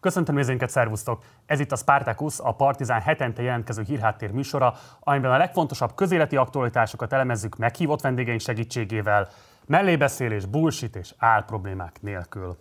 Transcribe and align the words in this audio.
Köszöntöm 0.00 0.34
nézőinket, 0.34 0.70
szervusztok! 0.70 1.22
Ez 1.46 1.60
itt 1.60 1.72
a 1.72 1.76
Spartacus, 1.76 2.38
a 2.38 2.52
Partizán 2.52 3.00
hetente 3.00 3.42
jelentkező 3.42 3.82
hírháttér 3.82 4.30
műsora, 4.30 4.74
amiben 5.00 5.30
a 5.30 5.36
legfontosabb 5.36 5.94
közéleti 5.94 6.36
aktualitásokat 6.36 7.12
elemezzük 7.12 7.56
meghívott 7.56 8.00
vendégeink 8.00 8.40
segítségével, 8.40 9.28
mellébeszélés, 9.66 10.46
bullshit 10.46 10.96
és 10.96 11.14
álproblémák 11.16 12.02
nélkül. 12.02 12.56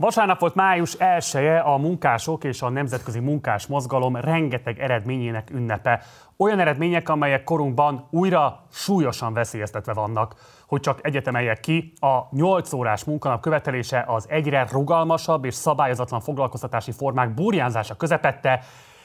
Vasárnap 0.00 0.40
volt 0.40 0.54
május 0.54 0.94
1 0.94 1.34
-e 1.34 1.64
a 1.64 1.76
munkások 1.76 2.44
és 2.44 2.62
a 2.62 2.68
nemzetközi 2.68 3.18
munkás 3.20 3.66
mozgalom 3.66 4.16
rengeteg 4.16 4.78
eredményének 4.78 5.50
ünnepe. 5.50 6.02
Olyan 6.36 6.58
eredmények, 6.58 7.08
amelyek 7.08 7.44
korunkban 7.44 8.06
újra 8.10 8.60
súlyosan 8.72 9.32
veszélyeztetve 9.32 9.92
vannak. 9.92 10.34
Hogy 10.66 10.80
csak 10.80 11.06
egyetemeljek 11.06 11.60
ki, 11.60 11.92
a 12.00 12.18
8 12.30 12.72
órás 12.72 13.04
munkanap 13.04 13.40
követelése 13.40 14.04
az 14.06 14.26
egyre 14.28 14.66
rugalmasabb 14.70 15.44
és 15.44 15.54
szabályozatlan 15.54 16.20
foglalkoztatási 16.20 16.92
formák 16.92 17.34
burjánzása 17.34 17.96
közepette 17.96 18.60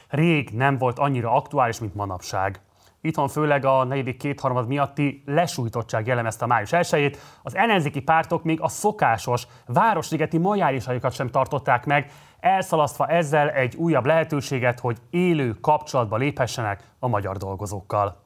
rég 0.10 0.50
nem 0.50 0.78
volt 0.78 1.00
annyira 1.00 1.32
aktuális, 1.32 1.80
mint 1.80 1.96
manapság. 1.96 2.62
Itthon 3.04 3.28
főleg 3.28 3.66
a 3.66 3.84
negyedik 3.84 4.18
kétharmad 4.18 4.68
miatti 4.68 5.24
lesújtottság 5.26 6.08
jellemezte 6.08 6.44
a 6.44 6.48
május 6.48 6.74
1 6.74 7.18
Az 7.44 7.56
ellenzéki 7.56 8.02
pártok 8.02 8.44
még 8.44 8.62
a 8.62 8.68
szokásos 8.68 9.48
városligeti 9.66 10.38
majárisaikat 10.38 11.14
sem 11.14 11.30
tartották 11.30 11.86
meg, 11.86 12.12
elszalasztva 12.40 13.08
ezzel 13.08 13.50
egy 13.50 13.76
újabb 13.76 14.06
lehetőséget, 14.06 14.80
hogy 14.80 14.98
élő 15.10 15.54
kapcsolatba 15.62 16.18
léphessenek 16.18 16.84
a 17.00 17.08
magyar 17.08 17.38
dolgozókkal. 17.38 18.22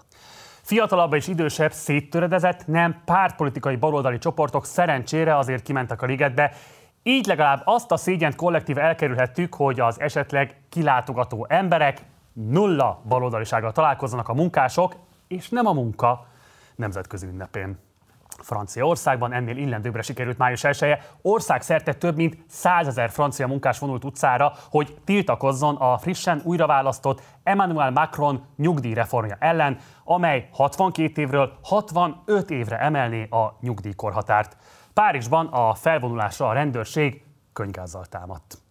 Fiatalabb 0.62 1.13
és 1.13 1.27
idősebb, 1.27 1.71
széttöredezett, 1.71 2.68
nem 2.68 3.02
pártpolitikai 3.05 3.76
baloldali 3.76 4.18
csoportok 4.18 4.66
szerencsére 4.66 5.38
azért 5.38 5.63
kimentek 5.63 6.02
a 6.02 6.05
ligetbe, 6.05 6.54
így 7.04 7.26
legalább 7.26 7.62
azt 7.66 7.91
a 7.91 7.98
szégyent 7.98 8.35
kollektív 8.35 8.77
elkerülhettük, 8.77 9.54
hogy 9.54 9.80
az 9.80 9.99
esetleg 9.99 10.62
kilátogató 10.70 11.46
emberek 11.49 12.02
nulla 12.38 13.02
baloldalisággal 13.08 13.71
találkozzanak 13.71 14.30
a 14.30 14.34
munkások, 14.34 14.96
és 15.27 15.49
nem 15.49 15.66
a 15.66 15.74
munka 15.74 16.26
nemzetközi 16.76 17.27
ünnepén. 17.27 17.77
Franciaországban 18.41 19.34
ennél 19.34 19.57
illendőbbre 19.57 20.02
sikerült 20.02 20.38
május 20.38 20.63
1 20.63 20.84
-e. 20.84 21.02
Országszerte 21.21 21.94
több 21.94 22.16
mint 22.16 22.38
100 22.48 22.88
ezer 22.88 23.10
francia 23.10 23.48
munkás 23.48 23.79
vonult 23.79 24.04
utcára, 24.04 24.54
hogy 24.70 24.98
tiltakozzon 25.04 25.76
a 25.76 25.98
frissen 25.98 26.41
újraválasztott 26.44 27.21
Emmanuel 27.44 27.91
Macron 27.91 28.46
nyugdíjreformja 28.55 29.35
ellen, 29.40 29.77
amely 30.04 30.49
62 30.51 31.22
évről 31.22 31.57
65 31.63 32.49
évre 32.49 32.79
emelné 32.79 33.27
a 33.29 33.57
nyugdíjkorhatárt. 33.62 34.57
Párizsban 34.94 35.48
a 35.48 35.74
felvonulásra 35.74 36.48
a 36.48 36.54
rendőrség 36.54 37.24
könygázzal 37.54 38.05
támadt. 38.05 38.66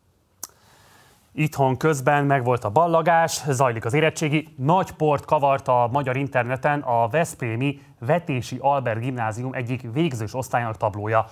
Itthon 1.38 1.76
közben 1.76 2.24
megvolt 2.24 2.64
a 2.64 2.70
ballagás, 2.70 3.42
zajlik 3.48 3.84
az 3.84 3.94
érettségi. 3.94 4.48
Nagy 4.56 4.90
port 4.90 5.24
kavart 5.24 5.68
a 5.68 5.88
magyar 5.92 6.16
interneten 6.16 6.80
a 6.80 7.08
Veszprémi 7.08 7.80
Vetési 7.98 8.58
Albert 8.60 9.00
Gimnázium 9.00 9.54
egyik 9.54 9.92
végzős 9.92 10.34
osztályának 10.34 10.76
tablója. 10.76 11.26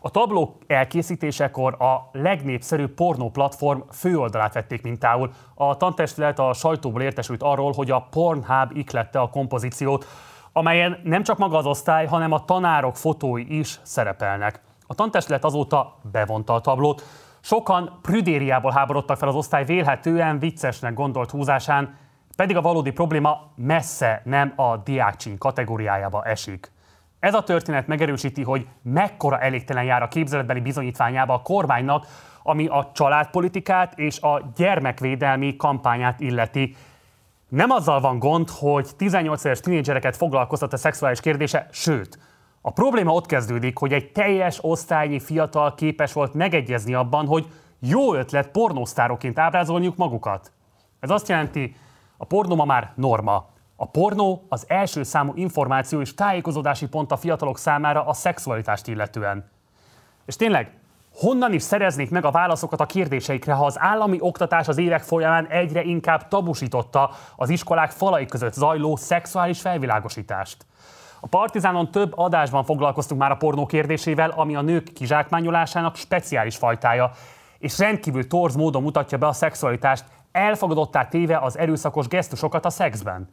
A 0.00 0.10
tabló 0.10 0.58
elkészítésekor 0.66 1.82
a 1.82 2.08
legnépszerűbb 2.12 2.90
pornó 2.90 3.30
platform 3.30 3.80
főoldalát 3.92 4.54
vették 4.54 4.82
mintául. 4.82 5.30
A 5.54 5.76
tantestület 5.76 6.38
a 6.38 6.52
sajtóból 6.52 7.02
értesült 7.02 7.42
arról, 7.42 7.72
hogy 7.72 7.90
a 7.90 8.06
Pornhub 8.10 8.76
iklette 8.76 9.20
a 9.20 9.30
kompozíciót, 9.30 10.06
amelyen 10.52 11.00
nem 11.04 11.22
csak 11.22 11.38
maga 11.38 11.56
az 11.56 11.66
osztály, 11.66 12.06
hanem 12.06 12.32
a 12.32 12.44
tanárok 12.44 12.96
fotói 12.96 13.58
is 13.58 13.80
szerepelnek. 13.82 14.60
A 14.86 14.94
tantestület 14.94 15.44
azóta 15.44 15.98
bevonta 16.12 16.54
a 16.54 16.60
tablót, 16.60 17.02
Sokan 17.46 17.98
prüdériából 18.02 18.70
háborodtak 18.70 19.16
fel 19.16 19.28
az 19.28 19.34
osztály 19.34 19.64
vélhetően 19.64 20.38
viccesnek 20.38 20.94
gondolt 20.94 21.30
húzásán, 21.30 21.96
pedig 22.36 22.56
a 22.56 22.60
valódi 22.60 22.90
probléma 22.90 23.52
messze 23.56 24.20
nem 24.24 24.52
a 24.56 24.76
diákcsin 24.76 25.38
kategóriájába 25.38 26.22
esik. 26.22 26.72
Ez 27.20 27.34
a 27.34 27.42
történet 27.42 27.86
megerősíti, 27.86 28.42
hogy 28.42 28.66
mekkora 28.82 29.38
elégtelen 29.38 29.84
jár 29.84 30.02
a 30.02 30.08
képzeletbeli 30.08 30.60
bizonyítványába 30.60 31.34
a 31.34 31.42
kormánynak, 31.42 32.06
ami 32.42 32.66
a 32.66 32.90
családpolitikát 32.94 33.98
és 33.98 34.20
a 34.20 34.52
gyermekvédelmi 34.56 35.56
kampányát 35.56 36.20
illeti. 36.20 36.76
Nem 37.48 37.70
azzal 37.70 38.00
van 38.00 38.18
gond, 38.18 38.48
hogy 38.48 38.88
18 38.96 39.44
éves 39.44 39.60
tínédzsereket 39.60 40.16
foglalkoztat 40.16 40.72
a 40.72 40.76
szexuális 40.76 41.20
kérdése, 41.20 41.68
sőt, 41.70 42.18
a 42.66 42.70
probléma 42.70 43.12
ott 43.12 43.26
kezdődik, 43.26 43.78
hogy 43.78 43.92
egy 43.92 44.12
teljes 44.12 44.58
osztályi 44.60 45.20
fiatal 45.20 45.74
képes 45.74 46.12
volt 46.12 46.34
megegyezni 46.34 46.94
abban, 46.94 47.26
hogy 47.26 47.46
jó 47.78 48.14
ötlet 48.14 48.48
pornósztároként 48.48 49.38
ábrázolniuk 49.38 49.96
magukat. 49.96 50.52
Ez 51.00 51.10
azt 51.10 51.28
jelenti, 51.28 51.76
a 52.16 52.24
pornó 52.24 52.54
ma 52.54 52.64
már 52.64 52.92
norma. 52.94 53.46
A 53.76 53.86
pornó 53.86 54.46
az 54.48 54.64
első 54.68 55.02
számú 55.02 55.32
információ 55.34 56.00
és 56.00 56.14
tájékozódási 56.14 56.88
pont 56.88 57.12
a 57.12 57.16
fiatalok 57.16 57.58
számára 57.58 58.06
a 58.06 58.12
szexualitást 58.12 58.86
illetően. 58.86 59.50
És 60.26 60.36
tényleg, 60.36 60.78
honnan 61.14 61.52
is 61.52 61.62
szereznék 61.62 62.10
meg 62.10 62.24
a 62.24 62.30
válaszokat 62.30 62.80
a 62.80 62.86
kérdéseikre, 62.86 63.52
ha 63.52 63.64
az 63.64 63.80
állami 63.80 64.16
oktatás 64.20 64.68
az 64.68 64.78
évek 64.78 65.02
folyamán 65.02 65.46
egyre 65.46 65.82
inkább 65.82 66.28
tabusította 66.28 67.10
az 67.36 67.48
iskolák 67.48 67.90
falai 67.90 68.26
között 68.26 68.52
zajló 68.52 68.96
szexuális 68.96 69.60
felvilágosítást? 69.60 70.66
A 71.24 71.26
Partizánon 71.26 71.90
több 71.90 72.18
adásban 72.18 72.64
foglalkoztunk 72.64 73.20
már 73.20 73.30
a 73.30 73.36
pornó 73.36 73.66
kérdésével, 73.66 74.30
ami 74.30 74.56
a 74.56 74.60
nők 74.60 74.92
kizsákmányolásának 74.92 75.96
speciális 75.96 76.56
fajtája, 76.56 77.10
és 77.58 77.78
rendkívül 77.78 78.26
torz 78.26 78.54
módon 78.54 78.82
mutatja 78.82 79.18
be 79.18 79.26
a 79.26 79.32
szexualitást, 79.32 80.04
elfogadottá 80.32 81.08
téve 81.08 81.38
az 81.38 81.58
erőszakos 81.58 82.08
gesztusokat 82.08 82.64
a 82.64 82.70
szexben. 82.70 83.28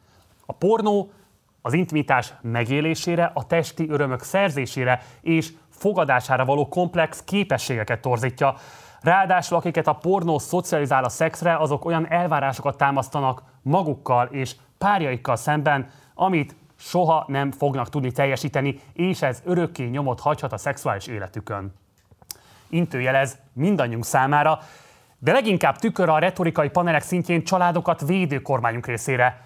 A 0.45 0.53
pornó 0.53 1.11
az 1.61 1.73
intimitás 1.73 2.33
megélésére, 2.41 3.31
a 3.33 3.47
testi 3.47 3.89
örömök 3.89 4.21
szerzésére 4.21 5.01
és 5.21 5.53
fogadására 5.69 6.45
való 6.45 6.67
komplex 6.67 7.23
képességeket 7.23 8.01
torzítja. 8.01 8.55
Ráadásul 9.01 9.57
akiket 9.57 9.87
a 9.87 9.93
pornó 9.93 10.39
szocializál 10.39 11.03
a 11.03 11.09
szexre, 11.09 11.55
azok 11.55 11.85
olyan 11.85 12.07
elvárásokat 12.07 12.77
támasztanak 12.77 13.43
magukkal 13.61 14.27
és 14.27 14.55
párjaikkal 14.77 15.35
szemben, 15.35 15.89
amit 16.13 16.55
soha 16.81 17.25
nem 17.27 17.51
fognak 17.51 17.89
tudni 17.89 18.11
teljesíteni, 18.11 18.79
és 18.93 19.21
ez 19.21 19.41
örökké 19.45 19.85
nyomot 19.85 20.19
hagyhat 20.19 20.53
a 20.53 20.57
szexuális 20.57 21.07
életükön. 21.07 21.73
Intőjelez 22.69 23.37
mindannyiunk 23.53 24.05
számára, 24.05 24.59
de 25.19 25.31
leginkább 25.31 25.75
tükör 25.75 26.09
a 26.09 26.19
retorikai 26.19 26.69
panelek 26.69 27.01
szintjén 27.01 27.43
családokat 27.43 28.01
védő 28.01 28.41
kormányunk 28.41 28.85
részére. 28.85 29.41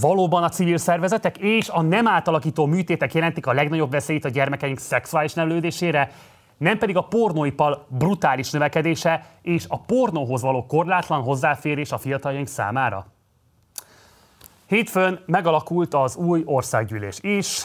Valóban 0.00 0.42
a 0.42 0.48
civil 0.48 0.78
szervezetek 0.78 1.38
és 1.38 1.68
a 1.68 1.82
nem 1.82 2.06
átalakító 2.06 2.66
műtétek 2.66 3.14
jelentik 3.14 3.46
a 3.46 3.52
legnagyobb 3.52 3.90
veszélyt 3.90 4.24
a 4.24 4.28
gyermekeink 4.28 4.78
szexuális 4.78 5.34
nevelődésére, 5.34 6.10
nem 6.56 6.78
pedig 6.78 6.96
a 6.96 7.04
pornóipal 7.04 7.86
brutális 7.88 8.50
növekedése 8.50 9.26
és 9.42 9.64
a 9.68 9.78
pornóhoz 9.80 10.42
való 10.42 10.66
korlátlan 10.66 11.22
hozzáférés 11.22 11.92
a 11.92 11.98
fiataljaink 11.98 12.48
számára? 12.48 13.06
Hétfőn 14.70 15.20
megalakult 15.26 15.94
az 15.94 16.16
új 16.16 16.42
országgyűlés 16.44 17.18
is, 17.20 17.62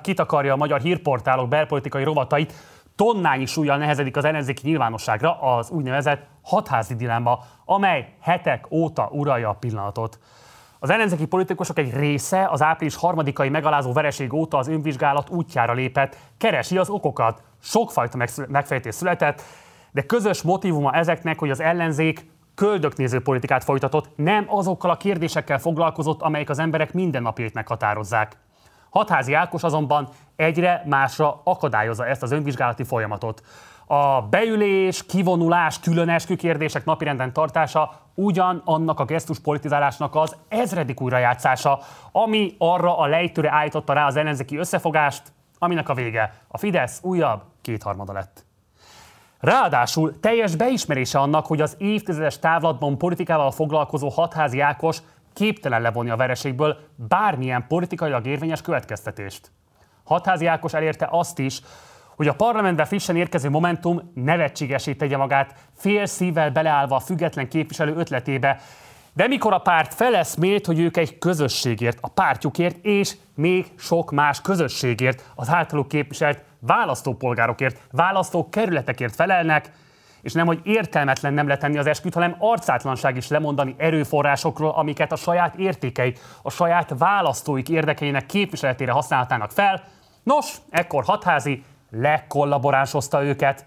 kitakarja 0.00 0.52
a 0.52 0.56
magyar 0.56 0.80
hírportálok 0.80 1.48
belpolitikai 1.48 2.04
rovatait, 2.04 2.52
tonnányi 2.96 3.46
súlyjal 3.46 3.76
nehezedik 3.76 4.16
az 4.16 4.24
ellenzéki 4.24 4.60
nyilvánosságra 4.64 5.40
az 5.40 5.70
úgynevezett 5.70 6.26
hatházi 6.42 6.94
dilemma, 6.94 7.38
amely 7.64 8.14
hetek 8.20 8.70
óta 8.70 9.08
uralja 9.12 9.48
a 9.48 9.52
pillanatot. 9.52 10.18
Az 10.78 10.90
ellenzéki 10.90 11.26
politikusok 11.26 11.78
egy 11.78 11.94
része 11.94 12.48
az 12.50 12.62
április 12.62 12.96
harmadikai 12.96 13.48
megalázó 13.48 13.92
vereség 13.92 14.32
óta 14.32 14.58
az 14.58 14.68
önvizsgálat 14.68 15.30
útjára 15.30 15.72
lépett, 15.72 16.16
keresi 16.38 16.78
az 16.78 16.88
okokat, 16.88 17.42
sokfajta 17.60 18.26
megfejtés 18.48 18.94
született, 18.94 19.42
de 19.90 20.02
közös 20.02 20.42
motivuma 20.42 20.92
ezeknek, 20.92 21.38
hogy 21.38 21.50
az 21.50 21.60
ellenzék 21.60 22.30
köldöknéző 22.62 23.20
politikát 23.20 23.64
folytatott, 23.64 24.10
nem 24.16 24.44
azokkal 24.48 24.90
a 24.90 24.96
kérdésekkel 24.96 25.58
foglalkozott, 25.58 26.22
amelyek 26.22 26.50
az 26.50 26.58
emberek 26.58 26.92
mindennapjait 26.92 27.54
meghatározzák. 27.54 28.36
Hatházi 28.90 29.34
Ákos 29.34 29.62
azonban 29.62 30.08
egyre 30.36 30.82
másra 30.86 31.40
akadályozza 31.44 32.06
ezt 32.06 32.22
az 32.22 32.30
önvizsgálati 32.30 32.84
folyamatot. 32.84 33.42
A 33.86 34.22
beülés, 34.22 35.06
kivonulás, 35.06 35.80
különeskü 35.80 36.36
kérdések 36.36 36.84
napirenden 36.84 37.32
tartása 37.32 37.92
ugyan 38.14 38.62
annak 38.64 39.00
a 39.00 39.04
gesztus 39.04 39.38
politizálásnak 39.38 40.14
az 40.14 40.36
ezredik 40.48 41.00
újrajátszása, 41.00 41.78
ami 42.12 42.54
arra 42.58 42.98
a 42.98 43.06
lejtőre 43.06 43.50
állította 43.50 43.92
rá 43.92 44.06
az 44.06 44.16
ellenzéki 44.16 44.56
összefogást, 44.56 45.22
aminek 45.58 45.88
a 45.88 45.94
vége 45.94 46.34
a 46.48 46.58
Fidesz 46.58 46.98
újabb 47.02 47.42
kétharmada 47.62 48.12
lett. 48.12 48.51
Ráadásul 49.42 50.20
teljes 50.20 50.56
beismerése 50.56 51.18
annak, 51.18 51.46
hogy 51.46 51.60
az 51.60 51.74
évtizedes 51.78 52.38
távlatban 52.38 52.98
politikával 52.98 53.50
foglalkozó 53.50 54.08
hatházi 54.08 54.60
Ákos 54.60 54.98
képtelen 55.32 55.82
levonni 55.82 56.10
a 56.10 56.16
vereségből 56.16 56.76
bármilyen 56.94 57.64
politikailag 57.68 58.26
érvényes 58.26 58.60
következtetést. 58.60 59.50
Hatházi 60.04 60.46
Ákos 60.46 60.72
elérte 60.74 61.08
azt 61.10 61.38
is, 61.38 61.60
hogy 62.16 62.28
a 62.28 62.34
parlamentben 62.34 62.86
frissen 62.86 63.16
érkező 63.16 63.50
Momentum 63.50 64.12
nevetségesé 64.14 64.94
tegye 64.94 65.16
magát, 65.16 65.54
fél 65.76 66.06
szívvel 66.06 66.50
beleállva 66.50 66.96
a 66.96 67.00
független 67.00 67.48
képviselő 67.48 67.94
ötletébe, 67.96 68.60
de 69.12 69.26
mikor 69.26 69.52
a 69.52 69.58
párt 69.58 69.94
feleszmélt, 69.94 70.66
hogy 70.66 70.78
ők 70.78 70.96
egy 70.96 71.18
közösségért, 71.18 71.98
a 72.00 72.08
pártjukért 72.08 72.84
és 72.84 73.16
még 73.34 73.66
sok 73.78 74.10
más 74.10 74.40
közösségért, 74.40 75.32
az 75.34 75.48
általuk 75.48 75.88
képviselt 75.88 76.42
választópolgárokért, 76.66 77.80
választókerületekért 77.90 79.14
felelnek, 79.14 79.70
és 80.22 80.32
nem, 80.32 80.46
hogy 80.46 80.60
értelmetlen 80.62 81.34
nem 81.34 81.48
letenni 81.48 81.78
az 81.78 81.86
esküt, 81.86 82.14
hanem 82.14 82.36
arcátlanság 82.38 83.16
is 83.16 83.28
lemondani 83.28 83.74
erőforrásokról, 83.78 84.70
amiket 84.70 85.12
a 85.12 85.16
saját 85.16 85.54
értékeik, 85.54 86.18
a 86.42 86.50
saját 86.50 86.94
választóik 86.98 87.68
érdekeinek 87.68 88.26
képviseletére 88.26 88.92
használhatnának 88.92 89.50
fel. 89.50 89.82
Nos, 90.22 90.56
ekkor 90.70 91.04
hatházi 91.04 91.64
lekollaboránsozta 91.90 93.22
őket. 93.22 93.64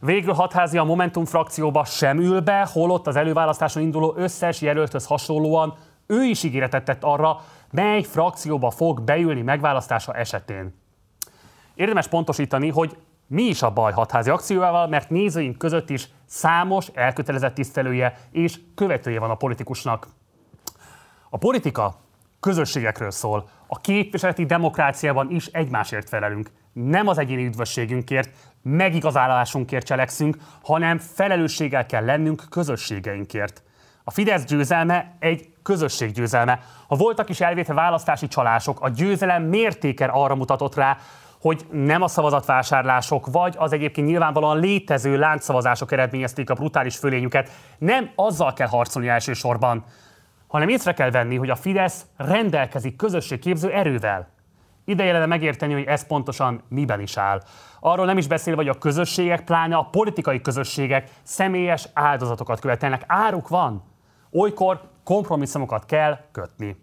Végül 0.00 0.32
hatházi 0.32 0.78
a 0.78 0.84
Momentum 0.84 1.24
frakcióba 1.24 1.84
sem 1.84 2.18
ül 2.18 2.40
be, 2.40 2.68
holott 2.72 3.06
az 3.06 3.16
előválasztáson 3.16 3.82
induló 3.82 4.14
összes 4.16 4.60
jelölthöz 4.60 5.06
hasonlóan 5.06 5.74
ő 6.06 6.22
is 6.22 6.42
ígéretet 6.42 6.84
tett 6.84 7.04
arra, 7.04 7.40
mely 7.70 8.02
frakcióba 8.02 8.70
fog 8.70 9.02
beülni 9.02 9.42
megválasztása 9.42 10.12
esetén. 10.12 10.79
Érdemes 11.80 12.08
pontosítani, 12.08 12.68
hogy 12.68 12.96
mi 13.26 13.42
is 13.42 13.62
a 13.62 13.70
baj 13.70 13.92
hatházi 13.92 14.30
akciójával, 14.30 14.88
mert 14.88 15.10
nézőink 15.10 15.58
között 15.58 15.90
is 15.90 16.08
számos 16.26 16.86
elkötelezett 16.94 17.54
tisztelője 17.54 18.18
és 18.30 18.60
követője 18.74 19.20
van 19.20 19.30
a 19.30 19.34
politikusnak. 19.34 20.06
A 21.30 21.36
politika 21.36 22.00
közösségekről 22.40 23.10
szól. 23.10 23.48
A 23.66 23.80
képviseleti 23.80 24.46
demokráciában 24.46 25.30
is 25.30 25.46
egymásért 25.46 26.08
felelünk. 26.08 26.50
Nem 26.72 27.06
az 27.06 27.18
egyéni 27.18 27.44
üdvösségünkért, 27.44 28.30
megigazálásunkért 28.62 29.86
cselekszünk, 29.86 30.36
hanem 30.62 30.98
felelősséggel 30.98 31.86
kell 31.86 32.04
lennünk 32.04 32.44
közösségeinkért. 32.50 33.62
A 34.04 34.10
Fidesz 34.10 34.44
győzelme 34.44 35.16
egy 35.18 35.48
közösség 35.62 36.12
győzelme. 36.12 36.60
Ha 36.88 36.96
voltak 36.96 37.28
is 37.28 37.40
elvétve 37.40 37.74
választási 37.74 38.28
csalások, 38.28 38.80
a 38.80 38.88
győzelem 38.88 39.42
mértéke 39.42 40.04
arra 40.04 40.34
mutatott 40.34 40.74
rá, 40.74 40.96
hogy 41.40 41.66
nem 41.70 42.02
a 42.02 42.08
szavazatvásárlások, 42.08 43.26
vagy 43.26 43.54
az 43.58 43.72
egyébként 43.72 44.06
nyilvánvalóan 44.06 44.58
létező 44.58 45.18
láncszavazások 45.18 45.92
eredményezték 45.92 46.50
a 46.50 46.54
brutális 46.54 46.96
fölényüket. 46.96 47.50
Nem 47.78 48.10
azzal 48.14 48.52
kell 48.52 48.68
harcolni 48.68 49.08
elsősorban, 49.08 49.84
hanem 50.46 50.68
észre 50.68 50.94
kell 50.94 51.10
venni, 51.10 51.36
hogy 51.36 51.50
a 51.50 51.56
Fidesz 51.56 52.06
rendelkezik 52.16 52.96
közösségképző 52.96 53.70
erővel. 53.70 54.28
Ideje 54.84 55.12
lenne 55.12 55.26
megérteni, 55.26 55.72
hogy 55.72 55.84
ez 55.84 56.06
pontosan 56.06 56.62
miben 56.68 57.00
is 57.00 57.16
áll. 57.16 57.42
Arról 57.80 58.06
nem 58.06 58.18
is 58.18 58.26
beszél, 58.26 58.54
hogy 58.54 58.68
a 58.68 58.78
közösségek, 58.78 59.44
pláne 59.44 59.76
a 59.76 59.88
politikai 59.90 60.40
közösségek 60.40 61.10
személyes 61.22 61.88
áldozatokat 61.92 62.60
követelnek. 62.60 63.04
Áruk 63.06 63.48
van. 63.48 63.84
Olykor 64.32 64.80
kompromisszumokat 65.04 65.84
kell 65.84 66.18
kötni. 66.32 66.76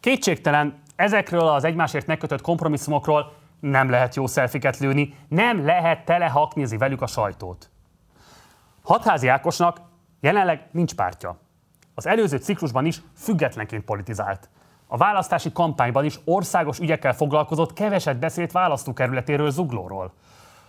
Kétségtelen, 0.00 0.82
ezekről 0.96 1.46
az 1.48 1.64
egymásért 1.64 2.06
megkötött 2.06 2.40
kompromisszumokról 2.40 3.32
nem 3.60 3.90
lehet 3.90 4.14
jó 4.14 4.26
szelfiket 4.26 4.78
lőni, 4.78 5.14
nem 5.28 5.64
lehet 5.64 6.04
telehaknézni 6.04 6.76
velük 6.76 7.02
a 7.02 7.06
sajtót. 7.06 7.70
Hatházi 8.82 9.28
Ákosnak 9.28 9.80
jelenleg 10.20 10.68
nincs 10.70 10.94
pártja. 10.94 11.38
Az 11.94 12.06
előző 12.06 12.36
ciklusban 12.36 12.86
is 12.86 13.00
függetlenként 13.16 13.84
politizált. 13.84 14.48
A 14.86 14.96
választási 14.96 15.52
kampányban 15.52 16.04
is 16.04 16.18
országos 16.24 16.78
ügyekkel 16.78 17.12
foglalkozott, 17.12 17.72
keveset 17.72 18.18
beszélt 18.18 18.52
választókerületéről 18.52 19.50
Zuglóról. 19.50 20.12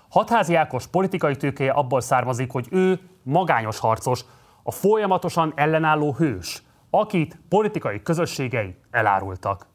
Hatházi 0.09 0.55
Ákos 0.55 0.87
politikai 0.87 1.35
tőkéje 1.35 1.71
abból 1.71 2.01
származik, 2.01 2.51
hogy 2.51 2.67
ő 2.71 2.99
magányos 3.23 3.79
harcos, 3.79 4.25
a 4.63 4.71
folyamatosan 4.71 5.53
ellenálló 5.55 6.13
hős, 6.13 6.63
akit 6.89 7.39
politikai 7.49 8.01
közösségei 8.01 8.75
elárultak. 8.91 9.67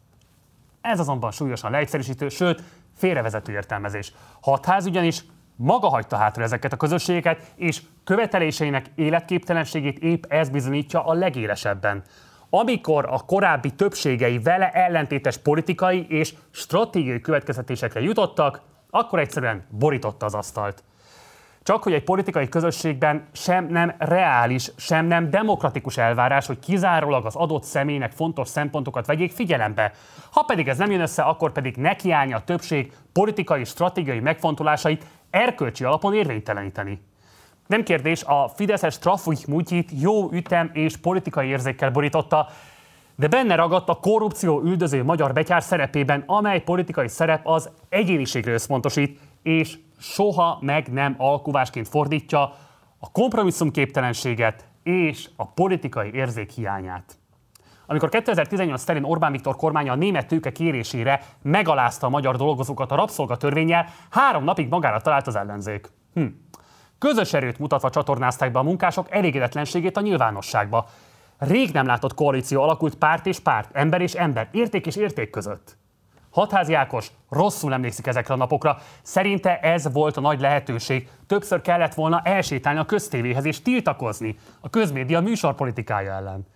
Ez 0.81 1.01
azonban 1.01 1.31
súlyosan 1.31 1.71
leegyszerűsítő, 1.71 2.29
sőt, 2.29 2.63
félrevezető 2.95 3.53
értelmezés. 3.53 4.13
Hatház 4.41 4.87
ugyanis 4.87 5.25
maga 5.57 5.89
hagyta 5.89 6.17
hátra 6.17 6.43
ezeket 6.43 6.73
a 6.73 6.77
közösségeket, 6.77 7.53
és 7.57 7.83
követeléseinek 8.05 8.87
életképtelenségét 8.95 9.99
épp 9.99 10.25
ez 10.29 10.49
bizonyítja 10.49 11.05
a 11.05 11.13
legélesebben. 11.13 12.03
Amikor 12.51 13.07
a 13.11 13.19
korábbi 13.19 13.71
többségei 13.71 14.39
vele 14.39 14.71
ellentétes 14.71 15.37
politikai 15.37 16.07
és 16.09 16.35
stratégiai 16.51 17.21
következtetésekre 17.21 18.01
jutottak, 18.01 18.61
akkor 18.91 19.19
egyszerűen 19.19 19.65
borította 19.71 20.27
az 20.27 20.35
asztalt. 20.35 20.83
Csak 21.65 21.83
hogy 21.83 21.93
egy 21.93 22.05
politikai 22.05 22.49
közösségben 22.49 23.27
sem 23.33 23.67
nem 23.67 23.95
reális, 23.99 24.71
sem 24.77 25.07
nem 25.07 25.31
demokratikus 25.31 25.97
elvárás, 25.97 26.47
hogy 26.47 26.59
kizárólag 26.59 27.27
az 27.27 27.37
adott 27.37 27.63
személynek 27.63 28.13
fontos 28.13 28.49
szempontokat 28.49 29.07
vegyék 29.07 29.33
figyelembe. 29.33 29.93
Ha 30.31 30.43
pedig 30.43 30.69
ez 30.69 30.79
nem 30.79 30.91
jön 30.91 31.01
össze, 31.01 31.23
akkor 31.23 31.53
pedig 31.53 31.77
nekiállni 31.77 32.33
a 32.33 32.45
többség 32.45 32.93
politikai, 33.13 33.65
stratégiai 33.65 34.21
megfontolásait 34.21 35.07
erkölcsi 35.31 35.85
alapon 35.85 36.15
érvényteleníteni. 36.15 37.01
Nem 37.67 37.83
kérdés, 37.83 38.25
a 38.25 38.49
Fideszes 38.55 38.99
trafik 38.99 39.47
múltjét 39.47 39.91
jó 40.01 40.33
ütem 40.33 40.71
és 40.73 40.97
politikai 40.97 41.49
érzékkel 41.49 41.91
borította, 41.91 42.49
de 43.17 43.29
benne 43.29 43.55
ragadt 43.55 43.89
a 43.89 43.99
korrupció 44.01 44.63
üldöző 44.65 45.05
magyar 45.05 45.33
betyár 45.33 45.63
szerepében, 45.63 46.23
amely 46.27 46.61
politikai 46.61 47.09
szerep 47.09 47.47
az 47.47 47.71
egyéniségre 47.89 48.53
összpontosít, 48.53 49.19
és 49.45 49.79
soha 49.99 50.59
meg 50.61 50.93
nem 50.93 51.15
alkuvásként 51.19 51.89
fordítja 51.89 52.43
a 52.99 53.11
kompromisszumképtelenséget 53.13 54.69
és 54.83 55.29
a 55.37 55.47
politikai 55.47 56.15
érzék 56.15 56.51
hiányát. 56.51 57.19
Amikor 57.87 58.09
2018 58.09 58.85
terén 58.85 59.05
Orbán 59.05 59.33
Viktor 59.33 59.57
kormánya 59.57 59.93
a 59.93 59.97
német 59.97 60.27
tőke 60.27 60.53
kérésére 60.53 61.23
megalázta 61.43 62.07
a 62.07 62.11
magyar 62.11 62.37
dolgozókat 62.37 62.91
a 62.91 62.95
rabszolgatörvényel, 62.95 63.87
három 64.11 64.45
napig 64.45 64.69
magára 64.69 65.01
talált 65.01 65.27
az 65.27 65.37
ellenzék. 65.37 65.91
Hm. 66.15 66.27
Közös 66.99 67.33
erőt 67.33 67.59
mutatva 67.59 67.91
csatornázták 67.91 68.53
be 68.53 68.59
a 68.59 68.63
munkások 68.63 69.11
elégedetlenségét 69.11 69.97
a 69.97 70.01
nyilvánosságba. 70.01 70.89
Rég 71.39 71.73
nem 71.73 71.87
látott 71.87 72.15
koalíció 72.15 72.63
alakult 72.63 72.95
párt 72.95 73.27
és 73.27 73.39
párt, 73.39 73.69
ember 73.73 74.01
és 74.01 74.13
ember, 74.13 74.49
érték 74.53 74.87
és 74.87 74.97
érték 74.97 75.31
között. 75.31 75.77
Hatházi 76.35 76.75
Ákos 76.75 77.11
rosszul 77.31 77.73
emlékszik 77.73 78.07
ezekre 78.07 78.35
a 78.35 78.37
napokra. 78.37 78.79
Szerinte 79.03 79.59
ez 79.59 79.93
volt 79.93 80.17
a 80.17 80.21
nagy 80.21 80.41
lehetőség. 80.41 81.09
Többször 81.27 81.61
kellett 81.61 81.95
volna 81.95 82.21
elsétálni 82.25 82.79
a 82.79 82.85
köztévéhez 82.85 83.45
és 83.45 83.63
tiltakozni 83.63 84.37
a 84.61 84.71
közmédia 84.71 85.21
műsorpolitikája 85.21 86.13
ellen. 86.13 86.47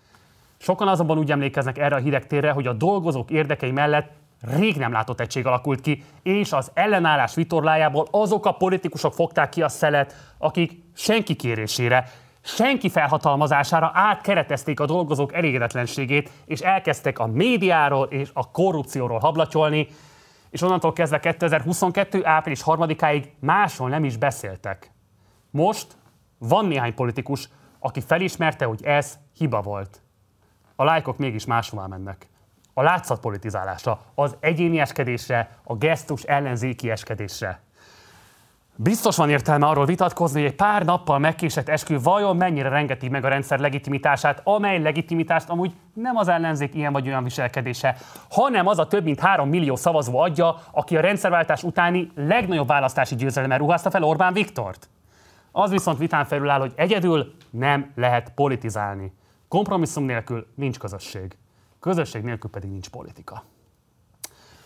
Sokan 0.56 0.88
azonban 0.88 1.18
úgy 1.18 1.30
emlékeznek 1.30 1.78
erre 1.78 1.94
a 1.94 1.98
hidegtérre, 1.98 2.50
hogy 2.50 2.66
a 2.66 2.72
dolgozók 2.72 3.30
érdekei 3.30 3.70
mellett 3.70 4.10
rég 4.40 4.76
nem 4.76 4.92
látott 4.92 5.20
egység 5.20 5.46
alakult 5.46 5.80
ki, 5.80 6.04
és 6.22 6.52
az 6.52 6.70
ellenállás 6.74 7.34
vitorlájából 7.34 8.06
azok 8.10 8.46
a 8.46 8.52
politikusok 8.52 9.14
fogták 9.14 9.48
ki 9.48 9.62
a 9.62 9.68
szelet, 9.68 10.14
akik 10.38 10.82
senki 10.94 11.34
kérésére 11.34 12.10
senki 12.48 12.88
felhatalmazására 12.88 13.90
átkeretezték 13.94 14.80
a 14.80 14.86
dolgozók 14.86 15.34
elégedetlenségét, 15.34 16.30
és 16.44 16.60
elkezdtek 16.60 17.18
a 17.18 17.26
médiáról 17.26 18.06
és 18.06 18.30
a 18.32 18.50
korrupcióról 18.50 19.18
hablatyolni, 19.18 19.88
és 20.50 20.62
onnantól 20.62 20.92
kezdve 20.92 21.20
2022. 21.20 22.26
április 22.26 22.62
3-áig 22.64 23.24
másról 23.40 23.88
nem 23.88 24.04
is 24.04 24.16
beszéltek. 24.16 24.90
Most 25.50 25.96
van 26.38 26.66
néhány 26.66 26.94
politikus, 26.94 27.48
aki 27.78 28.00
felismerte, 28.00 28.64
hogy 28.64 28.84
ez 28.84 29.18
hiba 29.36 29.60
volt. 29.60 30.02
A 30.76 30.84
lájkok 30.84 31.18
mégis 31.18 31.46
máshová 31.46 31.86
mennek. 31.86 32.28
A 32.74 32.82
látszatpolitizálásra, 32.82 34.00
az 34.14 34.36
egyénieskedésre, 34.40 35.58
a 35.64 35.76
gesztus 35.76 36.22
ellenzéki 36.22 36.90
eskedésre. 36.90 37.60
Biztos 38.80 39.16
van 39.16 39.30
értelme 39.30 39.66
arról 39.66 39.84
vitatkozni, 39.84 40.40
hogy 40.40 40.50
egy 40.50 40.56
pár 40.56 40.84
nappal 40.84 41.18
megkésett 41.18 41.68
eskü 41.68 42.00
vajon 42.00 42.36
mennyire 42.36 42.68
rengeti 42.68 43.08
meg 43.08 43.24
a 43.24 43.28
rendszer 43.28 43.58
legitimitását, 43.58 44.40
amely 44.44 44.82
legitimitást 44.82 45.48
amúgy 45.48 45.72
nem 45.92 46.16
az 46.16 46.28
ellenzék 46.28 46.74
ilyen 46.74 46.92
vagy 46.92 47.06
olyan 47.06 47.24
viselkedése, 47.24 47.96
hanem 48.30 48.66
az 48.66 48.78
a 48.78 48.86
több 48.86 49.04
mint 49.04 49.20
három 49.20 49.48
millió 49.48 49.76
szavazó 49.76 50.18
adja, 50.18 50.60
aki 50.70 50.96
a 50.96 51.00
rendszerváltás 51.00 51.62
utáni 51.62 52.10
legnagyobb 52.14 52.66
választási 52.66 53.14
győzelemmel 53.14 53.58
ruházta 53.58 53.90
fel 53.90 54.02
Orbán 54.02 54.32
Viktort. 54.32 54.88
Az 55.52 55.70
viszont 55.70 55.98
vitán 55.98 56.24
felül 56.24 56.50
áll, 56.50 56.60
hogy 56.60 56.72
egyedül 56.76 57.34
nem 57.50 57.92
lehet 57.94 58.32
politizálni. 58.34 59.12
Kompromisszum 59.48 60.04
nélkül 60.04 60.46
nincs 60.54 60.78
közösség. 60.78 61.36
Közösség 61.80 62.22
nélkül 62.22 62.50
pedig 62.50 62.70
nincs 62.70 62.88
politika. 62.88 63.42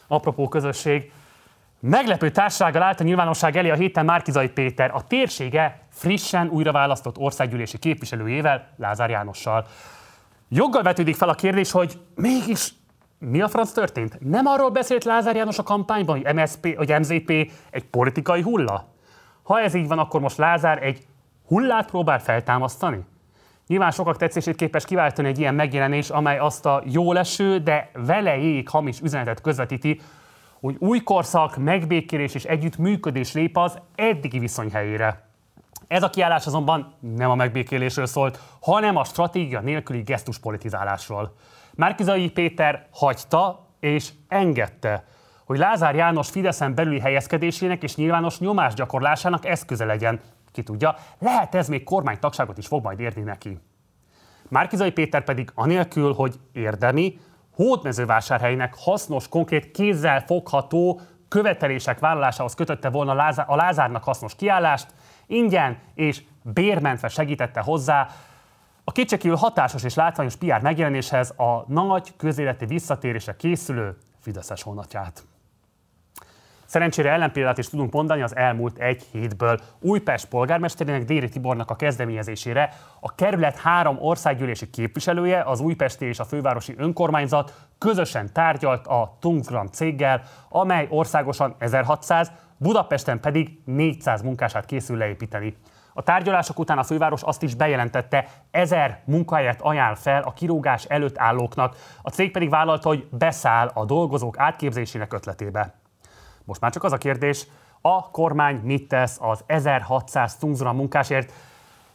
Apropó 0.07 0.49
közösség, 0.49 1.12
Meglepő 1.84 2.30
társasággal 2.30 2.82
állt 2.82 3.00
a 3.00 3.04
nyilvánosság 3.04 3.56
elé 3.56 3.70
a 3.70 3.74
héten 3.74 4.04
Márkizai 4.04 4.48
Péter, 4.48 4.90
a 4.94 5.06
térsége 5.06 5.80
frissen 5.90 6.48
újra 6.48 6.72
választott 6.72 7.18
országgyűlési 7.18 7.78
képviselőjével, 7.78 8.68
Lázár 8.76 9.10
Jánossal. 9.10 9.66
Joggal 10.48 10.82
vetődik 10.82 11.14
fel 11.14 11.28
a 11.28 11.34
kérdés, 11.34 11.70
hogy 11.70 11.98
mégis 12.14 12.72
mi 13.18 13.40
a 13.40 13.48
franc 13.48 13.72
történt? 13.72 14.18
Nem 14.20 14.46
arról 14.46 14.70
beszélt 14.70 15.04
Lázár 15.04 15.36
János 15.36 15.58
a 15.58 15.62
kampányban, 15.62 16.22
hogy 16.22 16.34
MSP, 16.34 16.76
hogy 16.76 16.94
MZP 16.98 17.50
egy 17.70 17.84
politikai 17.90 18.42
hulla? 18.42 18.88
Ha 19.42 19.60
ez 19.60 19.74
így 19.74 19.88
van, 19.88 19.98
akkor 19.98 20.20
most 20.20 20.36
Lázár 20.36 20.82
egy 20.82 21.06
hullát 21.46 21.90
próbál 21.90 22.18
feltámasztani? 22.18 23.04
Nyilván 23.66 23.90
sokak 23.90 24.16
tetszését 24.16 24.56
képes 24.56 24.84
kiváltani 24.84 25.28
egy 25.28 25.38
ilyen 25.38 25.54
megjelenés, 25.54 26.10
amely 26.10 26.38
azt 26.38 26.66
a 26.66 26.82
jó 26.84 27.12
leső, 27.12 27.58
de 27.58 27.90
velejéig 27.94 28.68
hamis 28.68 29.00
üzenetet 29.00 29.40
közvetíti, 29.40 30.00
hogy 30.62 30.76
új 30.78 31.00
korszak, 31.00 31.57
megbékélés 31.57 32.35
és 32.35 32.45
együttműködés 32.45 33.33
lép 33.33 33.57
az 33.57 33.78
eddigi 33.95 34.38
viszony 34.38 34.71
helyére. 34.71 35.28
Ez 35.87 36.02
a 36.02 36.11
kiállás 36.11 36.47
azonban 36.47 36.95
nem 37.00 37.31
a 37.31 37.35
megbékélésről 37.35 38.07
szólt, 38.07 38.38
hanem 38.61 38.97
a 38.97 39.04
stratégia 39.04 39.61
nélküli 39.61 40.02
gesztus 40.02 40.38
politizálásról. 40.38 41.37
Márkizai 41.75 42.31
Péter 42.31 42.87
hagyta 42.90 43.66
és 43.81 44.12
engedte, 44.28 45.04
hogy 45.45 45.59
Lázár 45.59 45.95
János 45.95 46.31
Fideszen 46.31 46.75
belüli 46.75 47.00
helyezkedésének 47.00 47.83
és 47.83 47.97
nyilvános 47.97 48.38
nyomásgyakorlásának 48.38 49.47
eszköze 49.47 49.85
legyen. 49.85 50.21
Ki 50.52 50.62
tudja, 50.62 50.95
lehet 51.19 51.54
ez 51.54 51.69
még 51.69 51.85
kormánytagságot 51.85 52.59
is 52.59 52.66
fog 52.66 52.85
majd 52.85 53.00
érni 53.00 53.23
neki. 53.23 53.59
Márkizai 54.49 54.90
Péter 54.90 55.25
pedig 55.25 55.50
anélkül, 55.54 56.12
hogy 56.12 56.35
érdemi, 56.52 57.19
hódmezővásárhelynek 57.54 58.75
hasznos, 58.78 59.28
konkrét 59.28 59.71
kézzel 59.71 60.21
fogható 60.21 61.00
követelések 61.28 61.99
vállalásához 61.99 62.54
kötötte 62.54 62.90
volna 62.90 63.32
a 63.47 63.56
Lázárnak 63.56 64.04
hasznos 64.04 64.35
kiállást, 64.35 64.87
ingyen 65.26 65.78
és 65.94 66.23
bérmentve 66.42 67.09
segítette 67.09 67.61
hozzá 67.61 68.09
a 68.85 68.92
kétségkívül 68.92 69.37
hatásos 69.37 69.85
és 69.85 69.94
látványos 69.94 70.37
PR 70.37 70.61
megjelenéshez 70.61 71.30
a 71.30 71.64
nagy 71.66 72.16
közéleti 72.16 72.66
visszatérése 72.66 73.37
készülő 73.37 73.97
Fideszes 74.21 74.62
honatját. 74.62 75.25
Szerencsére 76.73 77.11
ellenpéldát 77.11 77.59
is 77.59 77.69
tudunk 77.69 77.93
mondani 77.93 78.23
az 78.23 78.37
elmúlt 78.37 78.79
egy 78.79 79.07
hétből. 79.11 79.61
Újpest 79.81 80.29
polgármesterének 80.29 81.05
Déri 81.05 81.29
Tibornak 81.29 81.71
a 81.71 81.76
kezdeményezésére 81.76 82.73
a 83.00 83.14
kerület 83.14 83.59
három 83.59 83.97
országgyűlési 84.00 84.71
képviselője, 84.71 85.43
az 85.43 85.61
újpesti 85.61 86.05
és 86.05 86.19
a 86.19 86.25
fővárosi 86.25 86.75
önkormányzat 86.76 87.55
közösen 87.79 88.33
tárgyalt 88.33 88.87
a 88.87 89.17
Tungsgram 89.21 89.67
céggel, 89.67 90.23
amely 90.49 90.87
országosan 90.91 91.55
1600, 91.59 92.33
Budapesten 92.57 93.21
pedig 93.21 93.59
400 93.64 94.23
munkását 94.23 94.64
készül 94.64 94.97
leépíteni. 94.97 95.57
A 95.95 96.02
tárgyalások 96.02 96.59
után 96.59 96.79
a 96.79 96.85
főváros 96.85 97.23
azt 97.23 97.43
is 97.43 97.55
bejelentette, 97.55 98.29
ezer 98.50 99.02
munkahelyet 99.05 99.61
ajánl 99.61 99.95
fel 99.95 100.23
a 100.23 100.33
kirúgás 100.33 100.85
előtt 100.85 101.19
állóknak. 101.19 101.76
A 102.02 102.11
cég 102.11 102.31
pedig 102.31 102.50
vállalta, 102.50 102.88
hogy 102.88 103.07
beszáll 103.11 103.71
a 103.75 103.85
dolgozók 103.85 104.38
átképzésének 104.38 105.12
ötletébe. 105.12 105.81
Most 106.44 106.61
már 106.61 106.72
csak 106.72 106.84
az 106.84 106.92
a 106.92 106.99
kérdés, 106.99 107.46
a 107.80 108.11
kormány 108.11 108.61
mit 108.62 108.88
tesz 108.88 109.18
az 109.20 109.44
1600 109.46 110.37
Tungzra 110.37 110.72
munkásért, 110.72 111.32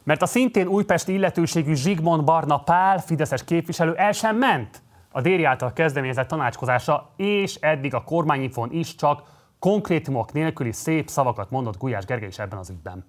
mert 0.02 0.22
a 0.22 0.26
szintén 0.26 0.66
újpesti 0.66 1.12
illetőségű 1.12 1.74
Zsigmond 1.74 2.24
Barna 2.24 2.58
Pál, 2.58 2.98
Fideszes 2.98 3.44
képviselő 3.44 3.94
el 3.94 4.12
sem 4.12 4.36
ment 4.36 4.82
a 5.12 5.20
Déri 5.20 5.44
által 5.44 5.72
kezdeményezett 5.72 6.28
tanácskozása, 6.28 7.10
és 7.16 7.54
eddig 7.54 7.94
a 7.94 8.04
kormányinfon 8.04 8.72
is 8.72 8.94
csak 8.94 9.22
konkrétumok 9.58 10.32
nélküli 10.32 10.72
szép 10.72 11.08
szavakat 11.08 11.50
mondott 11.50 11.78
Gulyás 11.78 12.04
Gergely 12.04 12.28
is 12.28 12.38
ebben 12.38 12.58
az 12.58 12.70
ügyben. 12.70 13.04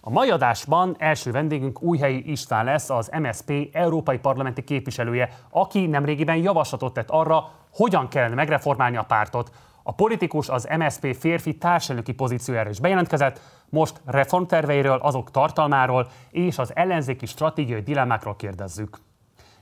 A 0.00 0.10
mai 0.10 0.30
adásban 0.30 0.96
első 0.98 1.30
vendégünk 1.30 1.82
Újhelyi 1.82 2.30
István 2.30 2.64
lesz, 2.64 2.90
az 2.90 3.10
MSP 3.20 3.52
európai 3.72 4.18
parlamenti 4.18 4.64
képviselője, 4.64 5.28
aki 5.50 5.86
nemrégiben 5.86 6.36
javaslatot 6.36 6.92
tett 6.92 7.10
arra, 7.10 7.50
hogyan 7.72 8.08
kellene 8.08 8.34
megreformálni 8.34 8.96
a 8.96 9.02
pártot. 9.02 9.50
A 9.88 9.92
politikus 9.92 10.48
az 10.48 10.68
MSP 10.78 11.16
férfi 11.16 11.56
társelnöki 11.56 12.12
pozíciójára 12.12 12.70
is 12.70 12.80
bejelentkezett, 12.80 13.40
most 13.68 14.00
reformterveiről, 14.04 14.98
azok 14.98 15.30
tartalmáról 15.30 16.08
és 16.30 16.58
az 16.58 16.76
ellenzéki 16.76 17.26
stratégiai 17.26 17.80
dilemmákról 17.80 18.36
kérdezzük. 18.36 18.98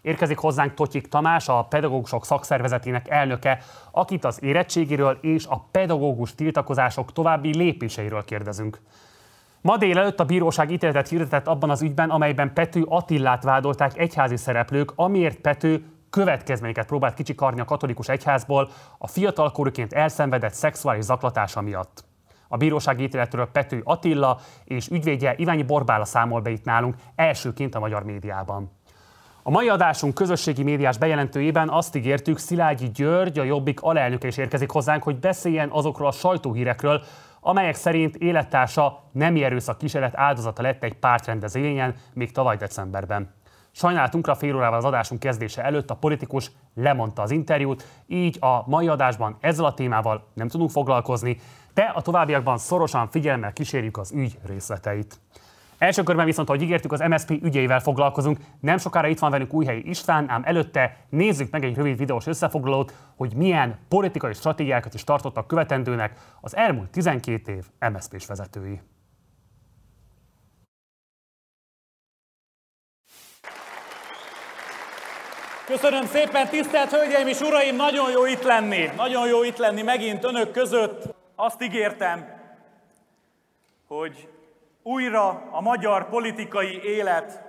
Érkezik 0.01 0.39
hozzánk 0.39 0.75
Totyik 0.75 1.09
Tamás, 1.09 1.49
a 1.49 1.65
pedagógusok 1.65 2.25
szakszervezetének 2.25 3.09
elnöke, 3.09 3.59
akit 3.91 4.25
az 4.25 4.43
érettségiről 4.43 5.19
és 5.21 5.47
a 5.47 5.67
pedagógus 5.71 6.35
tiltakozások 6.35 7.13
további 7.13 7.57
lépéseiről 7.57 8.25
kérdezünk. 8.25 8.81
Ma 9.61 9.77
délelőtt 9.77 10.21
a 10.21 10.25
bíróság 10.25 10.71
ítéletet 10.71 11.09
hirdetett 11.09 11.47
abban 11.47 11.71
az 11.71 11.83
ügyben, 11.83 12.11
amelyben 12.11 12.53
Pető 12.53 12.85
Attillát 12.89 13.43
vádolták 13.43 13.99
egyházi 13.99 14.37
szereplők, 14.37 14.93
amiért 14.97 15.39
Pető 15.39 15.85
következményeket 16.15 16.87
próbált 16.87 17.15
kicsikarni 17.15 17.61
a 17.61 17.65
katolikus 17.65 18.09
egyházból 18.09 18.69
a 18.99 19.07
fiatalkorúként 19.07 19.93
elszenvedett 19.93 20.53
szexuális 20.53 21.05
zaklatása 21.05 21.61
miatt. 21.61 22.05
A 22.49 22.57
bíróság 22.57 23.01
ítéletről 23.01 23.47
Pető 23.47 23.81
Attila 23.85 24.39
és 24.65 24.89
ügyvédje 24.89 25.35
Iványi 25.37 25.63
Borbála 25.63 26.05
számol 26.05 26.41
be 26.41 26.51
itt 26.51 26.65
nálunk 26.65 26.95
elsőként 27.17 27.75
a 27.75 27.79
magyar 27.79 28.05
médiában. 28.05 28.71
A 29.43 29.51
mai 29.51 29.69
adásunk 29.69 30.15
közösségi 30.15 30.63
médiás 30.63 30.99
bejelentőjében 30.99 31.69
azt 31.69 31.97
ígértük, 31.97 32.39
Szilágyi 32.39 32.91
György, 32.91 33.39
a 33.39 33.45
Jobbik 33.45 33.81
alelnöke 33.81 34.27
is 34.27 34.37
érkezik 34.37 34.71
hozzánk, 34.71 35.03
hogy 35.03 35.19
beszéljen 35.19 35.69
azokról 35.71 36.09
a 36.09 36.13
sajtóhírekről, 36.13 37.03
amelyek 37.41 37.75
szerint 37.75 38.17
élettársa 38.17 39.03
nem 39.13 39.37
erőszak 39.37 39.79
kísérlet 39.79 40.17
áldozata 40.17 40.63
lett 40.63 40.83
egy 40.83 40.95
pártrendezvényen 40.95 41.95
még 42.13 42.33
tavaly 42.33 42.57
decemberben. 42.57 43.35
Sajnálatunkra 43.77 44.35
fél 44.35 44.57
órával 44.57 44.79
az 44.79 44.85
adásunk 44.85 45.21
kezdése 45.21 45.63
előtt 45.63 45.91
a 45.91 45.95
politikus 45.95 46.51
lemondta 46.75 47.23
az 47.23 47.31
interjút, 47.31 47.87
így 48.07 48.37
a 48.41 48.69
mai 48.69 48.89
adásban 48.89 49.37
ezzel 49.41 49.65
a 49.65 49.75
témával 49.75 50.27
nem 50.35 50.49
tudunk 50.49 50.71
foglalkozni, 50.71 51.37
de 51.75 51.93
a 51.95 52.03
továbbiakban 52.03 52.59
szorosan 52.59 53.09
figyelemmel 53.09 53.53
kísérjük 53.53 53.97
az 53.97 54.13
ügy 54.13 54.39
részleteit. 54.47 55.21
Első 55.79 56.03
körben 56.03 56.25
viszont, 56.25 56.49
ahogy 56.49 56.63
ígértük, 56.63 56.93
az 56.93 57.01
MSP 57.09 57.31
ügyeivel 57.31 57.81
foglalkozunk. 57.81 58.39
Nem 58.61 58.79
sokára 58.79 59.09
itt 59.09 59.19
van 59.19 59.31
velünk 59.31 59.53
Újhelyi 59.53 59.89
István, 59.89 60.31
ám 60.31 60.43
előtte 60.45 60.97
nézzük 61.09 61.51
meg 61.51 61.65
egy 61.65 61.77
rövid 61.77 61.99
videós 61.99 62.27
összefoglalót, 62.27 62.95
hogy 63.17 63.35
milyen 63.37 63.79
politikai 63.89 64.33
stratégiákat 64.33 64.95
is 64.95 65.05
tartottak 65.05 65.47
követendőnek 65.47 66.19
az 66.41 66.57
elmúlt 66.57 66.91
12 66.91 67.53
év 67.53 67.65
MSZP-s 67.93 68.27
vezetői. 68.27 68.81
Köszönöm 75.67 76.07
szépen, 76.07 76.49
tisztelt 76.49 76.91
Hölgyeim 76.91 77.27
és 77.27 77.41
Uraim, 77.41 77.77
nagyon 77.77 78.11
jó 78.11 78.27
itt 78.27 78.43
lenni, 78.43 78.91
nagyon 78.97 79.29
jó 79.29 79.43
itt 79.43 79.57
lenni 79.57 79.83
megint 79.83 80.25
önök 80.25 80.51
között. 80.51 81.15
Azt 81.35 81.63
ígértem, 81.63 82.41
hogy 83.87 84.29
újra 84.83 85.49
a 85.51 85.61
magyar 85.61 86.09
politikai 86.09 86.83
élet 86.83 87.43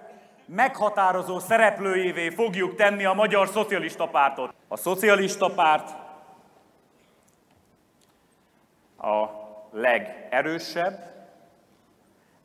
meghatározó 0.45 1.39
szereplőjévé 1.39 2.29
fogjuk 2.29 2.75
tenni 2.75 3.05
a 3.05 3.13
Magyar 3.13 3.48
Szocialista 3.48 4.07
Pártot. 4.07 4.53
A 4.67 4.77
Szocialista 4.77 5.50
Párt 5.50 5.89
a 8.98 9.25
legerősebb, 9.72 11.13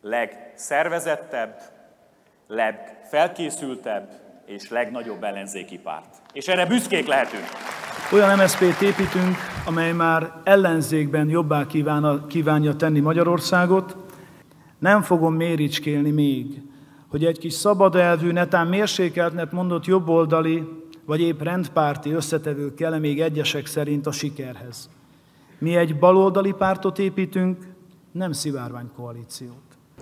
legszervezettebb, 0.00 1.60
legfelkészültebb 2.46 4.29
és 4.50 4.68
legnagyobb 4.68 5.22
ellenzéki 5.22 5.78
párt. 5.78 6.16
És 6.32 6.48
erre 6.48 6.66
büszkék 6.66 7.06
lehetünk. 7.06 7.44
Olyan 8.12 8.38
MSZP-t 8.38 8.80
építünk, 8.80 9.36
amely 9.66 9.92
már 9.92 10.32
ellenzékben 10.44 11.28
jobbá 11.28 11.66
kívánja 12.28 12.76
tenni 12.76 13.00
Magyarországot, 13.00 13.96
nem 14.78 15.02
fogom 15.02 15.34
méricskélni 15.34 16.10
még, 16.10 16.62
hogy 17.08 17.24
egy 17.24 17.38
kis 17.38 17.52
szabad 17.52 17.94
elvű, 17.94 18.32
netán 18.32 18.66
mérsékeltnet 18.66 19.52
mondott 19.52 19.86
jobboldali, 19.86 20.68
vagy 21.04 21.20
épp 21.20 21.42
rendpárti 21.42 22.10
összetevők 22.10 22.74
kell 22.74 22.98
még 22.98 23.20
egyesek 23.20 23.66
szerint 23.66 24.06
a 24.06 24.12
sikerhez. 24.12 24.90
Mi 25.58 25.76
egy 25.76 25.98
baloldali 25.98 26.52
pártot 26.52 26.98
építünk, 26.98 27.66
nem 28.12 28.32
szivárványkoalíciót. 28.32 29.54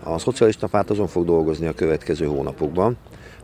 A 0.02 0.18
szocialista 0.18 0.66
párt 0.66 0.90
azon 0.90 1.06
fog 1.06 1.24
dolgozni 1.24 1.66
a 1.66 1.74
következő 1.74 2.26
hónapokban, 2.26 2.96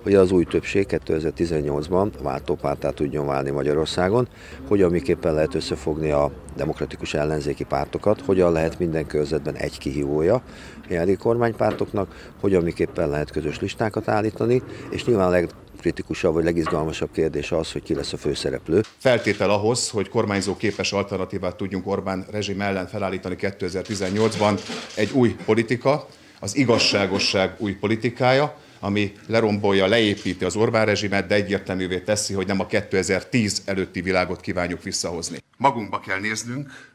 hogy 0.05 0.15
az 0.15 0.31
új 0.31 0.45
többség 0.45 0.87
2018-ban 0.91 2.09
váltópártát 2.23 2.95
tudjon 2.95 3.27
válni 3.27 3.51
Magyarországon, 3.51 4.29
hogyan 4.69 4.91
miképpen 4.91 5.35
lehet 5.35 5.55
összefogni 5.55 6.11
a 6.11 6.31
demokratikus 6.57 7.15
ellenzéki 7.15 7.65
pártokat, 7.65 8.21
hogyan 8.21 8.53
lehet 8.53 8.79
minden 8.79 9.07
körzetben 9.07 9.55
egy 9.55 9.79
kihívója 9.79 10.35
a 10.35 10.43
jelenlegi 10.89 11.17
kormánypártoknak, 11.17 12.33
hogyan 12.41 12.63
miképpen 12.63 13.09
lehet 13.09 13.31
közös 13.31 13.61
listákat 13.61 14.09
állítani, 14.09 14.63
és 14.91 15.05
nyilván 15.05 15.27
a 15.27 15.31
legkritikusabb 15.31 16.35
vagy 16.35 16.45
legizgalmasabb 16.45 17.11
kérdés 17.13 17.53
az, 17.53 17.73
hogy 17.73 17.83
ki 17.83 17.95
lesz 17.95 18.13
a 18.13 18.17
főszereplő. 18.17 18.81
Feltétel 18.99 19.51
ahhoz, 19.51 19.91
hogy 19.91 20.09
kormányzó 20.09 20.57
képes 20.57 20.93
alternatívát 20.93 21.57
tudjunk 21.57 21.87
Orbán 21.87 22.27
rezsim 22.31 22.61
ellen 22.61 22.87
felállítani 22.87 23.37
2018-ban 23.41 24.61
egy 24.97 25.11
új 25.13 25.37
politika, 25.45 26.07
az 26.41 26.57
igazságosság 26.57 27.55
új 27.59 27.73
politikája, 27.73 28.63
ami 28.85 29.13
lerombolja, 29.27 29.87
leépíti 29.87 30.45
az 30.45 30.57
Orbán 30.57 30.87
rezsimet, 30.87 31.27
de 31.27 31.35
egyértelművé 31.35 32.01
teszi, 32.01 32.35
hogy 32.35 32.47
nem 32.47 32.61
a 32.61 32.67
2010 32.67 33.63
előtti 33.65 34.01
világot 34.01 34.41
kívánjuk 34.41 34.83
visszahozni. 34.83 35.39
Magunkba 35.57 36.01
kell 36.01 36.21
néznünk, 36.21 36.93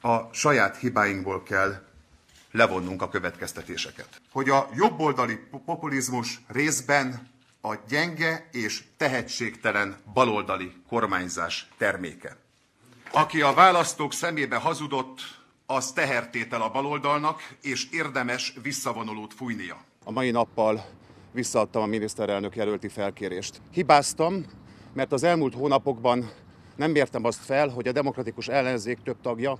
a 0.00 0.16
saját 0.32 0.76
hibáinkból 0.76 1.42
kell 1.42 1.82
levonnunk 2.50 3.02
a 3.02 3.08
következtetéseket. 3.08 4.08
Hogy 4.32 4.48
a 4.48 4.68
jobboldali 4.74 5.38
populizmus 5.64 6.40
részben 6.48 7.28
a 7.60 7.74
gyenge 7.88 8.48
és 8.52 8.82
tehetségtelen 8.96 9.96
baloldali 10.12 10.72
kormányzás 10.88 11.68
terméke. 11.78 12.36
Aki 13.12 13.40
a 13.40 13.52
választók 13.54 14.12
szemébe 14.12 14.56
hazudott, 14.56 15.20
az 15.66 15.92
tehertétel 15.92 16.62
a 16.62 16.70
baloldalnak, 16.70 17.48
és 17.62 17.86
érdemes 17.90 18.54
visszavonulót 18.62 19.34
fújnia. 19.34 19.84
A 20.04 20.10
mai 20.10 20.30
nappal 20.30 20.95
visszaadtam 21.36 21.82
a 21.82 21.86
miniszterelnök 21.86 22.56
jelölti 22.56 22.88
felkérést. 22.88 23.60
Hibáztam, 23.70 24.44
mert 24.92 25.12
az 25.12 25.22
elmúlt 25.22 25.54
hónapokban 25.54 26.30
nem 26.76 26.90
mértem 26.90 27.24
azt 27.24 27.44
fel, 27.44 27.68
hogy 27.68 27.88
a 27.88 27.92
demokratikus 27.92 28.48
ellenzék 28.48 28.98
több 29.04 29.16
tagja 29.22 29.58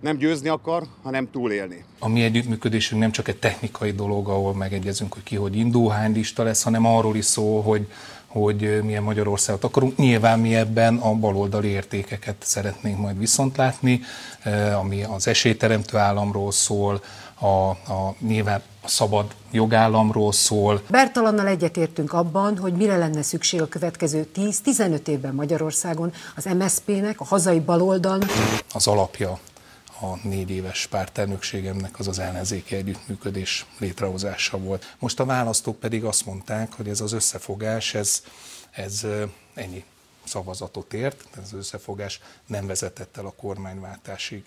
nem 0.00 0.16
győzni 0.16 0.48
akar, 0.48 0.82
hanem 1.02 1.30
túlélni. 1.30 1.84
A 1.98 2.08
mi 2.08 2.22
együttműködésünk 2.22 3.00
nem 3.00 3.10
csak 3.10 3.28
egy 3.28 3.36
technikai 3.36 3.92
dolog, 3.92 4.28
ahol 4.28 4.54
megegyezünk, 4.54 5.12
hogy 5.12 5.22
ki 5.22 5.36
hogy 5.36 5.56
indul, 5.56 5.90
hány 5.90 6.12
lista 6.12 6.42
lesz, 6.42 6.62
hanem 6.62 6.86
arról 6.86 7.16
is 7.16 7.24
szól, 7.24 7.62
hogy 7.62 7.88
hogy 8.26 8.82
milyen 8.84 9.02
Magyarországot 9.02 9.64
akarunk. 9.64 9.96
Nyilván 9.96 10.38
mi 10.38 10.54
ebben 10.54 10.96
a 10.96 11.14
baloldali 11.14 11.68
értékeket 11.68 12.36
szeretnénk 12.38 12.98
majd 12.98 13.18
viszont 13.18 13.56
látni, 13.56 14.00
ami 14.80 15.02
az 15.02 15.28
esélyteremtő 15.28 15.96
államról 15.96 16.52
szól, 16.52 17.02
a, 17.38 17.68
a 17.70 18.14
nyilván 18.18 18.62
a 18.82 18.88
szabad 18.88 19.34
jogállamról 19.50 20.32
szól. 20.32 20.82
Bertalannal 20.90 21.46
egyetértünk 21.46 22.12
abban, 22.12 22.58
hogy 22.58 22.72
mire 22.72 22.96
lenne 22.96 23.22
szükség 23.22 23.62
a 23.62 23.68
következő 23.68 24.28
10-15 24.34 25.06
évben 25.06 25.34
Magyarországon 25.34 26.12
az 26.36 26.44
MSZP-nek, 26.44 27.20
a 27.20 27.24
hazai 27.24 27.60
baloldalnak. 27.60 28.30
Az 28.72 28.86
alapja 28.86 29.38
a 30.00 30.28
négy 30.28 30.50
éves 30.50 30.86
pártelnökségemnek 30.86 31.98
az 31.98 32.08
az 32.08 32.18
ellenzéki 32.18 32.74
együttműködés 32.74 33.66
létrehozása 33.78 34.58
volt. 34.58 34.94
Most 34.98 35.20
a 35.20 35.24
választók 35.24 35.78
pedig 35.78 36.04
azt 36.04 36.26
mondták, 36.26 36.72
hogy 36.72 36.88
ez 36.88 37.00
az 37.00 37.12
összefogás, 37.12 37.94
ez, 37.94 38.22
ez 38.70 39.06
ennyi 39.54 39.84
szavazatot 40.24 40.92
ért, 40.92 41.24
ez 41.36 41.42
az 41.42 41.52
összefogás 41.52 42.20
nem 42.46 42.66
vezetett 42.66 43.16
el 43.16 43.26
a 43.26 43.34
kormányváltásig. 43.36 44.44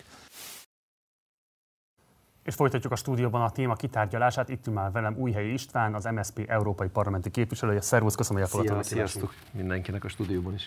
És 2.42 2.54
folytatjuk 2.54 2.92
a 2.92 2.96
stúdióban 2.96 3.42
a 3.42 3.50
téma 3.50 3.74
kitárgyalását. 3.74 4.48
Itt 4.48 4.66
ül 4.66 4.72
már 4.72 4.92
velem 4.92 5.16
Újhelyi 5.16 5.52
István, 5.52 5.94
az 5.94 6.04
MSZP 6.04 6.44
európai 6.46 6.88
parlamenti 6.88 7.30
képviselője. 7.30 7.80
Szervusz, 7.80 8.14
köszönöm, 8.14 8.42
hogy 8.42 8.50
elfogadtad 8.50 8.84
a 8.84 8.88
Sziasztok 8.88 9.34
mindenkinek 9.52 10.04
a 10.04 10.08
stúdióban 10.08 10.54
is. 10.54 10.62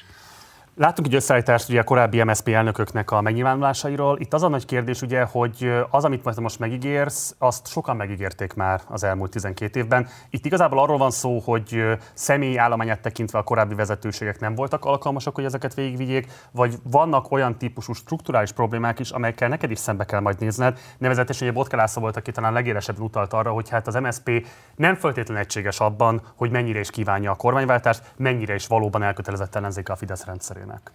Láttunk 0.75 1.07
egy 1.07 1.15
összeállítást 1.15 1.69
ugye 1.69 1.79
a 1.79 1.83
korábbi 1.83 2.23
MSZP 2.23 2.47
elnököknek 2.47 3.11
a 3.11 3.21
megnyilvánulásairól. 3.21 4.19
Itt 4.19 4.33
az 4.33 4.43
a 4.43 4.47
nagy 4.47 4.65
kérdés 4.65 5.01
ugye, 5.01 5.23
hogy 5.23 5.71
az, 5.89 6.05
amit 6.05 6.39
most 6.39 6.59
megígérsz, 6.59 7.35
azt 7.37 7.67
sokan 7.67 7.95
megígérték 7.95 8.53
már 8.53 8.81
az 8.87 9.03
elmúlt 9.03 9.31
12 9.31 9.79
évben. 9.79 10.07
Itt 10.29 10.45
igazából 10.45 10.79
arról 10.79 10.97
van 10.97 11.11
szó, 11.11 11.39
hogy 11.39 11.83
személyi 12.13 12.57
állományát 12.57 13.01
tekintve 13.01 13.37
a 13.37 13.43
korábbi 13.43 13.75
vezetőségek 13.75 14.39
nem 14.39 14.55
voltak 14.55 14.85
alkalmasak, 14.85 15.35
hogy 15.35 15.45
ezeket 15.45 15.73
végigvigyék, 15.73 16.31
vagy 16.51 16.75
vannak 16.83 17.31
olyan 17.31 17.57
típusú 17.57 17.93
strukturális 17.93 18.51
problémák 18.51 18.99
is, 18.99 19.09
amelyekkel 19.09 19.49
neked 19.49 19.71
is 19.71 19.79
szembe 19.79 20.05
kell 20.05 20.19
majd 20.19 20.39
nézned. 20.39 20.79
Nevezetesen, 20.97 21.47
hogy 21.47 21.55
Botkelásza 21.55 21.99
volt, 21.99 22.17
aki 22.17 22.31
talán 22.31 22.53
legélesebben 22.53 23.03
utalt 23.03 23.33
arra, 23.33 23.51
hogy 23.51 23.69
hát 23.69 23.87
az 23.87 23.95
MSZP 23.95 24.47
nem 24.75 24.95
feltétlenül 24.95 25.43
egységes 25.43 25.79
abban, 25.79 26.21
hogy 26.35 26.51
mennyire 26.51 26.79
is 26.79 26.89
kívánja 26.89 27.31
a 27.31 27.35
kormányváltást, 27.35 28.13
mennyire 28.17 28.53
is 28.53 28.67
valóban 28.67 29.03
elkötelezett 29.03 29.55
ellenzéke 29.55 29.93
a 29.93 29.95
Fidesz 29.95 30.25
rendszerén 30.25 30.61
rendszerének? 30.67 30.91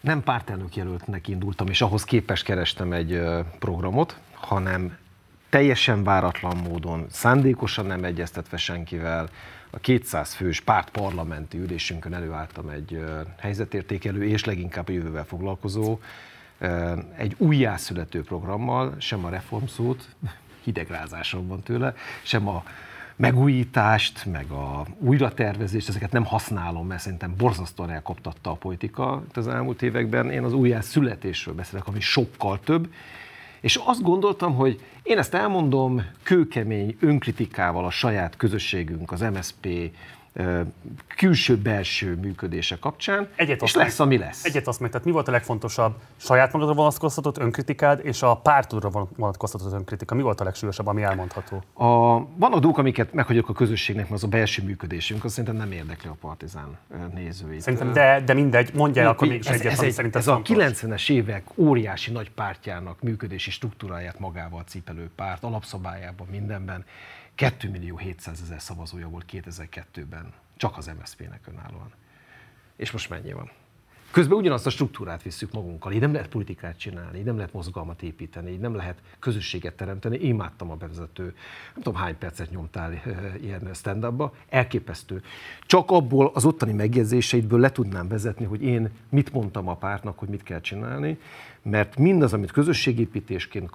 Nem 0.00 0.22
pártelnök 0.22 0.76
jelöltnek 0.76 1.28
indultam, 1.28 1.66
és 1.66 1.80
ahhoz 1.80 2.04
képes 2.04 2.42
kerestem 2.42 2.92
egy 2.92 3.22
programot, 3.58 4.18
hanem 4.32 4.96
teljesen 5.48 6.04
váratlan 6.04 6.56
módon, 6.56 7.06
szándékosan 7.10 7.86
nem 7.86 8.04
egyeztetve 8.04 8.56
senkivel, 8.56 9.28
a 9.70 9.78
200 9.78 10.34
fős 10.34 10.60
párt 10.60 10.90
parlamenti 10.90 11.58
ülésünkön 11.58 12.14
előálltam 12.14 12.68
egy 12.68 13.04
helyzetértékelő 13.38 14.24
és 14.24 14.44
leginkább 14.44 14.88
a 14.88 14.92
jövővel 14.92 15.24
foglalkozó, 15.24 15.98
egy 17.16 17.34
újjászülető 17.38 18.22
programmal, 18.22 18.94
sem 18.98 19.24
a 19.24 19.28
reformszót, 19.28 20.08
hidegrázásom 20.64 21.46
van 21.46 21.62
tőle, 21.62 21.94
sem 22.22 22.48
a 22.48 22.64
megújítást, 23.16 24.26
meg 24.26 24.50
a 24.50 24.86
újratervezést, 24.98 25.88
ezeket 25.88 26.12
nem 26.12 26.24
használom, 26.24 26.86
mert 26.86 27.00
szerintem 27.00 27.34
borzasztóan 27.36 27.90
elkoptatta 27.90 28.50
a 28.50 28.54
politika 28.54 29.22
az 29.34 29.48
elmúlt 29.48 29.82
években. 29.82 30.30
Én 30.30 30.42
az 30.42 30.52
újjá 30.52 30.80
születésről 30.80 31.54
beszélek, 31.54 31.86
ami 31.86 32.00
sokkal 32.00 32.60
több. 32.64 32.92
És 33.60 33.76
azt 33.84 34.02
gondoltam, 34.02 34.54
hogy 34.54 34.80
én 35.02 35.18
ezt 35.18 35.34
elmondom 35.34 36.02
kőkemény 36.22 36.96
önkritikával 37.00 37.84
a 37.84 37.90
saját 37.90 38.36
közösségünk, 38.36 39.12
az 39.12 39.20
MSP 39.20 39.66
külső-belső 41.16 42.14
működése 42.14 42.78
kapcsán, 42.78 43.28
egyet 43.36 43.62
és 43.62 43.74
lesz, 43.74 44.00
ami 44.00 44.18
lesz. 44.18 44.44
Egyet 44.44 44.66
azt 44.66 44.80
meg, 44.80 44.90
tehát 44.90 45.06
mi 45.06 45.12
volt 45.12 45.28
a 45.28 45.30
legfontosabb 45.30 45.94
saját 46.16 46.52
magadra 46.52 46.74
vonatkoztatott 46.74 47.38
önkritikád, 47.38 48.00
és 48.02 48.22
a 48.22 48.36
pártodra 48.36 48.90
vonatkoztatott 49.16 49.72
önkritika? 49.72 50.14
Mi 50.14 50.22
volt 50.22 50.40
a 50.40 50.44
legsúlyosabb, 50.44 50.86
ami 50.86 51.02
elmondható? 51.02 51.62
A, 51.72 51.86
van 52.36 52.52
a 52.52 52.58
dolgok, 52.58 52.78
amiket 52.78 53.12
meghagyok 53.12 53.48
a 53.48 53.52
közösségnek, 53.52 54.04
mert 54.04 54.16
az 54.16 54.24
a 54.24 54.28
belső 54.28 54.62
működésünk, 54.62 55.24
az 55.24 55.32
szerintem 55.32 55.56
nem 55.56 55.72
érdekli 55.72 56.08
a 56.08 56.16
partizán 56.20 56.76
nézőit. 57.14 57.60
Szerintem, 57.60 57.92
de, 57.92 58.20
de 58.24 58.34
mindegy, 58.34 58.70
mondja 58.74 59.02
el 59.02 59.08
akkor 59.08 59.28
mégis 59.28 59.46
ez, 59.46 59.60
egyet, 59.60 59.72
ez, 59.72 59.78
ami 59.78 59.86
egy, 59.86 59.94
szerintem 59.94 60.20
Ez 60.20 60.26
fontos. 60.26 60.56
a 60.56 60.86
90-es 60.86 61.10
évek 61.10 61.44
óriási 61.54 62.12
nagy 62.12 62.30
pártjának 62.30 63.02
működési 63.02 63.50
struktúráját 63.50 64.18
magával 64.18 64.62
cipelő 64.66 65.10
párt, 65.16 65.44
alapszabályában, 65.44 66.26
mindenben 66.30 66.84
2 67.34 67.70
millió 67.70 67.96
700 67.96 68.40
ezer 68.42 68.60
szavazója 68.60 69.08
volt 69.08 69.24
2002-ben, 69.32 70.32
csak 70.56 70.76
az 70.76 70.90
MSZP-nek 70.98 71.46
önállóan. 71.46 71.92
És 72.76 72.90
most 72.90 73.08
mennyi 73.08 73.32
van? 73.32 73.50
Közben 74.12 74.38
ugyanazt 74.38 74.66
a 74.66 74.70
struktúrát 74.70 75.22
visszük 75.22 75.52
magunkkal, 75.52 75.92
így 75.92 76.00
nem 76.00 76.12
lehet 76.12 76.28
politikát 76.28 76.78
csinálni, 76.78 77.18
így 77.18 77.24
nem 77.24 77.36
lehet 77.36 77.52
mozgalmat 77.52 78.02
építeni, 78.02 78.50
így 78.50 78.60
nem 78.60 78.74
lehet 78.74 79.02
közösséget 79.18 79.74
teremteni. 79.74 80.16
Én 80.16 80.28
imádtam 80.28 80.70
a 80.70 80.74
bevezető, 80.74 81.22
nem 81.74 81.82
tudom 81.82 81.94
hány 81.94 82.18
percet 82.18 82.50
nyomtál 82.50 82.92
e, 82.92 83.34
ilyen 83.40 83.70
stand 83.74 84.04
-upba. 84.04 84.34
elképesztő. 84.48 85.22
Csak 85.66 85.90
abból 85.90 86.30
az 86.34 86.44
ottani 86.44 86.72
megjegyzéseidből 86.72 87.60
le 87.60 87.70
tudnám 87.70 88.08
vezetni, 88.08 88.44
hogy 88.44 88.62
én 88.62 88.90
mit 89.08 89.32
mondtam 89.32 89.68
a 89.68 89.76
pártnak, 89.76 90.18
hogy 90.18 90.28
mit 90.28 90.42
kell 90.42 90.60
csinálni, 90.60 91.18
mert 91.62 91.98
mindaz, 91.98 92.32
amit 92.32 92.50
közösségépítésként 92.50 93.70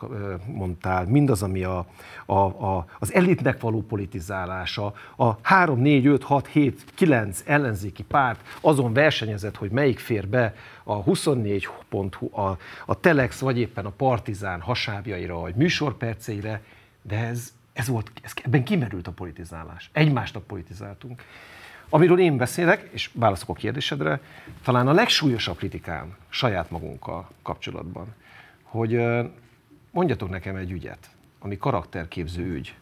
mondtál, 0.46 1.06
mindaz, 1.06 1.44
ami 1.44 1.64
a, 1.64 1.86
a, 2.26 2.34
a, 2.34 2.86
az 3.00 3.14
elitnek 3.14 3.62
való 3.62 3.82
politizálása, 3.82 4.94
a 5.16 5.38
3, 5.42 5.80
4, 5.80 6.06
5, 6.06 6.24
6, 6.24 6.48
7, 6.48 6.84
9 6.96 7.44
ellenzéki 7.46 8.04
párt 8.04 8.40
azon 8.62 8.94
versenyezett, 8.94 9.56
hogy 9.56 9.72
melyik 9.72 10.00
fér 10.00 10.28
be 10.28 10.56
a 10.84 11.04
24.hu, 11.04 12.42
a, 12.42 12.58
a 12.86 13.00
Telex, 13.00 13.40
vagy 13.40 13.60
éppen 13.60 13.86
a 13.86 13.90
Partizán 13.90 14.62
hasábjaira, 14.62 15.40
vagy 15.40 15.56
műsorperceire, 15.56 16.62
de 17.02 17.18
ez, 17.18 17.54
ez 17.74 17.88
volt, 17.88 18.12
ez, 18.22 18.32
ebben 18.44 18.64
kimerült 18.64 19.08
a 19.08 19.12
politizálás. 19.12 19.90
Egymásnak 19.94 20.44
politizáltunk. 20.44 21.24
Amiről 21.90 22.20
én 22.20 22.38
beszélek, 22.38 22.90
és 22.92 23.10
válaszok 23.14 23.50
a 23.50 23.54
kérdésedre, 23.54 24.22
talán 24.64 24.88
a 24.88 24.94
legsúlyosabb 24.94 25.58
kritikám 25.58 26.16
saját 26.30 26.70
magunkkal 26.70 27.30
kapcsolatban, 27.42 28.16
hogy 28.64 29.02
mondjatok 29.92 30.30
nekem 30.30 30.56
egy 30.56 30.72
ügyet, 30.72 31.10
ami 31.40 31.58
karakterképző 31.58 32.54
ügy, 32.54 32.76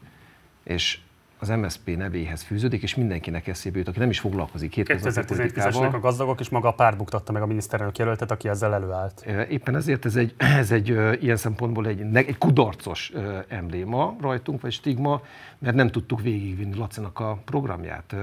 és 0.64 1.00
az 1.40 1.50
MSZP 1.50 1.98
nevéhez 1.98 2.42
fűződik, 2.42 2.82
és 2.84 2.96
mindenkinek 2.96 3.48
eszébe 3.48 3.78
jut, 3.78 3.88
aki 3.88 4.00
nem 4.00 4.10
is 4.10 4.20
foglalkozik 4.20 4.74
2011-es 4.76 5.94
a 5.94 6.00
gazdagok, 6.00 6.40
és 6.40 6.50
maga 6.50 6.68
a 6.68 6.72
párt 6.72 6.98
buktatta 6.98 7.32
meg 7.32 7.42
a 7.42 7.46
miniszterelnök 7.46 7.98
jelöltet, 7.98 8.32
aki 8.32 8.48
ezzel 8.48 8.74
előállt. 8.74 9.26
Éppen 9.50 9.76
ezért 9.76 10.06
ez 10.06 10.16
egy, 10.16 10.34
ez 10.62 10.72
egy 10.72 10.88
ilyen 11.22 11.38
szempontból 11.38 11.88
egy, 11.88 12.02
egy 12.14 12.38
kudarcos 12.38 13.12
embléma 13.48 14.16
rajtunk, 14.22 14.62
vagy 14.62 14.72
stigma, 14.72 15.22
mert 15.58 15.76
nem 15.76 15.90
tudtuk 15.90 16.22
végigvinni 16.22 16.78
Lacinak 16.78 17.20
a 17.20 17.38
programját. 17.46 18.16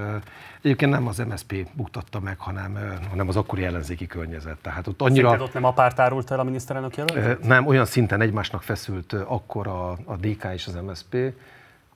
Egyébként 0.63 0.91
nem 0.91 1.07
az 1.07 1.19
MSZP 1.19 1.67
buktatta 1.73 2.21
meg, 2.21 2.39
hanem, 2.39 2.79
hanem 3.11 3.29
az 3.29 3.37
akkori 3.37 3.65
ellenzéki 3.65 4.07
környezet. 4.07 4.57
Tehát 4.63 4.87
ott 4.87 5.03
annyira... 5.03 5.29
Szerinted 5.29 5.49
ott 5.49 5.55
nem 5.55 5.65
a 5.65 5.73
párt 5.73 5.99
árult 5.99 6.31
el 6.31 6.41
a 6.41 6.45
miniszterelnök 6.45 6.97
jelöltet? 6.97 7.43
Nem, 7.43 7.67
olyan 7.67 7.85
szinten 7.85 8.21
egymásnak 8.21 8.63
feszült 8.63 9.13
akkor 9.13 9.67
a, 9.67 9.91
a 9.91 10.17
DK 10.21 10.45
és 10.55 10.67
az 10.67 10.79
MSZP, 10.87 11.17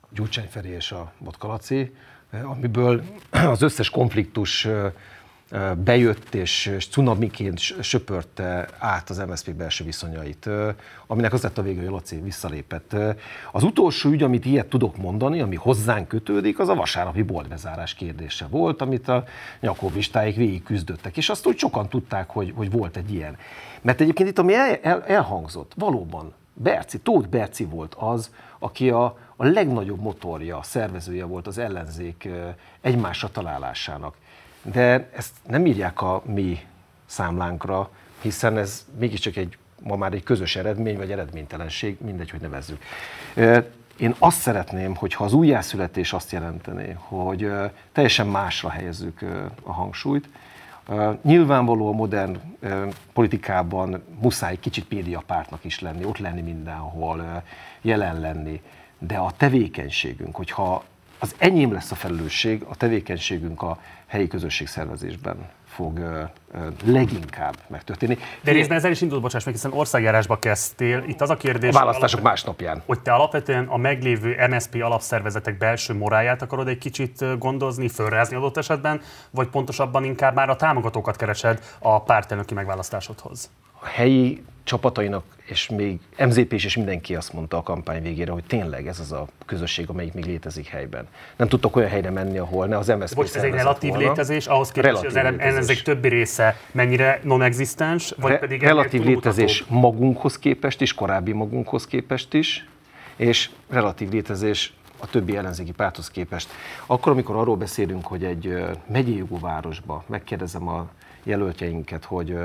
Gyurcsány 0.09 0.47
Feri 0.49 0.69
és 0.69 0.91
a 0.91 1.11
Botka 1.17 1.47
Laci, 1.47 1.95
amiből 2.43 3.03
az 3.31 3.61
összes 3.61 3.89
konfliktus 3.89 4.67
bejött 5.83 6.35
és 6.35 6.87
cunamiként 6.91 7.59
söpörte 7.59 8.67
át 8.77 9.09
az 9.09 9.17
MSZP 9.17 9.51
belső 9.51 9.83
viszonyait, 9.83 10.49
aminek 11.07 11.33
az 11.33 11.41
lett 11.41 11.57
a 11.57 11.61
vége, 11.61 11.79
hogy 11.79 11.89
Laci 11.89 12.15
visszalépett. 12.15 12.95
Az 13.51 13.63
utolsó 13.63 14.09
ügy, 14.09 14.23
amit 14.23 14.45
ilyet 14.45 14.67
tudok 14.67 14.97
mondani, 14.97 15.41
ami 15.41 15.55
hozzánk 15.55 16.07
kötődik, 16.07 16.59
az 16.59 16.69
a 16.69 16.75
vasárnapi 16.75 17.21
boltbezárás 17.21 17.93
kérdése 17.93 18.47
volt, 18.47 18.81
amit 18.81 19.07
a 19.07 19.23
nyakovistáik 19.59 20.35
végig 20.35 20.63
küzdöttek, 20.63 21.17
és 21.17 21.29
azt 21.29 21.47
úgy 21.47 21.57
sokan 21.57 21.89
tudták, 21.89 22.29
hogy, 22.29 22.53
hogy 22.55 22.71
volt 22.71 22.97
egy 22.97 23.13
ilyen. 23.13 23.37
Mert 23.81 24.01
egyébként 24.01 24.29
itt, 24.29 24.39
ami 24.39 24.53
el, 24.53 24.75
el, 24.81 25.03
elhangzott, 25.03 25.71
valóban 25.75 26.33
Berci, 26.59 26.99
Tóth 26.99 27.27
Berci 27.27 27.65
volt 27.65 27.93
az, 27.93 28.31
aki 28.59 28.89
a, 28.89 29.17
a 29.35 29.45
legnagyobb 29.45 29.99
motorja, 29.99 30.59
szervezője 30.63 31.25
volt 31.25 31.47
az 31.47 31.57
ellenzék 31.57 32.29
egymásra 32.81 33.31
találásának. 33.31 34.15
De 34.61 35.09
ezt 35.15 35.33
nem 35.47 35.65
írják 35.65 36.01
a 36.01 36.21
mi 36.25 36.59
számlánkra, 37.05 37.89
hiszen 38.21 38.57
ez 38.57 38.85
mégiscsak 38.97 39.35
egy 39.35 39.57
ma 39.81 39.95
már 39.95 40.13
egy 40.13 40.23
közös 40.23 40.55
eredmény, 40.55 40.97
vagy 40.97 41.11
eredménytelenség, 41.11 41.97
mindegy, 42.01 42.29
hogy 42.29 42.41
nevezzük. 42.41 42.81
Én 43.97 44.15
azt 44.19 44.39
szeretném, 44.39 44.95
hogyha 44.95 45.23
az 45.23 45.33
újjászületés 45.33 46.13
azt 46.13 46.31
jelentené, 46.31 46.95
hogy 46.97 47.51
teljesen 47.91 48.27
másra 48.27 48.69
helyezzük 48.69 49.21
a 49.63 49.71
hangsúlyt. 49.71 50.29
Nyilvánvaló 51.21 51.87
a 51.87 51.91
modern 51.91 52.37
politikában 53.13 54.03
muszáj 54.21 54.59
kicsit 54.59 54.89
médiapártnak 54.89 55.63
is 55.63 55.79
lenni, 55.79 56.05
ott 56.05 56.17
lenni 56.17 56.41
mindenhol, 56.41 57.43
jelen 57.81 58.19
lenni. 58.19 58.61
De 58.99 59.17
a 59.17 59.31
tevékenységünk, 59.37 60.35
hogyha 60.35 60.83
az 61.19 61.35
enyém 61.37 61.71
lesz 61.71 61.91
a 61.91 61.95
felelősség, 61.95 62.63
a 62.63 62.75
tevékenységünk 62.75 63.61
a 63.61 63.79
helyi 64.05 64.27
közösségszervezésben 64.27 65.49
fog 65.77 66.25
leginkább 66.85 67.55
megtörténni. 67.67 68.17
De 68.41 68.51
részben 68.51 68.77
ezzel 68.77 68.91
is 68.91 69.01
indult, 69.01 69.21
bocsáss 69.21 69.43
meg, 69.43 69.53
hiszen 69.53 69.73
országjárásba 69.73 70.39
kezdtél. 70.39 71.03
Itt 71.07 71.21
az 71.21 71.29
a 71.29 71.37
kérdés, 71.37 71.75
a 71.75 71.77
választások 71.77 72.21
másnapján. 72.21 72.83
Hogy 72.85 72.99
te 72.99 73.13
alapvetően 73.13 73.65
a 73.67 73.77
meglévő 73.77 74.47
MSP 74.49 74.81
alapszervezetek 74.81 75.57
belső 75.57 75.93
moráját 75.93 76.41
akarod 76.41 76.67
egy 76.67 76.77
kicsit 76.77 77.37
gondozni, 77.39 77.87
fölrázni 77.87 78.35
adott 78.35 78.57
esetben, 78.57 79.01
vagy 79.31 79.47
pontosabban 79.47 80.03
inkább 80.03 80.35
már 80.35 80.49
a 80.49 80.55
támogatókat 80.55 81.15
keresed 81.15 81.59
a 81.79 82.01
pártelnöki 82.01 82.53
megválasztásodhoz? 82.53 83.49
A 83.81 83.85
helyi 83.85 84.43
csapatainak, 84.67 85.23
és 85.45 85.69
még 85.69 85.99
MZP 86.17 86.53
is, 86.53 86.65
és 86.65 86.75
mindenki 86.75 87.15
azt 87.15 87.33
mondta 87.33 87.57
a 87.57 87.63
kampány 87.63 88.01
végére, 88.01 88.31
hogy 88.31 88.43
tényleg 88.43 88.87
ez 88.87 88.99
az 88.99 89.11
a 89.11 89.27
közösség, 89.45 89.89
amelyik 89.89 90.13
még 90.13 90.25
létezik 90.25 90.67
helyben. 90.67 91.07
Nem 91.35 91.47
tudtok 91.47 91.75
olyan 91.75 91.89
helyre 91.89 92.09
menni, 92.09 92.37
ahol 92.37 92.67
ne 92.67 92.77
az 92.77 92.87
MSZP 92.87 93.15
Bocs, 93.15 93.35
ez 93.35 93.43
egy 93.43 93.51
relatív 93.51 93.89
volna. 93.89 94.07
létezés, 94.07 94.47
ahhoz 94.47 94.71
képest, 94.71 94.97
hogy 94.97 95.05
az 95.05 95.15
ellenzék 95.15 95.81
többi 95.81 96.07
része 96.07 96.57
mennyire 96.71 97.19
non-existens, 97.23 98.13
vagy 98.17 98.31
Re- 98.31 98.37
pedig 98.37 98.61
Relatív 98.61 99.03
létezés 99.03 99.63
magunkhoz 99.67 100.37
képest 100.39 100.81
is, 100.81 100.93
korábbi 100.93 101.31
magunkhoz 101.31 101.87
képest 101.87 102.33
is, 102.33 102.67
és 103.15 103.49
relatív 103.69 104.09
létezés 104.09 104.73
a 104.97 105.07
többi 105.07 105.37
ellenzéki 105.37 105.71
párthoz 105.71 106.09
képest. 106.09 106.49
Akkor, 106.85 107.11
amikor 107.11 107.35
arról 107.35 107.55
beszélünk, 107.55 108.07
hogy 108.07 108.23
egy 108.23 108.65
megyei 108.87 109.17
jogú 109.17 109.39
városba, 109.39 110.03
megkérdezem 110.07 110.67
a 110.67 110.87
jelöltjeinket, 111.27 112.05
hogy 112.05 112.37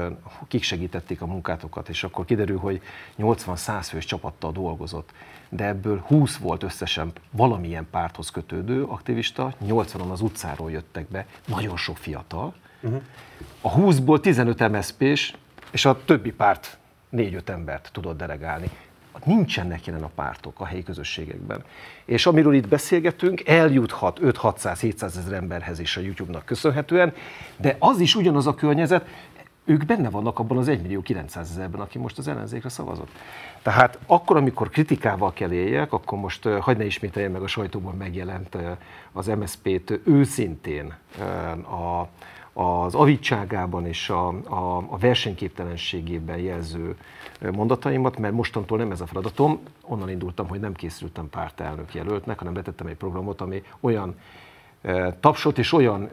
kik 0.49 0.62
segítették 0.62 1.23
a 1.23 1.27
munkátokat, 1.27 1.88
és 1.88 2.05
akkor 2.05 2.25
kiderül, 2.25 2.59
hogy 2.59 2.83
80-100 3.18 3.87
fős 3.88 4.05
csapattal 4.05 4.53
dolgozott, 4.53 5.11
de 5.49 5.64
ebből 5.64 6.01
20 6.07 6.37
volt 6.37 6.62
összesen 6.62 7.12
valamilyen 7.31 7.87
párthoz 7.90 8.31
kötődő 8.31 8.85
aktivista, 8.85 9.55
80-on 9.64 10.11
az 10.11 10.21
utcáról 10.21 10.71
jöttek 10.71 11.09
be, 11.09 11.27
nagyon 11.47 11.77
sok 11.77 11.97
fiatal. 11.97 12.55
Uh-huh. 12.81 13.03
A 13.61 13.73
20-ból 13.73 14.21
15 14.21 14.68
MSZP-s, 14.68 15.35
és 15.71 15.85
a 15.85 16.05
többi 16.05 16.33
párt 16.33 16.79
4-5 17.12 17.49
embert 17.49 17.90
tudott 17.92 18.16
delegálni 18.16 18.71
nincsenek 19.25 19.87
jelen 19.87 20.03
a 20.03 20.11
pártok 20.14 20.61
a 20.61 20.64
helyi 20.64 20.83
közösségekben. 20.83 21.64
És 22.05 22.27
amiről 22.27 22.55
itt 22.55 22.68
beszélgetünk, 22.68 23.48
eljuthat 23.48 24.18
5-600-700 24.22 25.03
ezer 25.03 25.33
emberhez 25.33 25.79
is 25.79 25.96
a 25.96 26.01
YouTube-nak 26.01 26.44
köszönhetően, 26.44 27.14
de 27.57 27.77
az 27.79 28.01
is 28.01 28.14
ugyanaz 28.14 28.46
a 28.46 28.55
környezet, 28.55 29.07
ők 29.64 29.85
benne 29.85 30.11
vannak 30.11 30.38
abban 30.38 30.59
az 30.59 30.68
1 30.68 30.83
millió 30.83 31.03
900 31.03 31.51
ezerben, 31.51 31.81
aki 31.81 31.98
most 31.98 32.18
az 32.18 32.29
ellenzékre 32.29 32.68
szavazott. 32.68 33.11
Tehát 33.62 33.98
akkor, 34.07 34.37
amikor 34.37 34.68
kritikával 34.68 35.33
kell 35.33 35.53
éljek, 35.53 35.92
akkor 35.92 36.18
most 36.18 36.48
hagyd 36.48 36.79
ne 36.79 36.85
ismételjem 36.85 37.33
meg 37.33 37.42
a 37.42 37.46
sajtóban 37.46 37.96
megjelent 37.96 38.57
az 39.12 39.27
MSZP-t 39.27 40.01
őszintén 40.05 40.94
a, 41.62 42.09
az 42.53 42.95
avítságában 42.95 43.87
és 43.87 44.11
a, 44.11 44.29
a, 44.29 44.77
a 44.77 44.99
versenyképtelenségében 44.99 46.38
jelző 46.38 46.97
mondataimat, 47.53 48.19
mert 48.19 48.35
mostantól 48.35 48.79
nem 48.79 48.91
ez 48.91 49.01
a 49.01 49.07
feladatom. 49.07 49.61
Onnan 49.81 50.11
indultam, 50.11 50.49
hogy 50.49 50.61
nem 50.61 50.73
készültem 50.73 51.31
pártelnök 51.31 51.95
jelöltnek, 51.95 52.38
hanem 52.38 52.53
betettem 52.53 52.87
egy 52.87 52.97
programot, 52.97 53.41
ami 53.41 53.62
olyan 53.81 54.15
tapsot 55.21 55.59
és 55.59 55.73
olyan 55.73 56.09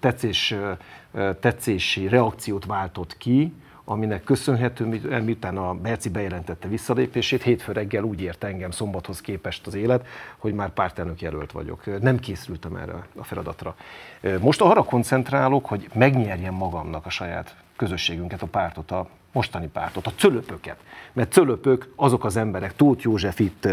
tetszés, 0.00 0.54
tetszési 1.40 2.08
reakciót 2.08 2.64
váltott 2.64 3.16
ki, 3.16 3.52
aminek 3.90 4.24
köszönhető, 4.24 4.84
miután 5.24 5.56
a 5.56 5.74
Berci 5.74 6.08
bejelentette 6.08 6.68
visszalépését, 6.68 7.42
hétfő 7.42 7.72
reggel 7.72 8.02
úgy 8.02 8.20
ért 8.20 8.44
engem 8.44 8.70
szombathoz 8.70 9.20
képest 9.20 9.66
az 9.66 9.74
élet, 9.74 10.06
hogy 10.38 10.54
már 10.54 10.70
pártelnök 10.70 11.20
jelölt 11.20 11.52
vagyok. 11.52 12.00
Nem 12.00 12.18
készültem 12.18 12.76
erre 12.76 13.06
a 13.16 13.24
feladatra. 13.24 13.76
Most 14.40 14.60
arra 14.60 14.82
koncentrálok, 14.82 15.66
hogy 15.66 15.88
megnyerjem 15.94 16.54
magamnak 16.54 17.06
a 17.06 17.10
saját 17.10 17.54
közösségünket, 17.76 18.42
a 18.42 18.46
pártot, 18.46 18.90
a 18.90 19.08
mostani 19.32 19.68
pártot, 19.72 20.06
a 20.06 20.12
cölöpöket. 20.16 20.76
Mert 21.12 21.32
cölöpök 21.32 21.92
azok 21.96 22.24
az 22.24 22.36
emberek, 22.36 22.76
Tóth 22.76 23.04
József 23.04 23.38
itt 23.38 23.68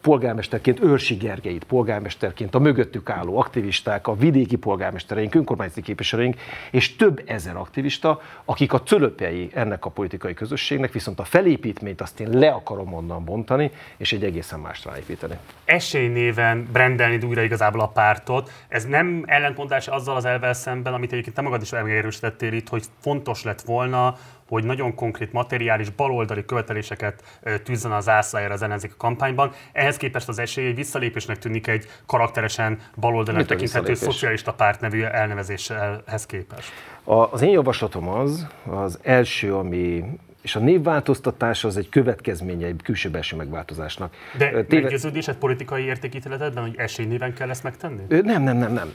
polgármesterként, 0.00 0.80
Őrsi 0.80 1.14
Gergelyit 1.14 1.64
polgármesterként, 1.64 2.54
a 2.54 2.58
mögöttük 2.58 3.10
álló 3.10 3.38
aktivisták, 3.38 4.06
a 4.06 4.14
vidéki 4.14 4.56
polgármestereink, 4.56 5.34
önkormányzati 5.34 5.82
képviselőink, 5.82 6.36
és 6.70 6.96
több 6.96 7.22
ezer 7.26 7.56
aktivista, 7.56 8.20
akik 8.44 8.72
a 8.72 8.82
cölöpjei 8.82 9.50
ennek 9.54 9.84
a 9.84 9.90
politikai 9.90 10.34
közösségnek, 10.34 10.92
viszont 10.92 11.20
a 11.20 11.24
felépítményt 11.24 12.00
azt 12.00 12.20
én 12.20 12.30
le 12.30 12.50
akarom 12.50 12.94
onnan 12.94 13.24
bontani, 13.24 13.70
és 13.96 14.12
egy 14.12 14.24
egészen 14.24 14.60
mást 14.60 14.84
ráépíteni. 14.84 15.38
Esély 15.64 16.08
néven 16.08 16.68
brendelni 16.72 17.18
újra 17.26 17.42
igazából 17.42 17.80
a 17.80 17.88
pártot. 17.88 18.50
Ez 18.68 18.84
nem 18.84 19.22
ellentmondás 19.26 19.88
azzal 19.88 20.16
az 20.16 20.24
elvel 20.24 20.52
szemben, 20.52 20.94
amit 20.94 21.12
egyébként 21.12 21.36
te 21.36 21.42
magad 21.42 21.62
is 21.62 21.70
megerősítettél 21.70 22.52
itt, 22.52 22.68
hogy 22.68 22.84
fontos 23.00 23.42
lett 23.42 23.60
volna, 23.60 24.16
hogy 24.48 24.64
nagyon 24.64 24.94
konkrét 24.94 25.32
materiális 25.32 25.90
baloldali 25.90 26.44
követeléseket 26.44 27.40
tűzzen 27.64 27.92
az 27.92 28.08
ászlájára 28.08 28.54
az 28.54 28.62
ellenzék 28.62 28.92
a 28.92 28.96
kampányban. 28.96 29.52
Ehhez 29.72 29.96
képest 29.96 30.28
az 30.28 30.38
esély 30.38 30.66
egy 30.66 30.74
visszalépésnek 30.74 31.38
tűnik 31.38 31.66
egy 31.66 31.86
karakteresen 32.06 32.80
baloldali 32.96 33.44
tekinthető 33.44 33.94
szocialista 33.94 34.52
párt 34.52 34.80
nevű 34.80 35.02
elnevezéshez 35.02 36.26
képest. 36.26 36.72
Az 37.04 37.42
én 37.42 37.50
javaslatom 37.50 38.08
az, 38.08 38.46
az 38.64 38.98
első, 39.02 39.54
ami 39.54 40.04
és 40.42 40.56
a 40.56 40.58
névváltoztatás 40.58 41.64
az 41.64 41.76
egy 41.76 41.88
következménye 41.88 42.66
egy 42.66 42.80
külső-belső 42.84 43.36
megváltozásnak. 43.36 44.14
De 44.38 44.64
Téve... 44.64 44.82
meggyőződésed 44.82 45.36
politikai 45.36 45.84
értékítéletedben, 45.84 46.62
hogy 46.62 46.74
esélynéven 46.76 47.34
kell 47.34 47.50
ezt 47.50 47.62
megtenni? 47.62 48.02
Nem, 48.08 48.42
nem, 48.42 48.56
nem, 48.56 48.72
nem 48.72 48.92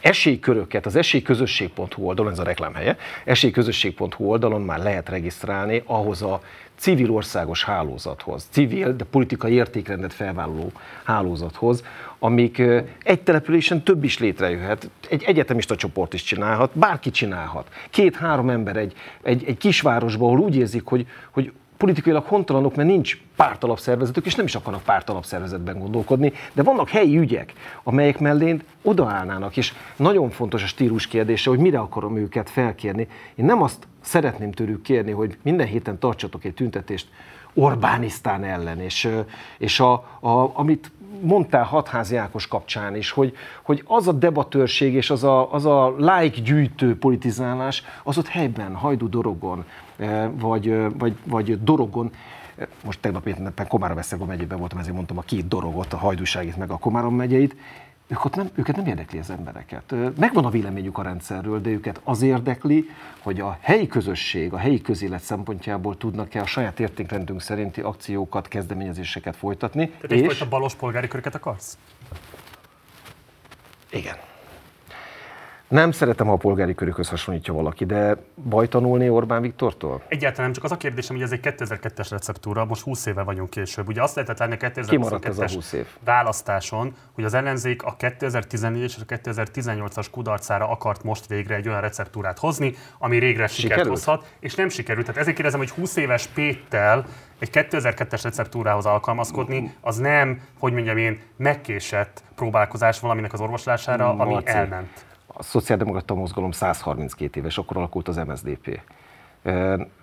esélyköröket 0.00 0.86
az 0.86 0.96
esélyközösség.hu 0.96 2.02
oldalon, 2.02 2.32
ez 2.32 2.38
a 2.38 2.42
reklámhelye, 2.42 2.96
esélyközösség.hu 3.24 4.24
oldalon 4.24 4.62
már 4.62 4.78
lehet 4.78 5.08
regisztrálni 5.08 5.82
ahhoz 5.86 6.22
a 6.22 6.40
civil 6.80 7.10
országos 7.10 7.64
hálózathoz, 7.64 8.46
civil, 8.50 8.96
de 8.96 9.04
politikai 9.04 9.52
értékrendet 9.52 10.12
felvállaló 10.12 10.72
hálózathoz, 11.04 11.84
amik 12.18 12.62
egy 13.02 13.20
településen 13.20 13.82
több 13.82 14.04
is 14.04 14.18
létrejöhet, 14.18 14.90
egy 15.08 15.22
egyetemista 15.22 15.76
csoport 15.76 16.14
is 16.14 16.22
csinálhat, 16.22 16.70
bárki 16.72 17.10
csinálhat. 17.10 17.68
Két-három 17.90 18.50
ember 18.50 18.76
egy, 18.76 18.92
egy, 19.22 19.44
egy 19.46 19.56
kisvárosban, 19.56 20.28
ahol 20.28 20.40
úgy 20.40 20.56
érzik, 20.56 20.84
hogy, 20.84 21.06
hogy 21.30 21.52
politikailag 21.80 22.24
hontalanok, 22.24 22.74
mert 22.74 22.88
nincs 22.88 23.18
pártalapszervezetük, 23.36 24.26
és 24.26 24.34
nem 24.34 24.46
is 24.46 24.54
akarnak 24.54 24.82
pártalapszervezetben 24.82 25.78
gondolkodni, 25.78 26.32
de 26.52 26.62
vannak 26.62 26.88
helyi 26.88 27.18
ügyek, 27.18 27.52
amelyek 27.82 28.18
mellén 28.18 28.62
odaállnának, 28.82 29.56
és 29.56 29.72
nagyon 29.96 30.30
fontos 30.30 30.62
a 30.62 30.66
stílus 30.66 31.06
kérdése, 31.06 31.50
hogy 31.50 31.58
mire 31.58 31.78
akarom 31.78 32.16
őket 32.16 32.50
felkérni. 32.50 33.08
Én 33.34 33.44
nem 33.44 33.62
azt 33.62 33.86
szeretném 34.00 34.52
tőlük 34.52 34.82
kérni, 34.82 35.10
hogy 35.10 35.38
minden 35.42 35.66
héten 35.66 35.98
tartsatok 35.98 36.44
egy 36.44 36.54
tüntetést 36.54 37.08
Orbánisztán 37.54 38.44
ellen, 38.44 38.80
és, 38.80 39.08
és 39.58 39.80
a, 39.80 39.92
a, 40.20 40.50
amit 40.52 40.90
mondtál 41.20 41.64
Hatházi 41.64 42.16
Ákos 42.16 42.46
kapcsán 42.46 42.96
is, 42.96 43.10
hogy, 43.10 43.36
hogy 43.62 43.82
az 43.86 44.08
a 44.08 44.12
debatőrség 44.12 44.94
és 44.94 45.10
az 45.10 45.24
a, 45.24 45.52
az 45.52 45.66
a 45.66 45.94
like 45.96 46.40
gyűjtő 46.40 46.98
politizálás, 46.98 47.82
az 48.02 48.18
ott 48.18 48.28
helyben, 48.28 48.74
Hajdú 48.74 49.08
Dorogon, 49.08 49.64
vagy, 50.30 50.98
vagy, 50.98 51.16
vagy 51.24 51.64
Dorogon, 51.64 52.10
most 52.84 53.00
tegnap 53.00 53.26
éppen 53.26 53.66
Komárom 53.68 53.98
Esztergom 53.98 54.28
megyében 54.28 54.58
voltam, 54.58 54.78
ezért 54.78 54.94
mondtam 54.94 55.18
a 55.18 55.22
két 55.22 55.48
dorogot, 55.48 55.92
a 55.92 55.96
hajdúságit 55.96 56.56
meg 56.56 56.70
a 56.70 56.76
Komárom 56.76 57.14
megyeit, 57.14 57.56
ők 58.10 58.24
ott 58.24 58.34
nem, 58.34 58.50
őket 58.54 58.76
nem 58.76 58.86
érdekli 58.86 59.18
az 59.18 59.30
embereket. 59.30 59.94
Megvan 60.18 60.44
a 60.44 60.50
véleményük 60.50 60.98
a 60.98 61.02
rendszerről, 61.02 61.60
de 61.60 61.70
őket 61.70 62.00
az 62.04 62.22
érdekli, 62.22 62.88
hogy 63.18 63.40
a 63.40 63.58
helyi 63.60 63.86
közösség, 63.86 64.52
a 64.52 64.56
helyi 64.56 64.80
közélet 64.80 65.22
szempontjából 65.22 65.96
tudnak-e 65.96 66.40
a 66.40 66.46
saját 66.46 66.80
értékrendünk 66.80 67.40
szerinti 67.40 67.80
akciókat, 67.80 68.48
kezdeményezéseket 68.48 69.36
folytatni. 69.36 69.88
Tehát 69.88 70.10
és... 70.10 70.20
egyfajta 70.20 70.48
balos 70.48 70.74
polgári 70.74 71.08
köröket 71.08 71.34
akarsz? 71.34 71.78
Igen. 73.90 74.16
Nem 75.70 75.90
szeretem, 75.90 76.26
ha 76.26 76.32
a 76.32 76.36
polgári 76.36 76.74
körökhöz 76.74 77.08
hasonlítja 77.08 77.54
valaki, 77.54 77.84
de 77.84 78.16
baj 78.48 78.68
tanulni 78.68 79.08
Orbán 79.08 79.42
Viktortól? 79.42 80.02
Egyáltalán 80.08 80.44
nem, 80.44 80.52
csak 80.52 80.64
az 80.64 80.72
a 80.72 80.76
kérdésem, 80.76 81.16
hogy 81.16 81.24
ez 81.24 81.32
egy 81.32 81.40
2002-es 81.42 82.06
receptúra, 82.10 82.64
most 82.64 82.82
20 82.82 83.06
éve 83.06 83.22
vagyunk 83.22 83.50
később. 83.50 83.88
Ugye 83.88 84.02
azt 84.02 84.14
lehetett 84.14 84.38
látni 84.38 84.54
a 84.54 84.70
2022-es 84.70 85.84
választáson, 86.04 86.94
hogy 87.12 87.24
az 87.24 87.34
ellenzék 87.34 87.82
a 87.82 87.94
2014 87.98 88.82
és 88.82 88.96
a 88.96 89.14
2018-as 89.14 90.06
kudarcára 90.10 90.68
akart 90.68 91.02
most 91.02 91.26
végre 91.26 91.54
egy 91.54 91.68
olyan 91.68 91.80
receptúrát 91.80 92.38
hozni, 92.38 92.74
ami 92.98 93.18
régre 93.18 93.46
sikert 93.46 93.86
hozhat, 93.86 94.34
és 94.40 94.54
nem 94.54 94.68
sikerült. 94.68 95.06
Tehát 95.06 95.20
ezért 95.20 95.36
kérdezem, 95.36 95.60
hogy 95.60 95.70
20 95.70 95.96
éves 95.96 96.26
Péttel 96.26 97.04
egy 97.38 97.50
2002-es 97.52 98.20
receptúrához 98.22 98.86
alkalmazkodni, 98.86 99.74
az 99.80 99.96
nem, 99.96 100.40
hogy 100.58 100.72
mondjam 100.72 100.96
én, 100.96 101.20
megkésett 101.36 102.22
próbálkozás 102.34 103.00
valaminek 103.00 103.32
az 103.32 103.40
orvoslására, 103.40 104.08
ami 104.08 104.32
Marci. 104.32 104.50
elment 104.50 105.08
a 105.40 105.42
szociáldemokrata 105.42 106.14
mozgalom 106.14 106.50
132 106.50 107.40
éves, 107.40 107.58
akkor 107.58 107.76
alakult 107.76 108.08
az 108.08 108.16
MSZDP. 108.16 108.80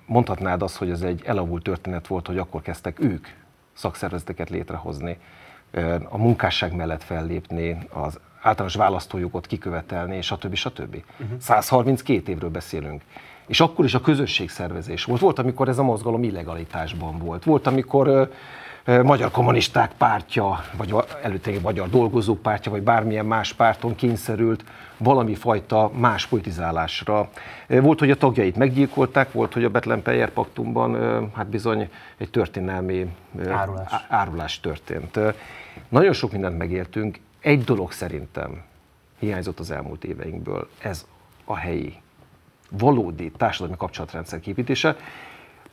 Mondhatnád 0.05 0.61
azt, 0.61 0.77
hogy 0.77 0.89
ez 0.89 1.01
egy 1.01 1.21
elavult 1.25 1.63
történet 1.63 2.07
volt, 2.07 2.27
hogy 2.27 2.37
akkor 2.37 2.61
kezdtek 2.61 2.99
ők 2.99 3.27
szakszervezeteket 3.73 4.49
létrehozni, 4.49 5.17
a 6.09 6.17
munkásság 6.17 6.75
mellett 6.75 7.03
fellépni, 7.03 7.77
az 7.89 8.19
általános 8.41 8.75
választójogot 8.75 9.47
kikövetelni, 9.47 10.21
stb. 10.21 10.55
stb. 10.55 11.03
Uh-huh. 11.19 11.39
132 11.39 12.31
évről 12.31 12.49
beszélünk. 12.49 13.01
És 13.47 13.59
akkor 13.59 13.85
is 13.85 13.93
a 13.93 14.01
közösségszervezés 14.01 15.03
volt. 15.03 15.21
Volt, 15.21 15.39
amikor 15.39 15.67
ez 15.67 15.77
a 15.77 15.83
mozgalom 15.83 16.23
illegalitásban 16.23 17.17
volt. 17.17 17.43
Volt, 17.43 17.67
amikor 17.67 18.31
Magyar 18.87 19.31
Kommunisták 19.31 19.91
pártja, 19.97 20.63
vagy 20.77 20.95
előtte 21.21 21.51
Magyar 21.61 21.89
Dolgozók 21.89 22.41
pártja, 22.41 22.71
vagy 22.71 22.81
bármilyen 22.81 23.25
más 23.25 23.53
párton 23.53 23.95
kényszerült 23.95 24.63
valami 24.97 25.35
fajta 25.35 25.91
más 25.93 26.27
politizálásra. 26.27 27.29
Volt, 27.67 27.99
hogy 27.99 28.11
a 28.11 28.15
tagjait 28.15 28.55
meggyilkolták, 28.55 29.31
volt, 29.31 29.53
hogy 29.53 29.63
a 29.63 29.69
Betlen 29.69 30.01
Peyer 30.01 30.29
paktumban 30.29 31.31
hát 31.35 31.47
bizony 31.47 31.89
egy 32.17 32.29
történelmi 32.29 33.07
árulás. 33.49 33.91
árulás 34.09 34.59
történt. 34.59 35.19
Nagyon 35.89 36.13
sok 36.13 36.31
mindent 36.31 36.57
megéltünk. 36.57 37.19
Egy 37.39 37.63
dolog 37.63 37.91
szerintem 37.91 38.63
hiányzott 39.19 39.59
az 39.59 39.71
elmúlt 39.71 40.03
éveinkből, 40.03 40.69
ez 40.81 41.05
a 41.45 41.55
helyi, 41.55 41.95
valódi 42.69 43.31
társadalmi 43.37 43.77
kapcsolatrendszer 43.77 44.39
képítése. 44.39 44.95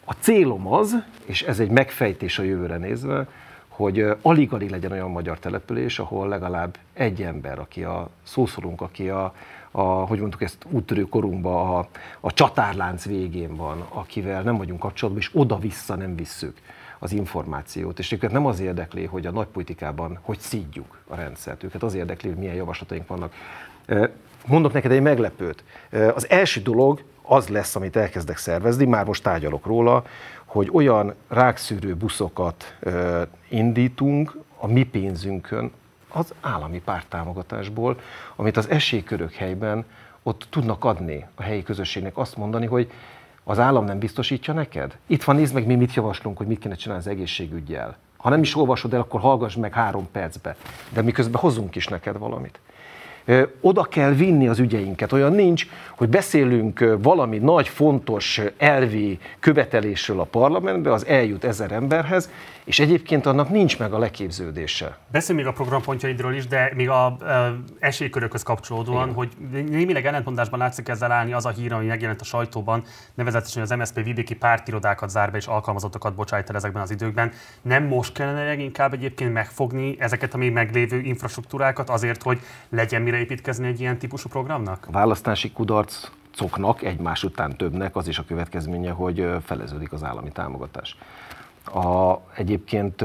A 0.04 0.12
célom 0.12 0.66
az, 0.66 0.96
és 1.24 1.42
ez 1.42 1.60
egy 1.60 1.70
megfejtés 1.70 2.38
a 2.38 2.42
jövőre 2.42 2.76
nézve, 2.76 3.26
hogy 3.68 4.06
alig-alig 4.22 4.70
legyen 4.70 4.92
olyan 4.92 5.10
magyar 5.10 5.38
település, 5.38 5.98
ahol 5.98 6.28
legalább 6.28 6.76
egy 6.92 7.22
ember, 7.22 7.58
aki 7.58 7.84
a 7.84 8.08
szószorunk, 8.22 8.80
aki 8.80 9.08
a, 9.08 9.34
a 9.70 9.82
hogy 9.82 10.18
mondtuk 10.18 10.42
ezt 10.42 10.66
úttörő 10.70 11.02
korunkban 11.02 11.76
a, 11.76 11.88
a 12.20 12.32
csatárlánc 12.32 13.04
végén 13.04 13.56
van, 13.56 13.86
akivel 13.88 14.42
nem 14.42 14.56
vagyunk 14.56 14.80
kapcsolatban, 14.80 15.22
és 15.22 15.30
oda-vissza 15.32 15.94
nem 15.94 16.16
visszük 16.16 16.58
az 16.98 17.12
információt. 17.12 17.98
És 17.98 18.12
őket 18.12 18.32
nem 18.32 18.46
az 18.46 18.60
érdekli, 18.60 19.04
hogy 19.04 19.26
a 19.26 19.30
nagypolitikában 19.30 20.18
hogy 20.22 20.38
szídjuk 20.38 20.98
a 21.08 21.14
rendszert, 21.14 21.62
őket 21.62 21.82
az 21.82 21.94
érdekli, 21.94 22.28
hogy 22.28 22.38
milyen 22.38 22.54
javaslataink 22.54 23.06
vannak. 23.06 23.34
Mondok 24.46 24.72
neked 24.72 24.90
egy 24.90 25.02
meglepőt. 25.02 25.64
Az 26.14 26.30
első 26.30 26.60
dolog 26.60 27.02
az 27.26 27.48
lesz, 27.48 27.76
amit 27.76 27.96
elkezdek 27.96 28.36
szervezni, 28.36 28.84
már 28.84 29.04
most 29.04 29.22
tárgyalok 29.22 29.66
róla, 29.66 30.04
hogy 30.44 30.70
olyan 30.72 31.14
rákszűrő 31.28 31.94
buszokat 31.94 32.76
indítunk 33.48 34.36
a 34.56 34.66
mi 34.66 34.82
pénzünkön, 34.82 35.72
az 36.08 36.34
állami 36.40 36.80
párttámogatásból, 36.80 38.00
amit 38.36 38.56
az 38.56 38.68
esélykörök 38.68 39.32
helyben 39.32 39.84
ott 40.22 40.46
tudnak 40.50 40.84
adni 40.84 41.26
a 41.34 41.42
helyi 41.42 41.62
közösségnek, 41.62 42.16
azt 42.16 42.36
mondani, 42.36 42.66
hogy 42.66 42.90
az 43.44 43.58
állam 43.58 43.84
nem 43.84 43.98
biztosítja 43.98 44.54
neked? 44.54 44.96
Itt 45.06 45.24
van, 45.24 45.36
nézd 45.36 45.54
meg, 45.54 45.66
mi 45.66 45.74
mit 45.74 45.94
javaslunk, 45.94 46.36
hogy 46.36 46.46
mit 46.46 46.58
kéne 46.58 46.74
csinálni 46.74 47.02
az 47.02 47.10
egészségügyel. 47.10 47.96
Ha 48.16 48.28
nem 48.28 48.40
is 48.40 48.56
olvasod 48.56 48.94
el, 48.94 49.00
akkor 49.00 49.20
hallgass 49.20 49.54
meg 49.54 49.72
három 49.72 50.08
percbe. 50.12 50.56
De 50.92 51.02
miközben 51.02 51.40
hozunk 51.40 51.74
is 51.74 51.86
neked 51.86 52.18
valamit 52.18 52.58
oda 53.60 53.82
kell 53.82 54.12
vinni 54.12 54.48
az 54.48 54.58
ügyeinket. 54.58 55.12
Olyan 55.12 55.32
nincs, 55.32 55.66
hogy 55.96 56.08
beszélünk 56.08 56.96
valami 56.98 57.38
nagy, 57.38 57.68
fontos 57.68 58.40
elvi 58.56 59.18
követelésről 59.40 60.20
a 60.20 60.24
parlamentbe, 60.24 60.92
az 60.92 61.06
eljut 61.06 61.44
ezer 61.44 61.72
emberhez, 61.72 62.30
és 62.64 62.78
egyébként 62.78 63.26
annak 63.26 63.50
nincs 63.50 63.78
meg 63.78 63.92
a 63.92 63.98
leképződése. 63.98 64.98
Beszélj 65.12 65.38
még 65.38 65.46
a 65.46 65.52
programpontjaidról 65.52 66.34
is, 66.34 66.46
de 66.46 66.72
még 66.74 66.88
a 66.88 67.16
e, 67.26 67.52
esélykörökhöz 67.78 68.42
kapcsolódóan, 68.42 69.02
Igen. 69.02 69.14
hogy 69.14 69.28
némileg 69.50 70.06
ellentmondásban 70.06 70.58
látszik 70.58 70.88
ezzel 70.88 71.12
állni 71.12 71.32
az 71.32 71.46
a 71.46 71.50
hír, 71.50 71.72
ami 71.72 71.86
megjelent 71.86 72.20
a 72.20 72.24
sajtóban, 72.24 72.84
nevezetesen, 73.14 73.62
hogy 73.62 73.70
az 73.70 73.78
MSZP 73.78 74.04
vidéki 74.04 74.34
pártirodákat 74.34 75.10
zár 75.10 75.30
be 75.30 75.36
és 75.36 75.46
alkalmazottakat 75.46 76.14
bocsájt 76.14 76.50
el 76.50 76.56
ezekben 76.56 76.82
az 76.82 76.90
időkben. 76.90 77.32
Nem 77.62 77.84
most 77.84 78.12
kellene 78.12 78.44
leginkább 78.44 78.92
egyébként 78.92 79.32
megfogni 79.32 79.96
ezeket 79.98 80.34
a 80.34 80.36
még 80.36 80.52
meglévő 80.52 81.00
infrastruktúrákat 81.00 81.90
azért, 81.90 82.22
hogy 82.22 82.40
legyen 82.68 83.02
mire 83.02 83.18
építkezni 83.18 83.66
egy 83.66 83.80
ilyen 83.80 83.98
típusú 83.98 84.28
programnak? 84.28 84.86
A 84.88 84.92
választási 84.92 85.52
kudarc 85.52 86.08
coknak, 86.34 86.82
egymás 86.82 87.24
után 87.24 87.56
többnek 87.56 87.96
az 87.96 88.08
is 88.08 88.18
a 88.18 88.24
következménye, 88.24 88.90
hogy 88.90 89.26
feleződik 89.44 89.92
az 89.92 90.04
állami 90.04 90.30
támogatás. 90.32 90.96
A, 91.64 92.18
egyébként 92.34 93.04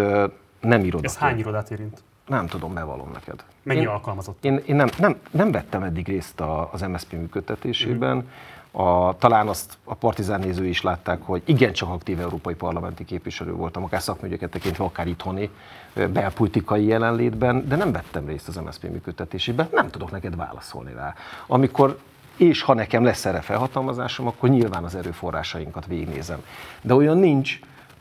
nem 0.60 0.84
iroda. 0.84 1.06
Ez 1.08 1.18
hány 1.18 1.40
irodát 1.40 1.72
érint? 1.72 2.04
Nem 2.28 2.48
tudom, 2.48 2.74
bevallom 2.74 3.10
neked. 3.14 3.44
Mennyi 3.64 3.80
én, 3.80 3.88
alkalmazott? 3.88 4.46
Én, 4.46 4.62
én 4.66 4.76
nem, 4.76 4.90
nem, 4.98 5.20
nem 5.32 5.52
vettem 5.52 5.84
eddig 5.84 6.08
részt 6.08 6.40
a, 6.40 6.70
az 6.74 6.82
MSZP 6.82 7.12
működtetésében. 7.12 8.16
Mm. 8.16 8.28
A, 8.72 9.16
talán 9.18 9.48
azt 9.48 9.78
a 9.84 9.94
partizán 9.94 10.40
nézői 10.40 10.70
is 10.70 10.82
látták, 10.82 11.22
hogy 11.22 11.42
igencsak 11.46 11.90
aktív 11.90 12.20
európai 12.20 12.54
parlamenti 12.54 13.06
képviselő 13.06 13.54
voltam, 13.54 13.84
akár 13.84 14.02
szakműgyeket 14.02 14.50
tekintve, 14.50 14.84
akár 14.84 15.08
itthoni 15.08 15.50
belpolitikai 15.94 16.86
jelenlétben, 16.86 17.68
de 17.68 17.76
nem 17.76 17.92
vettem 17.92 18.26
részt 18.26 18.48
az 18.48 18.56
MSZP 18.56 18.84
működtetésében, 18.84 19.68
nem 19.72 19.90
tudok 19.90 20.12
neked 20.12 20.36
válaszolni 20.36 20.94
rá. 20.94 21.14
Amikor 21.48 21.98
és 22.36 22.62
ha 22.62 22.74
nekem 22.74 23.04
lesz 23.04 23.26
erre 23.26 23.42
felhatalmazásom, 23.42 24.28
akkor 24.28 24.50
nyilván 24.50 24.84
az 24.84 24.96
erőforrásainkat 24.96 25.86
végignézem. 25.86 26.44
De 26.82 26.94
olyan 26.94 27.18
nincs, 27.18 27.60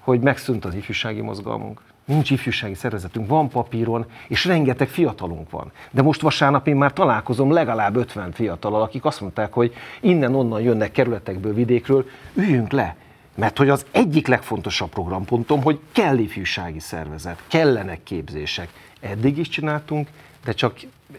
hogy 0.09 0.21
megszűnt 0.21 0.65
az 0.65 0.75
ifjúsági 0.75 1.21
mozgalmunk. 1.21 1.81
Nincs 2.05 2.31
ifjúsági 2.31 2.75
szervezetünk, 2.75 3.29
van 3.29 3.49
papíron, 3.49 4.07
és 4.29 4.45
rengeteg 4.45 4.89
fiatalunk 4.89 5.51
van. 5.51 5.73
De 5.91 6.03
most 6.03 6.21
vasárnap 6.21 6.69
én 6.69 6.77
már 6.77 6.93
találkozom 6.93 7.53
legalább 7.53 7.97
50 7.97 8.33
fiatalal, 8.33 8.83
akik 8.83 9.05
azt 9.05 9.21
mondták, 9.21 9.53
hogy 9.53 9.75
innen-onnan 10.01 10.61
jönnek 10.61 10.93
kerületekből, 10.93 11.55
vidékről, 11.55 12.09
üljünk 12.35 12.73
le. 12.73 12.97
Mert 13.35 13.59
hogy 13.59 13.69
az 13.69 13.87
egyik 13.91 14.27
legfontosabb 14.27 14.89
programpontom, 14.89 15.63
hogy 15.63 15.79
kell 15.93 16.19
ifjúsági 16.19 16.81
szervezet, 16.81 17.43
kellenek 17.49 18.03
képzések. 18.03 18.69
Eddig 19.01 19.39
is 19.39 19.49
csináltunk, 19.49 20.09
de 20.45 20.53
csak 20.53 20.79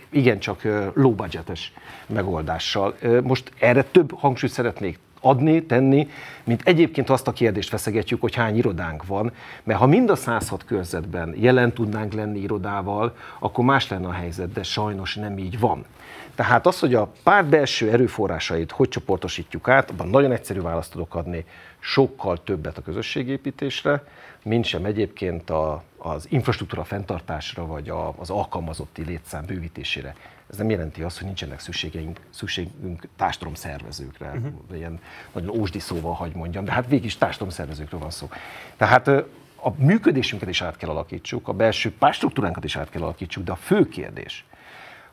igencsak 0.09 0.61
low 0.93 1.15
budgetes 1.15 1.73
megoldással. 2.05 2.95
Most 3.23 3.51
erre 3.59 3.83
több 3.83 4.11
hangsúlyt 4.17 4.51
szeretnék 4.51 4.99
adni, 5.21 5.63
tenni, 5.63 6.09
mint 6.43 6.61
egyébként 6.65 7.09
azt 7.09 7.27
a 7.27 7.31
kérdést 7.31 7.69
feszegetjük, 7.69 8.21
hogy 8.21 8.35
hány 8.35 8.57
irodánk 8.57 9.05
van, 9.05 9.31
mert 9.63 9.79
ha 9.79 9.85
mind 9.85 10.09
a 10.09 10.15
106 10.15 10.65
körzetben 10.65 11.33
jelen 11.37 11.73
tudnánk 11.73 12.13
lenni 12.13 12.39
irodával, 12.39 13.15
akkor 13.39 13.65
más 13.65 13.89
lenne 13.89 14.07
a 14.07 14.11
helyzet, 14.11 14.51
de 14.51 14.63
sajnos 14.63 15.15
nem 15.15 15.37
így 15.37 15.59
van. 15.59 15.85
Tehát 16.35 16.67
az, 16.67 16.79
hogy 16.79 16.93
a 16.95 17.11
párt 17.23 17.47
belső 17.47 17.91
erőforrásait 17.91 18.71
hogy 18.71 18.89
csoportosítjuk 18.89 19.67
át, 19.67 19.89
abban 19.89 20.07
nagyon 20.07 20.31
egyszerű 20.31 20.61
választ 20.61 20.91
tudok 20.91 21.15
adni, 21.15 21.45
sokkal 21.79 22.43
többet 22.43 22.77
a 22.77 22.81
közösségépítésre, 22.81 24.03
mint 24.43 24.65
sem 24.65 24.85
egyébként 24.85 25.49
a, 25.49 25.83
az 25.97 26.25
infrastruktúra 26.29 26.83
fenntartásra, 26.83 27.65
vagy 27.65 27.89
a, 27.89 28.13
az 28.17 28.29
alkalmazotti 28.29 29.03
létszám 29.03 29.45
bővítésére. 29.45 30.15
Ez 30.49 30.57
nem 30.57 30.69
jelenti 30.69 31.03
azt, 31.03 31.17
hogy 31.17 31.25
nincsenek 31.25 31.59
szükségeink, 31.59 32.19
szükségünk 32.29 33.07
szervezőkre, 33.53 34.27
uh-huh. 34.27 34.77
ilyen 34.77 34.99
nagyon 35.31 35.59
ósdi 35.59 35.79
szóval 35.79 36.13
hagy 36.13 36.35
mondjam, 36.35 36.65
de 36.65 36.71
hát 36.71 36.87
végig 36.87 37.05
is 37.05 37.17
szervezőkről 37.49 37.99
van 37.99 38.09
szó. 38.09 38.29
Tehát 38.77 39.07
a 39.61 39.73
működésünket 39.77 40.49
is 40.49 40.61
át 40.61 40.77
kell 40.77 40.89
alakítsuk, 40.89 41.47
a 41.47 41.53
belső 41.53 41.93
párstruktúránkat 41.93 42.63
is 42.63 42.75
át 42.75 42.89
kell 42.89 43.01
alakítsuk, 43.01 43.43
de 43.43 43.51
a 43.51 43.55
fő 43.55 43.87
kérdés, 43.87 44.45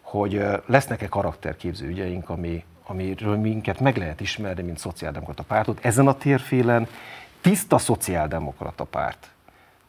hogy 0.01 0.43
lesznek-e 0.67 1.09
karakterképző 1.09 1.87
ügyeink, 1.87 2.29
ami, 2.29 2.65
amiről 2.87 3.37
minket 3.37 3.81
meg 3.81 3.97
lehet 3.97 4.21
ismerni, 4.21 4.63
mint 4.63 4.79
szociáldemokrata 4.79 5.43
pártot. 5.43 5.85
Ezen 5.85 6.07
a 6.07 6.17
térfélen 6.17 6.89
tiszta 7.41 7.79
szociáldemokrata 7.79 8.85
párt 8.85 9.31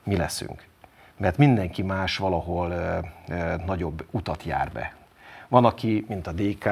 mi 0.04 0.16
leszünk. 0.16 0.66
Mert 1.18 1.38
mindenki 1.38 1.82
más 1.82 2.18
valahol 2.18 2.70
ö, 2.72 2.98
ö, 3.28 3.56
nagyobb 3.66 4.06
utat 4.12 4.44
jár 4.44 4.72
be 4.72 4.96
Van, 5.48 5.66
aki, 5.66 6.06
mint 6.08 6.28
a 6.28 6.32
DK, 6.32 6.66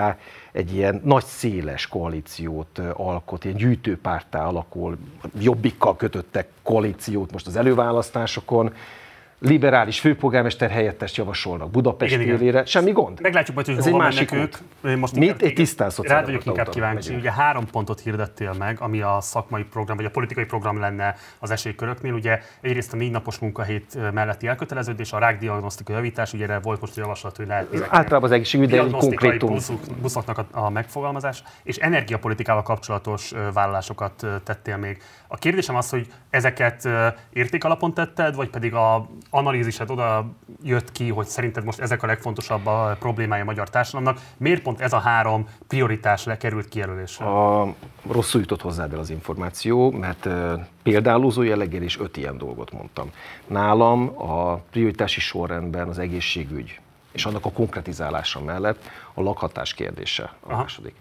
egy 0.51 0.73
ilyen 0.73 1.01
nagy 1.03 1.23
széles 1.23 1.87
koalíciót 1.87 2.79
alkot, 2.93 3.43
ilyen 3.43 3.57
gyűjtőpártá 3.57 4.45
alakul, 4.45 4.97
jobbikkal 5.39 5.95
kötöttek 5.95 6.47
koalíciót 6.63 7.31
most 7.31 7.47
az 7.47 7.55
előválasztásokon, 7.55 8.73
liberális 9.45 9.99
főpolgármester 9.99 10.69
helyettest 10.69 11.15
javasolnak 11.15 11.71
Budapest 11.71 12.13
igen, 12.13 12.27
élére. 12.27 12.43
Igen. 12.43 12.65
Semmi 12.65 12.91
gond. 12.91 13.21
Meglátjuk 13.21 13.55
majd, 13.55 13.67
hogy 13.67 13.77
Ez 13.77 13.87
egy 13.87 13.93
másik 13.93 14.31
ők. 14.31 14.55
Most 14.97 15.15
Mit? 15.15 15.41
Egy 15.41 15.53
tisztázott 15.53 16.07
Rád 16.07 16.25
vagyok 16.25 16.45
inkább 16.45 16.69
kíváncsi. 16.69 17.07
Megyünk. 17.07 17.19
Ugye 17.19 17.31
három 17.31 17.65
pontot 17.71 17.99
hirdettél 17.99 18.53
meg, 18.57 18.77
ami 18.79 19.01
a 19.01 19.17
szakmai 19.21 19.63
program, 19.63 19.97
vagy 19.97 20.05
a 20.05 20.09
politikai 20.09 20.45
program 20.45 20.79
lenne 20.79 21.15
az 21.39 21.51
esélyköröknél. 21.51 22.13
Ugye 22.13 22.39
egyrészt 22.61 22.93
a 22.93 22.95
négy 22.95 23.11
napos 23.11 23.37
munkahét 23.37 23.97
melletti 24.13 24.47
elköteleződés, 24.47 25.13
a 25.13 25.17
rákdiagnosztika 25.17 25.93
javítás, 25.93 26.33
ugye 26.33 26.43
erre 26.43 26.59
volt 26.59 26.81
most 26.81 26.95
javaslat, 26.95 27.37
hogy 27.37 27.47
lehet 27.47 27.67
Általában 27.89 28.23
az 28.23 28.31
egészségügyi, 28.31 28.77
konkrétum. 28.77 29.53
Buszok, 29.53 29.79
buszoknak 30.01 30.37
a, 30.37 30.45
a 30.51 30.69
megfogalmazás, 30.69 31.43
és 31.63 31.77
energiapolitikával 31.77 32.63
kapcsolatos 32.63 33.33
vállalásokat 33.53 34.25
tettél 34.43 34.77
még. 34.77 35.01
A 35.27 35.37
kérdésem 35.37 35.75
az, 35.75 35.89
hogy 35.89 36.07
ezeket 36.29 36.89
értékalapon 37.33 37.93
tetted, 37.93 38.35
vagy 38.35 38.49
pedig 38.49 38.73
a 38.73 39.09
analízised 39.35 39.89
oda 39.89 40.25
jött 40.63 40.91
ki, 40.91 41.09
hogy 41.09 41.25
szerinted 41.25 41.63
most 41.63 41.79
ezek 41.79 42.03
a 42.03 42.07
legfontosabb 42.07 42.65
a 42.65 42.95
problémája 42.99 43.41
a 43.41 43.45
magyar 43.45 43.69
társadalomnak. 43.69 44.23
Miért 44.37 44.61
pont 44.61 44.81
ez 44.81 44.93
a 44.93 44.99
három 44.99 45.47
prioritás 45.67 46.25
lekerült 46.25 46.67
kijelölésre? 46.67 47.25
A, 47.25 47.73
rosszul 48.07 48.41
jutott 48.41 48.61
hozzád 48.61 48.93
el 48.93 48.99
az 48.99 49.09
információ, 49.09 49.91
mert 49.91 50.29
példálózó 50.83 51.41
jelleggel 51.41 51.81
is 51.81 51.99
öt 51.99 52.17
ilyen 52.17 52.37
dolgot 52.37 52.71
mondtam. 52.71 53.11
Nálam 53.47 54.21
a 54.21 54.55
prioritási 54.55 55.19
sorrendben 55.19 55.87
az 55.87 55.99
egészségügy 55.99 56.79
és 57.11 57.25
annak 57.25 57.45
a 57.45 57.51
konkretizálása 57.51 58.41
mellett 58.41 58.83
a 59.13 59.21
lakhatás 59.21 59.73
kérdése 59.73 60.23
a 60.23 60.51
Aha. 60.51 60.61
második. 60.61 60.95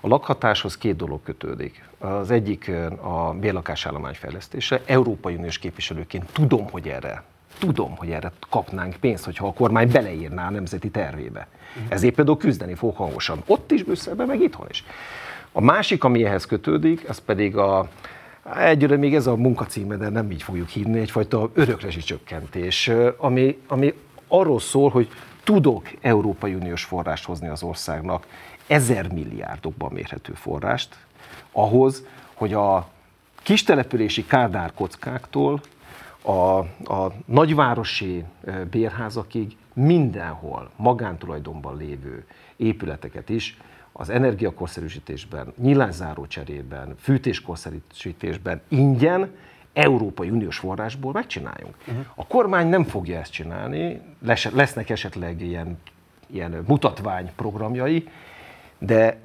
A 0.00 0.08
lakhatáshoz 0.08 0.78
két 0.78 0.96
dolog 0.96 1.22
kötődik. 1.22 1.88
Az 1.98 2.30
egyik 2.30 2.70
a 3.00 3.34
bérlakásállomány 3.40 4.14
fejlesztése. 4.14 4.82
Európai 4.86 5.34
Uniós 5.34 5.58
képviselőként 5.58 6.32
tudom, 6.32 6.70
hogy 6.70 6.88
erre 6.88 7.24
tudom, 7.58 7.96
hogy 7.96 8.10
erre 8.10 8.32
kapnánk 8.50 8.96
pénzt, 9.00 9.24
hogyha 9.24 9.46
a 9.46 9.52
kormány 9.52 9.90
beleírná 9.90 10.46
a 10.46 10.50
nemzeti 10.50 10.90
tervébe. 10.90 11.46
Ezért 11.88 12.14
például 12.14 12.36
küzdeni 12.36 12.74
fog 12.74 12.96
hangosan. 12.96 13.42
Ott 13.46 13.70
is 13.70 13.82
Brüsszelben, 13.82 14.26
meg 14.26 14.40
itthon 14.40 14.66
is. 14.70 14.84
A 15.52 15.60
másik, 15.60 16.04
ami 16.04 16.24
ehhez 16.24 16.46
kötődik, 16.46 17.08
az 17.08 17.18
pedig 17.18 17.56
a, 17.56 17.88
Egyre 18.56 18.96
még 18.96 19.14
ez 19.14 19.26
a 19.26 19.36
munkacíme, 19.36 19.96
de 19.96 20.08
nem 20.08 20.30
így 20.30 20.42
fogjuk 20.42 20.68
hívni, 20.68 21.00
egyfajta 21.00 21.50
örökresi 21.54 22.00
csökkentés, 22.00 22.90
ami, 23.16 23.58
ami 23.66 23.94
arról 24.28 24.60
szól, 24.60 24.90
hogy 24.90 25.08
tudok 25.44 25.90
Európai 26.00 26.54
Uniós 26.54 26.84
forrást 26.84 27.24
hozni 27.24 27.48
az 27.48 27.62
országnak, 27.62 28.26
ezer 28.66 29.12
milliárdokban 29.12 29.92
mérhető 29.92 30.32
forrást, 30.32 30.96
ahhoz, 31.52 32.04
hogy 32.34 32.52
a 32.52 32.88
kistelepülési 33.42 34.26
kádárkockáktól 34.26 35.60
a, 36.28 36.58
a 36.94 37.12
nagyvárosi 37.24 38.24
bérházakig 38.70 39.56
mindenhol 39.74 40.70
magántulajdonban 40.76 41.76
lévő 41.76 42.24
épületeket 42.56 43.28
is 43.28 43.56
az 43.92 44.08
energiakorszerűsítésben, 44.08 45.52
nyilányzáró 45.56 46.26
cserében, 46.26 46.94
fűtéskorszerűsítésben 46.98 48.60
ingyen 48.68 49.30
Európai 49.72 50.30
Uniós 50.30 50.58
forrásból 50.58 51.12
megcsináljunk. 51.12 51.74
Uh-huh. 51.86 52.04
A 52.14 52.26
kormány 52.26 52.68
nem 52.68 52.84
fogja 52.84 53.18
ezt 53.18 53.32
csinálni, 53.32 54.00
lesznek 54.52 54.90
esetleg 54.90 55.40
ilyen, 55.40 55.78
ilyen 56.26 56.64
mutatvány 56.66 57.30
programjai, 57.36 58.08
de 58.78 59.20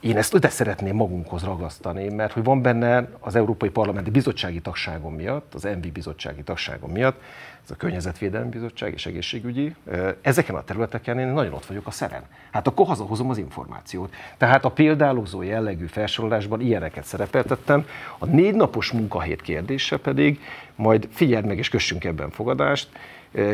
én 0.00 0.16
ezt 0.16 0.34
öte 0.34 0.48
szeretném 0.48 0.96
magunkhoz 0.96 1.42
ragasztani, 1.42 2.08
mert 2.08 2.32
hogy 2.32 2.44
van 2.44 2.62
benne 2.62 3.08
az 3.20 3.36
Európai 3.36 3.68
Parlamenti 3.68 4.10
Bizottsági 4.10 4.60
Tagságom 4.60 5.14
miatt, 5.14 5.54
az 5.54 5.62
MV 5.62 5.92
Bizottsági 5.92 6.42
Tagságom 6.42 6.90
miatt, 6.90 7.20
ez 7.64 7.70
a 7.70 7.74
Környezetvédelmi 7.76 8.48
Bizottság 8.48 8.92
és 8.92 9.06
Egészségügyi, 9.06 9.74
ezeken 10.20 10.54
a 10.54 10.64
területeken 10.64 11.18
én 11.18 11.26
nagyon 11.26 11.52
ott 11.52 11.66
vagyok 11.66 11.86
a 11.86 11.90
szeren. 11.90 12.22
Hát 12.50 12.66
akkor 12.66 12.86
hazahozom 12.86 13.30
az 13.30 13.38
információt. 13.38 14.14
Tehát 14.36 14.64
a 14.64 14.70
példálózó 14.70 15.42
jellegű 15.42 15.86
felsorolásban 15.86 16.60
ilyeneket 16.60 17.04
szerepeltettem. 17.04 17.86
A 18.18 18.26
négy 18.26 18.54
napos 18.54 18.92
munkahét 18.92 19.42
kérdése 19.42 19.96
pedig, 19.96 20.40
majd 20.74 21.08
figyeld 21.10 21.46
meg 21.46 21.58
és 21.58 21.68
kössünk 21.68 22.04
ebben 22.04 22.30
fogadást, 22.30 22.88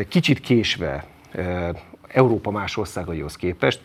kicsit 0.07 0.39
késve 0.39 1.05
Európa 2.07 2.51
más 2.51 2.77
országaihoz 2.77 3.35
képest, 3.35 3.81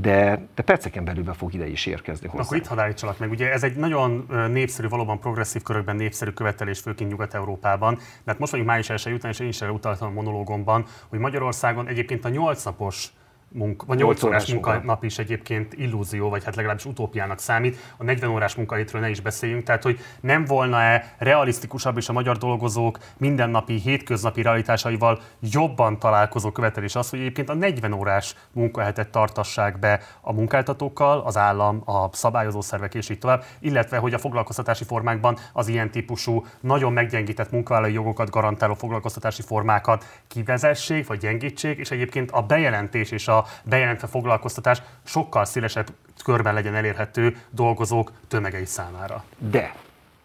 de, 0.00 0.48
de 0.54 0.62
perceken 0.62 1.04
belül 1.04 1.24
be 1.24 1.32
fog 1.32 1.54
ide 1.54 1.66
is 1.66 1.86
érkezni 1.86 2.28
hozzá. 2.28 2.42
Akkor 2.42 2.56
itt 2.56 2.66
hadd 2.66 2.78
állítsalak 2.78 3.18
meg, 3.18 3.30
ugye 3.30 3.52
ez 3.52 3.62
egy 3.62 3.76
nagyon 3.76 4.26
népszerű, 4.50 4.88
valóban 4.88 5.20
progresszív 5.20 5.62
körökben 5.62 5.96
népszerű 5.96 6.30
követelés, 6.30 6.80
főként 6.80 7.10
Nyugat-Európában, 7.10 7.98
mert 8.24 8.38
most 8.38 8.52
mondjuk 8.52 8.72
május 8.72 8.90
1 8.90 9.12
után, 9.12 9.30
és 9.30 9.38
én 9.38 9.48
is 9.48 9.60
utaltam 9.60 10.08
a 10.08 10.12
monológomban, 10.12 10.84
hogy 11.08 11.18
Magyarországon 11.18 11.88
egyébként 11.88 12.24
a 12.24 12.28
8 12.28 12.64
napos 12.64 13.12
munka, 13.52 13.86
vagy 13.86 13.98
8 13.98 14.22
órás 14.22 14.52
munkanap 14.52 15.04
is 15.04 15.18
egyébként 15.18 15.74
illúzió, 15.74 16.28
vagy 16.28 16.44
hát 16.44 16.56
legalábbis 16.56 16.84
utópiának 16.84 17.38
számít. 17.38 17.76
A 17.96 18.04
40 18.04 18.30
órás 18.30 18.54
munkahétről 18.54 19.00
ne 19.00 19.10
is 19.10 19.20
beszéljünk, 19.20 19.62
tehát 19.62 19.82
hogy 19.82 19.98
nem 20.20 20.44
volna-e 20.44 21.14
realisztikusabb 21.18 21.96
és 21.96 22.08
a 22.08 22.12
magyar 22.12 22.36
dolgozók 22.36 22.98
mindennapi, 23.16 23.74
hétköznapi 23.74 24.42
realitásaival 24.42 25.20
jobban 25.40 25.98
találkozó 25.98 26.50
követelés 26.50 26.94
az, 26.94 27.10
hogy 27.10 27.18
egyébként 27.18 27.48
a 27.48 27.54
40 27.54 27.92
órás 27.92 28.34
munkahetet 28.52 29.08
tartassák 29.08 29.78
be 29.78 30.00
a 30.20 30.32
munkáltatókkal, 30.32 31.20
az 31.20 31.36
állam, 31.36 31.82
a 31.84 32.08
szabályozó 32.12 32.60
szervek 32.60 32.94
és 32.94 33.08
így 33.08 33.18
tovább, 33.18 33.44
illetve 33.60 33.96
hogy 33.96 34.14
a 34.14 34.18
foglalkoztatási 34.18 34.84
formákban 34.84 35.36
az 35.52 35.68
ilyen 35.68 35.90
típusú, 35.90 36.46
nagyon 36.60 36.92
meggyengített 36.92 37.50
munkavállalói 37.50 37.94
jogokat 37.94 38.30
garantáló 38.30 38.74
foglalkoztatási 38.74 39.42
formákat 39.42 40.04
kivezessék, 40.28 41.06
vagy 41.06 41.18
gyengítsék, 41.18 41.78
és 41.78 41.90
egyébként 41.90 42.30
a 42.30 42.42
bejelentés 42.42 43.10
és 43.10 43.28
a 43.28 43.41
bejelentve 43.64 44.06
foglalkoztatás 44.06 44.82
sokkal 45.04 45.44
szélesebb 45.44 45.86
körben 46.24 46.54
legyen 46.54 46.74
elérhető 46.74 47.36
dolgozók 47.50 48.12
tömegei 48.28 48.64
számára. 48.64 49.24
De 49.38 49.74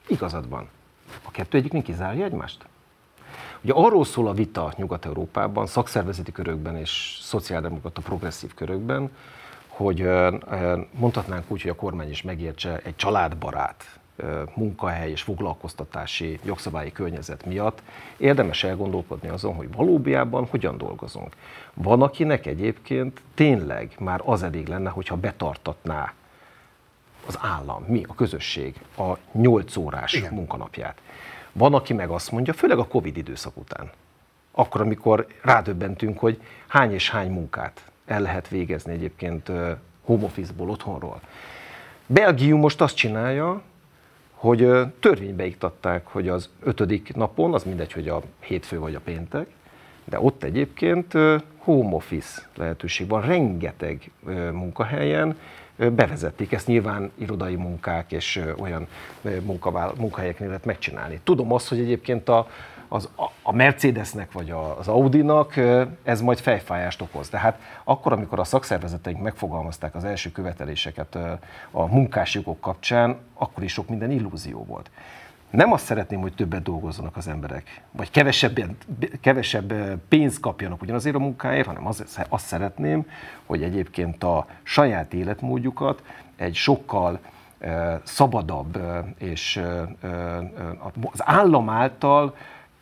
igazad 0.07 0.49
van. 0.49 0.69
A 1.23 1.31
kettő 1.31 1.57
egyik 1.57 1.83
kizárja 1.83 2.25
egymást? 2.25 2.65
Ugye 3.61 3.73
arról 3.73 4.05
szól 4.05 4.27
a 4.27 4.33
vita 4.33 4.73
Nyugat-Európában, 4.75 5.65
szakszervezeti 5.65 6.31
körökben 6.31 6.77
és 6.77 7.19
szociáldemokrata 7.21 8.01
progresszív 8.01 8.53
körökben, 8.53 9.11
hogy 9.67 10.09
mondhatnánk 10.91 11.51
úgy, 11.51 11.61
hogy 11.61 11.71
a 11.71 11.75
kormány 11.75 12.09
is 12.09 12.21
megértse 12.21 12.79
egy 12.83 12.95
családbarát 12.95 13.96
munkahely 14.55 15.11
és 15.11 15.21
foglalkoztatási 15.21 16.39
jogszabályi 16.43 16.91
környezet 16.91 17.45
miatt 17.45 17.81
érdemes 18.17 18.63
elgondolkodni 18.63 19.29
azon, 19.29 19.55
hogy 19.55 19.71
valójában 19.71 20.45
hogyan 20.49 20.77
dolgozunk. 20.77 21.35
Van, 21.73 22.01
akinek 22.01 22.45
egyébként 22.45 23.21
tényleg 23.33 23.95
már 23.99 24.21
az 24.25 24.43
elég 24.43 24.67
lenne, 24.67 24.89
hogyha 24.89 25.15
betartatná 25.15 26.13
az 27.25 27.37
állam, 27.41 27.83
mi, 27.87 28.03
a 28.07 28.15
közösség 28.15 28.75
a 28.97 29.13
8 29.31 29.75
órás 29.75 30.13
Igen. 30.13 30.33
munkanapját. 30.33 31.01
Van, 31.51 31.73
aki 31.73 31.93
meg 31.93 32.09
azt 32.09 32.31
mondja, 32.31 32.53
főleg 32.53 32.77
a 32.77 32.87
Covid 32.87 33.17
időszak 33.17 33.57
után, 33.57 33.89
akkor, 34.51 34.81
amikor 34.81 35.27
rádöbbentünk, 35.41 36.19
hogy 36.19 36.41
hány 36.67 36.93
és 36.93 37.09
hány 37.09 37.31
munkát 37.31 37.91
el 38.05 38.21
lehet 38.21 38.47
végezni 38.47 38.91
egyébként 38.91 39.51
home 40.03 40.23
office-ból, 40.23 40.69
otthonról. 40.69 41.21
Belgium 42.05 42.59
most 42.59 42.81
azt 42.81 42.95
csinálja, 42.95 43.61
hogy 44.37 44.69
törvénybe 44.99 45.45
iktatták, 45.45 46.07
hogy 46.07 46.29
az 46.29 46.49
ötödik 46.63 47.15
napon, 47.15 47.53
az 47.53 47.63
mindegy, 47.63 47.93
hogy 47.93 48.07
a 48.07 48.21
hétfő 48.39 48.79
vagy 48.79 48.95
a 48.95 48.99
péntek, 48.99 49.47
de 50.05 50.19
ott 50.19 50.43
egyébként 50.43 51.13
home 51.57 51.95
office 51.95 52.41
lehetőség 52.55 53.07
van, 53.07 53.21
rengeteg 53.21 54.11
munkahelyen 54.51 55.37
bevezették, 55.77 56.51
ezt 56.51 56.67
nyilván 56.67 57.11
irodai 57.15 57.55
munkák 57.55 58.11
és 58.11 58.41
olyan 58.57 58.87
munkahelyeknél 59.97 60.47
lehet 60.47 60.65
megcsinálni. 60.65 61.19
Tudom 61.23 61.53
azt, 61.53 61.69
hogy 61.69 61.79
egyébként 61.79 62.29
a, 62.29 62.47
az, 62.87 63.09
a 63.41 63.51
Mercedesnek 63.51 64.31
vagy 64.31 64.53
az 64.77 64.87
Audinak 64.87 65.53
ez 66.03 66.21
majd 66.21 66.39
fejfájást 66.39 67.01
okoz. 67.01 67.29
Tehát 67.29 67.59
akkor, 67.83 68.11
amikor 68.13 68.39
a 68.39 68.43
szakszervezeteink 68.43 69.21
megfogalmazták 69.21 69.95
az 69.95 70.03
első 70.03 70.31
követeléseket 70.31 71.15
a 71.71 71.85
munkásjogok 71.85 72.59
kapcsán, 72.59 73.17
akkor 73.33 73.63
is 73.63 73.71
sok 73.71 73.89
minden 73.89 74.11
illúzió 74.11 74.65
volt. 74.65 74.89
Nem 75.49 75.71
azt 75.71 75.85
szeretném, 75.85 76.21
hogy 76.21 76.33
többet 76.33 76.63
dolgozzanak 76.63 77.17
az 77.17 77.27
emberek, 77.27 77.81
vagy 77.91 78.11
kevesebb, 78.11 78.59
kevesebb 79.21 79.73
pénzt 80.07 80.39
kapjanak 80.39 80.81
ugyanazért 80.81 81.15
a 81.15 81.19
munkáért, 81.19 81.67
hanem 81.67 81.87
az, 81.87 82.25
azt 82.29 82.45
szeretném, 82.45 83.05
hogy 83.45 83.63
egyébként 83.63 84.23
a 84.23 84.45
saját 84.63 85.13
életmódjukat 85.13 86.03
egy 86.35 86.55
sokkal 86.55 87.19
szabadabb 88.03 88.79
és 89.17 89.61
az 91.11 91.21
állam 91.23 91.69
által 91.69 92.35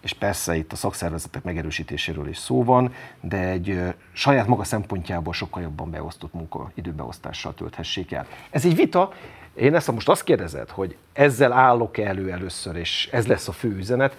és 0.05 0.13
persze 0.13 0.55
itt 0.55 0.71
a 0.71 0.75
szakszervezetek 0.75 1.43
megerősítéséről 1.43 2.27
is 2.27 2.37
szó 2.37 2.63
van, 2.63 2.93
de 3.21 3.37
egy 3.37 3.93
saját 4.13 4.47
maga 4.47 4.63
szempontjából 4.63 5.33
sokkal 5.33 5.61
jobban 5.61 5.89
beosztott 5.89 6.33
munka 6.33 6.71
időbeosztással 6.73 7.53
tölthessék 7.53 8.11
el. 8.11 8.27
Ez 8.49 8.65
egy 8.65 8.75
vita, 8.75 9.13
én 9.55 9.75
ezt 9.75 9.91
most 9.91 10.09
azt 10.09 10.23
kérdezed, 10.23 10.69
hogy 10.69 10.97
ezzel 11.13 11.51
állok 11.51 11.97
elő 11.97 12.31
először, 12.31 12.75
és 12.75 13.09
ez 13.11 13.27
lesz 13.27 13.47
a 13.47 13.51
fő 13.51 13.75
üzenet, 13.75 14.15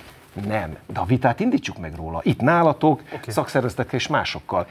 nem. 0.46 0.76
De 0.86 1.00
a 1.00 1.04
vitát 1.04 1.40
indítsuk 1.40 1.78
meg 1.78 1.94
róla. 1.94 2.20
Itt 2.22 2.40
nálatok, 2.40 3.00
okay. 3.06 3.20
szakszervezetekkel 3.26 3.98
és 3.98 4.06
másokkal 4.06 4.66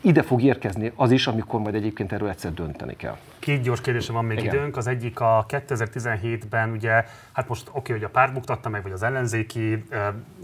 ide 0.00 0.22
fog 0.22 0.42
érkezni 0.42 0.92
az 0.96 1.10
is, 1.10 1.26
amikor 1.26 1.60
majd 1.60 1.74
egyébként 1.74 2.12
erről 2.12 2.28
egyszer 2.28 2.52
dönteni 2.52 2.96
kell. 2.96 3.16
Két 3.38 3.62
gyors 3.62 3.80
kérdésem 3.80 4.14
van 4.14 4.24
még 4.24 4.38
Igen. 4.38 4.54
időnk. 4.54 4.76
Az 4.76 4.86
egyik 4.86 5.20
a 5.20 5.46
2017-ben, 5.48 6.70
ugye, 6.70 7.04
hát 7.32 7.48
most 7.48 7.68
oké, 7.68 7.78
okay, 7.78 7.94
hogy 7.94 8.04
a 8.04 8.08
párt 8.08 8.32
buktatta 8.32 8.68
meg, 8.68 8.82
vagy 8.82 8.92
az 8.92 9.02
ellenzéki 9.02 9.72
uh, 9.72 9.98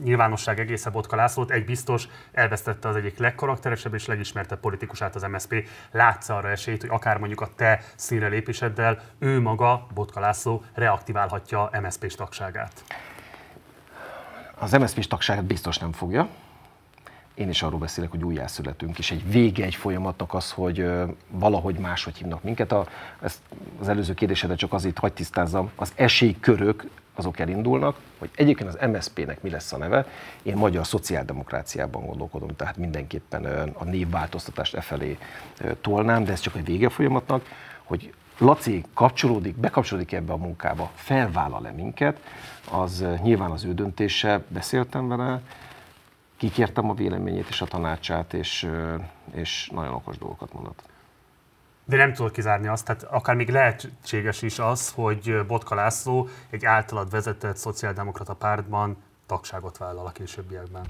nyilvánosság 0.05 0.61
egészen 0.61 0.93
Botka 0.93 1.17
Lászlót, 1.17 1.51
egy 1.51 1.65
biztos 1.65 2.09
elvesztette 2.33 2.89
az 2.89 2.97
egyik 2.97 3.19
legkarakteresebb 3.19 3.95
és 3.95 4.07
legismertebb 4.07 4.61
politikusát 4.61 5.15
az 5.15 5.23
MSZP. 5.23 5.69
Látsz 5.91 6.29
arra 6.29 6.51
esélyt, 6.51 6.81
hogy 6.81 6.91
akár 6.93 7.19
mondjuk 7.19 7.41
a 7.41 7.49
te 7.57 7.81
színre 7.95 8.29
lépéseddel 8.29 9.01
ő 9.19 9.41
maga, 9.41 9.87
Botka 9.95 10.21
László 10.21 10.63
reaktiválhatja 10.75 11.71
MSZP-s 11.83 12.15
tagságát? 12.15 12.85
Az 14.59 14.73
MSZP-s 14.73 15.07
tagságát 15.07 15.45
biztos 15.45 15.79
nem 15.79 15.93
fogja 15.93 16.29
én 17.37 17.49
is 17.49 17.63
arról 17.63 17.79
beszélek, 17.79 18.11
hogy 18.11 18.25
újjászületünk, 18.25 18.99
és 18.99 19.11
egy 19.11 19.31
vége 19.31 19.65
egy 19.65 19.75
folyamatnak 19.75 20.35
az, 20.35 20.53
hogy 20.53 20.91
valahogy 21.31 21.79
máshogy 21.79 22.17
hívnak 22.17 22.43
minket. 22.43 22.73
A, 22.73 22.87
ezt 23.21 23.39
az 23.81 23.89
előző 23.89 24.15
kérdésedet 24.15 24.59
csak 24.59 24.73
azért 24.73 24.99
hagy 24.99 25.13
tisztázzam, 25.13 25.71
az 25.75 25.93
esélykörök 25.95 26.87
azok 27.15 27.39
elindulnak, 27.39 27.97
hogy 28.19 28.31
egyébként 28.35 28.75
az 28.75 28.89
MSZP-nek 28.91 29.43
mi 29.43 29.51
lesz 29.51 29.73
a 29.73 29.77
neve. 29.77 30.07
Én 30.43 30.57
magyar 30.57 30.87
szociáldemokráciában 30.87 32.07
gondolkodom, 32.07 32.57
tehát 32.57 32.77
mindenképpen 32.77 33.45
a 33.73 33.85
névváltoztatást 33.85 34.75
e 34.75 34.81
felé 34.81 35.19
tolnám, 35.81 36.25
de 36.25 36.33
ez 36.33 36.41
csak 36.41 36.57
egy 36.57 36.65
vége 36.65 36.89
folyamatnak, 36.89 37.45
hogy 37.83 38.13
Laci 38.39 38.85
kapcsolódik, 38.95 39.57
bekapcsolódik 39.57 40.13
ebbe 40.13 40.33
a 40.33 40.37
munkába, 40.37 40.91
felvállal-e 40.95 41.71
minket, 41.71 42.21
az 42.71 43.05
nyilván 43.23 43.51
az 43.51 43.65
ő 43.65 43.75
döntése, 43.75 44.43
beszéltem 44.49 45.09
vele, 45.09 45.41
kikértem 46.37 46.91
a 46.91 46.95
véleményét 46.95 47.49
és 47.49 47.61
a 47.61 47.67
tanácsát, 47.67 48.35
és, 48.35 48.71
és 49.33 49.71
nagyon 49.73 49.95
okos 49.95 50.19
dolgokat 50.19 50.53
mondott. 50.53 50.83
De 51.85 51.97
nem 51.97 52.13
tudod 52.13 52.33
kizárni 52.33 52.67
azt, 52.67 52.85
tehát 52.85 53.03
akár 53.03 53.37
még 53.37 53.49
lehetséges 53.49 54.43
is 54.43 54.59
az, 54.59 54.91
hogy 54.91 55.47
Botka 55.47 55.75
László 55.75 56.29
egy 56.51 56.65
általad 56.65 57.11
vezetett 57.11 57.57
szociáldemokrata 57.57 58.35
pártban 58.35 58.97
tagságot 59.27 59.79
vállal 59.79 60.07
a 60.07 60.11
későbbiekben. 60.11 60.83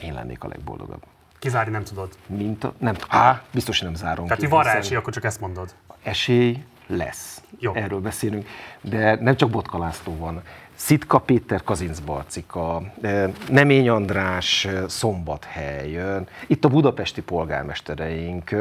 Én 0.00 0.14
lennék 0.14 0.44
a 0.44 0.48
legboldogabb. 0.48 1.02
Kizárni 1.38 1.70
nem 1.72 1.84
tudod? 1.84 2.16
Mint 2.26 2.64
a, 2.64 2.74
nem, 2.78 2.96
á, 3.08 3.42
biztos 3.52 3.80
nem 3.80 3.94
zárom 3.94 4.24
Tehát, 4.24 4.40
hogy 4.40 4.50
van 4.50 4.62
rá 4.62 4.74
esély, 4.74 4.96
akkor 4.96 5.12
csak 5.12 5.24
ezt 5.24 5.40
mondod. 5.40 5.74
Esély 6.02 6.64
lesz. 6.86 7.42
Jó. 7.58 7.74
Erről 7.74 8.00
beszélünk. 8.00 8.46
De 8.80 9.14
nem 9.14 9.36
csak 9.36 9.50
Botka 9.50 9.78
László 9.78 10.16
van. 10.16 10.42
Szitka 10.80 11.18
Péter 11.18 11.62
Kazincbarcika, 11.62 12.82
eh, 13.00 13.32
Nemény 13.48 13.88
András 13.88 14.64
eh, 14.64 14.88
Szombathely, 14.88 16.00
itt 16.46 16.64
a 16.64 16.68
budapesti 16.68 17.22
polgármestereink, 17.22 18.54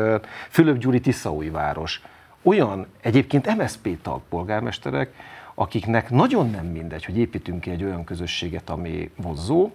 Fülöp 0.50 0.78
Gyuri 0.78 1.00
Tiszaújváros, 1.00 2.02
olyan 2.42 2.88
egyébként 3.02 3.56
MSZP 3.58 4.02
tag 4.02 4.22
polgármesterek, 4.30 5.14
akiknek 5.56 6.10
nagyon 6.10 6.50
nem 6.50 6.66
mindegy, 6.66 7.06
hogy 7.06 7.18
építünk 7.18 7.62
ki 7.62 7.70
egy 7.70 7.84
olyan 7.84 8.04
közösséget, 8.04 8.70
ami 8.70 9.10
vonzó, 9.16 9.72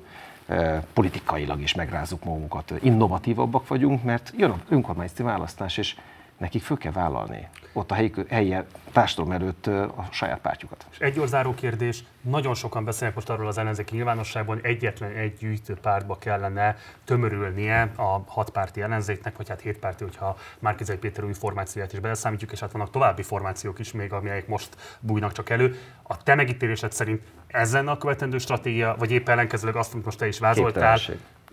politikailag 0.92 1.60
is 1.60 1.74
megrázzuk 1.74 2.24
magunkat, 2.24 2.72
innovatívabbak 2.82 3.68
vagyunk, 3.68 4.02
mert 4.02 4.32
jön 4.36 4.50
a 4.50 4.60
önkormányzati 4.68 5.22
választás, 5.22 5.76
és 5.78 5.96
nekik 6.36 6.62
föl 6.62 6.76
kell 6.76 6.92
vállalni 6.92 7.48
ott 7.74 7.90
a 7.90 7.94
helyi, 7.94 8.12
helyi 8.28 8.56
társadalom 8.92 9.32
előtt 9.32 9.66
a 9.66 10.08
saját 10.10 10.40
pártjukat. 10.40 10.86
És 10.90 10.98
egy 10.98 11.20
záró 11.26 11.54
kérdés, 11.54 12.04
nagyon 12.20 12.54
sokan 12.54 12.84
beszélnek 12.84 13.14
most 13.14 13.30
arról 13.30 13.46
az 13.46 13.58
ellenzéki 13.58 13.94
nyilvánosságban, 13.94 14.56
hogy 14.56 14.64
egyetlen 14.64 15.10
egy 15.10 15.36
gyűjtő 15.36 15.74
pártba 15.74 16.18
kellene 16.18 16.76
tömörülnie 17.04 17.90
a 17.96 18.22
hat 18.26 18.50
párti 18.50 18.82
ellenzéknek, 18.82 19.36
vagy 19.36 19.48
hát 19.48 19.60
hét 19.60 19.78
párti, 19.78 20.04
hogyha 20.04 20.36
Márkizai 20.58 20.96
Péter 20.96 21.24
új 21.24 21.32
formációját 21.32 21.92
is 21.92 21.98
beleszámítjuk, 21.98 22.52
és 22.52 22.60
hát 22.60 22.72
vannak 22.72 22.90
további 22.90 23.22
formációk 23.22 23.78
is 23.78 23.92
még, 23.92 24.12
amelyek 24.12 24.46
most 24.46 24.76
bújnak 25.00 25.32
csak 25.32 25.50
elő. 25.50 25.78
A 26.02 26.22
te 26.22 26.34
megítélésed 26.34 26.92
szerint 26.92 27.22
ez 27.46 27.72
lenne 27.72 27.90
a 27.90 27.98
követendő 27.98 28.38
stratégia, 28.38 28.94
vagy 28.98 29.10
épp 29.10 29.28
ellenkezőleg 29.28 29.76
azt, 29.76 29.92
amit 29.92 30.04
most 30.04 30.18
te 30.18 30.26
is 30.26 30.38
vázoltál, 30.38 30.98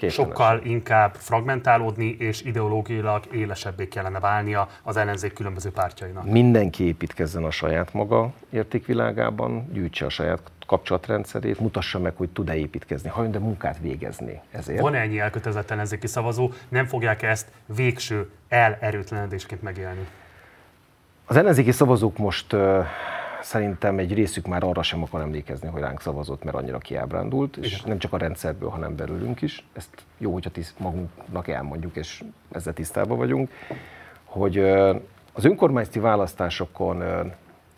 sokkal 0.09 0.61
inkább 0.63 1.15
fragmentálódni, 1.15 2.15
és 2.19 2.41
ideológiailag 2.41 3.23
élesebbé 3.31 3.87
kellene 3.87 4.19
válnia 4.19 4.67
az 4.83 4.97
ellenzék 4.97 5.33
különböző 5.33 5.71
pártjainak. 5.71 6.25
Mindenki 6.25 6.83
építkezzen 6.83 7.43
a 7.43 7.51
saját 7.51 7.93
maga 7.93 8.31
értékvilágában, 8.49 9.69
gyűjtse 9.73 10.05
a 10.05 10.09
saját 10.09 10.41
kapcsolatrendszerét, 10.67 11.59
mutassa 11.59 11.99
meg, 11.99 12.13
hogy 12.15 12.29
tud-e 12.29 12.55
építkezni, 12.55 13.09
ha 13.09 13.25
de 13.25 13.39
munkát 13.39 13.77
végezni 13.81 14.41
ezért. 14.51 14.81
Van 14.81 14.93
ennyi 14.95 15.19
elkötelezett 15.19 15.71
ellenzéki 15.71 16.07
szavazó, 16.07 16.51
nem 16.69 16.85
fogják 16.85 17.21
ezt 17.21 17.47
végső 17.75 18.29
elerőtlenedésként 18.47 19.61
megélni? 19.61 20.07
Az 21.25 21.35
ellenzéki 21.35 21.71
szavazók 21.71 22.17
most 22.17 22.55
szerintem 23.41 23.97
egy 23.97 24.13
részük 24.13 24.47
már 24.47 24.63
arra 24.63 24.83
sem 24.83 25.03
akar 25.03 25.21
emlékezni, 25.21 25.67
hogy 25.67 25.81
ránk 25.81 26.01
szavazott, 26.01 26.43
mert 26.43 26.57
annyira 26.57 26.77
kiábrándult, 26.77 27.57
Igen. 27.57 27.69
és 27.69 27.81
nem 27.81 27.97
csak 27.97 28.13
a 28.13 28.17
rendszerből, 28.17 28.69
hanem 28.69 28.95
belőlünk 28.95 29.41
is. 29.41 29.65
Ezt 29.73 29.89
jó, 30.17 30.33
hogyha 30.33 30.49
tiszt, 30.49 30.79
magunknak 30.79 31.47
elmondjuk, 31.47 31.95
és 31.95 32.23
ezzel 32.51 32.73
tisztában 32.73 33.17
vagyunk, 33.17 33.49
hogy 34.23 34.59
az 35.33 35.45
önkormányzati 35.45 35.99
választásokon 35.99 37.03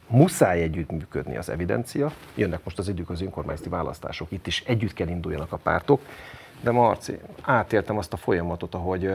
muszáj 0.07 0.61
együttműködni 0.61 1.37
az 1.37 1.49
evidencia. 1.49 2.11
Jönnek 2.35 2.63
most 2.63 2.79
az 2.79 2.87
idők 2.87 3.09
az 3.09 3.21
önkormányzati 3.21 3.69
választások, 3.69 4.31
itt 4.31 4.47
is 4.47 4.63
együtt 4.65 4.93
kell 4.93 5.07
induljanak 5.07 5.51
a 5.51 5.57
pártok. 5.57 6.01
De 6.61 6.71
Marci, 6.71 7.19
átéltem 7.41 7.97
azt 7.97 8.13
a 8.13 8.17
folyamatot, 8.17 8.75
ahogy 8.75 9.09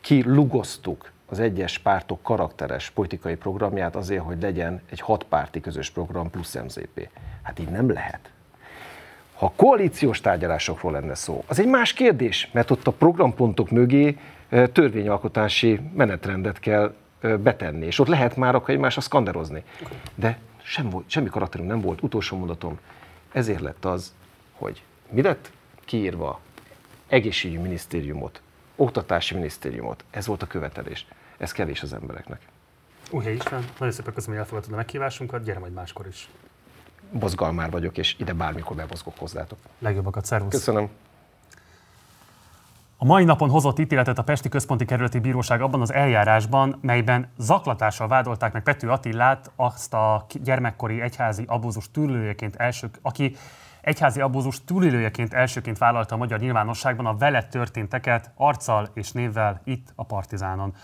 kilugoztuk 0.00 1.10
az 1.34 1.40
egyes 1.40 1.78
pártok 1.78 2.22
karakteres 2.22 2.90
politikai 2.90 3.34
programját 3.34 3.96
azért, 3.96 4.22
hogy 4.22 4.42
legyen 4.42 4.82
egy 4.90 5.00
hatpárti 5.00 5.60
közös 5.60 5.90
program 5.90 6.30
plusz 6.30 6.54
MZP. 6.54 7.08
Hát 7.42 7.58
így 7.58 7.68
nem 7.68 7.90
lehet. 7.90 8.30
Ha 9.34 9.52
koalíciós 9.56 10.20
tárgyalásokról 10.20 10.92
lenne 10.92 11.14
szó, 11.14 11.44
az 11.46 11.58
egy 11.58 11.66
más 11.66 11.92
kérdés, 11.92 12.50
mert 12.52 12.70
ott 12.70 12.86
a 12.86 12.92
programpontok 12.92 13.70
mögé 13.70 14.18
törvényalkotási 14.72 15.80
menetrendet 15.94 16.60
kell 16.60 16.94
betenni, 17.20 17.86
és 17.86 17.98
ott 17.98 18.06
lehet 18.06 18.36
már 18.36 18.54
akkor 18.54 18.74
egymásra 18.74 19.00
szkanderozni. 19.00 19.62
De 20.14 20.38
sem 20.62 20.90
volt, 20.90 21.10
semmi 21.10 21.28
karakterünk 21.28 21.70
nem 21.70 21.80
volt, 21.80 22.02
utolsó 22.02 22.36
mondatom, 22.36 22.78
ezért 23.32 23.60
lett 23.60 23.84
az, 23.84 24.14
hogy 24.52 24.82
mi 25.10 25.22
lett 25.22 25.50
kiírva 25.84 26.40
egészségügyi 27.06 27.62
minisztériumot, 27.62 28.42
oktatási 28.76 29.34
minisztériumot, 29.34 30.04
ez 30.10 30.26
volt 30.26 30.42
a 30.42 30.46
követelés. 30.46 31.06
Ez 31.44 31.52
kevés 31.52 31.82
az 31.82 31.92
embereknek. 31.92 32.40
Újhely 33.10 33.34
István, 33.34 33.64
nagyon 33.78 33.94
szépen 33.94 34.14
köszönöm, 34.14 34.36
hogy 34.36 34.44
elfogadtad 34.44 34.72
a 34.72 34.76
meghívásunkat, 34.76 35.44
gyere 35.44 35.58
majd 35.58 35.72
máskor 35.72 36.06
is. 36.06 36.28
Bozgalmár 37.10 37.70
vagyok, 37.70 37.98
és 37.98 38.16
ide 38.18 38.32
bármikor 38.32 38.76
bemozgok 38.76 39.18
hozzátok. 39.18 39.58
Legjobbakat, 39.78 40.24
szervusz! 40.24 40.52
Köszönöm! 40.52 40.88
A 42.96 43.04
mai 43.04 43.24
napon 43.24 43.50
hozott 43.50 43.78
ítéletet 43.78 44.18
a 44.18 44.22
Pesti 44.22 44.48
Központi 44.48 44.84
Kerületi 44.84 45.18
Bíróság 45.18 45.60
abban 45.60 45.80
az 45.80 45.92
eljárásban, 45.92 46.78
melyben 46.80 47.32
zaklatással 47.38 48.08
vádolták 48.08 48.52
meg 48.52 48.62
Pető 48.62 48.90
Attillát, 48.90 49.50
azt 49.56 49.94
a 49.94 50.26
gyermekkori 50.32 51.00
egyházi 51.00 51.44
abúzus 51.46 51.90
túlélőjeként 51.90 52.56
első, 52.56 52.90
aki 53.02 53.36
egyházi 53.80 54.20
abúzus 54.20 54.64
túlélőjeként 54.64 55.34
elsőként 55.34 55.78
vállalta 55.78 56.14
a 56.14 56.18
magyar 56.18 56.40
nyilvánosságban 56.40 57.06
a 57.06 57.16
vele 57.16 57.42
történteket 57.42 58.30
arccal 58.34 58.88
és 58.94 59.12
névvel 59.12 59.60
itt 59.64 59.92
a 59.94 60.04
Partizánon. 60.04 60.74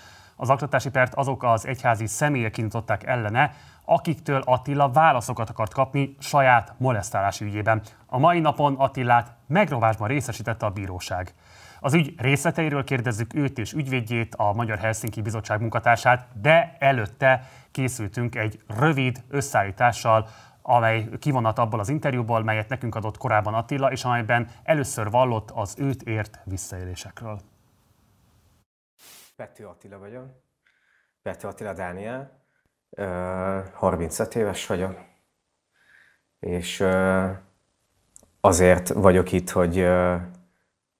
Az 0.40 0.46
zaklatási 0.46 0.90
pert 0.90 1.14
azok 1.14 1.42
az 1.42 1.66
egyházi 1.66 2.06
személyek 2.06 2.58
indították 2.58 3.06
ellene, 3.06 3.54
akiktől 3.84 4.42
Attila 4.44 4.90
válaszokat 4.90 5.50
akart 5.50 5.72
kapni 5.72 6.16
saját 6.18 6.74
molesztálási 6.76 7.44
ügyében. 7.44 7.82
A 8.06 8.18
mai 8.18 8.40
napon 8.40 8.74
Attilát 8.74 9.34
megrovásban 9.46 10.08
részesítette 10.08 10.66
a 10.66 10.70
bíróság. 10.70 11.34
Az 11.80 11.94
ügy 11.94 12.14
részleteiről 12.16 12.84
kérdezzük 12.84 13.34
őt 13.34 13.58
és 13.58 13.72
ügyvédjét, 13.72 14.34
a 14.34 14.52
Magyar 14.52 14.78
Helsinki 14.78 15.22
Bizottság 15.22 15.60
munkatársát, 15.60 16.26
de 16.40 16.76
előtte 16.78 17.48
készültünk 17.70 18.34
egy 18.34 18.62
rövid 18.78 19.22
összeállítással, 19.28 20.28
amely 20.62 21.08
kivonat 21.18 21.58
abból 21.58 21.80
az 21.80 21.88
interjúból, 21.88 22.42
melyet 22.42 22.68
nekünk 22.68 22.94
adott 22.94 23.16
korábban 23.16 23.54
Attila, 23.54 23.92
és 23.92 24.04
amelyben 24.04 24.48
először 24.62 25.10
vallott 25.10 25.50
az 25.50 25.74
őt 25.78 26.02
ért 26.02 26.38
visszaélésekről. 26.44 27.40
Pető 29.40 29.66
Attila 29.66 29.98
vagyok. 29.98 30.24
Pető 31.22 31.48
Attila 31.48 31.72
Dániel. 31.72 32.44
35 33.72 34.34
éves 34.34 34.66
vagyok. 34.66 34.98
És 36.40 36.84
azért 38.40 38.88
vagyok 38.88 39.32
itt, 39.32 39.50
hogy 39.50 39.88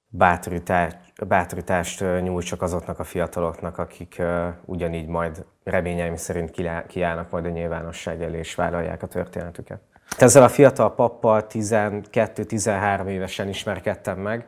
bátorítást, 0.07 1.27
bátorítást 1.27 2.01
nyújtsak 2.01 2.63
azoknak 2.63 2.99
a 2.99 3.05
fiataloknak, 3.05 3.79
akik 3.79 4.23
ugyanígy 4.65 5.07
majd 5.07 5.47
reményeim 5.65 6.17
szerint 6.17 6.51
kiállnak 6.87 7.31
majd 7.31 7.45
a 7.45 7.49
nyilvánosság 7.49 8.23
elé 8.23 8.39
és 8.39 8.55
vállalják 8.55 9.03
a 9.03 9.07
történetüket. 9.07 9.81
Ezzel 10.19 10.43
a 10.43 10.49
fiatal 10.49 10.95
pappal 10.95 11.47
12-13 11.49 13.07
évesen 13.07 13.49
ismerkedtem 13.49 14.19
meg, 14.19 14.47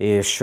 és 0.00 0.40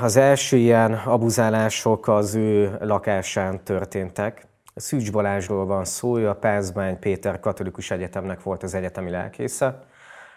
az 0.00 0.16
első 0.16 0.56
ilyen 0.56 0.92
abuzálások 0.92 2.08
az 2.08 2.34
ő 2.34 2.76
lakásán 2.80 3.64
történtek. 3.64 4.46
Szűcs 4.74 5.12
Balázsról 5.12 5.66
van 5.66 5.84
szó, 5.84 6.18
ő 6.18 6.28
a 6.28 6.34
Pázmány 6.34 6.98
Péter 6.98 7.40
Katolikus 7.40 7.90
Egyetemnek 7.90 8.42
volt 8.42 8.62
az 8.62 8.74
egyetemi 8.74 9.10
lelkésze, 9.10 9.82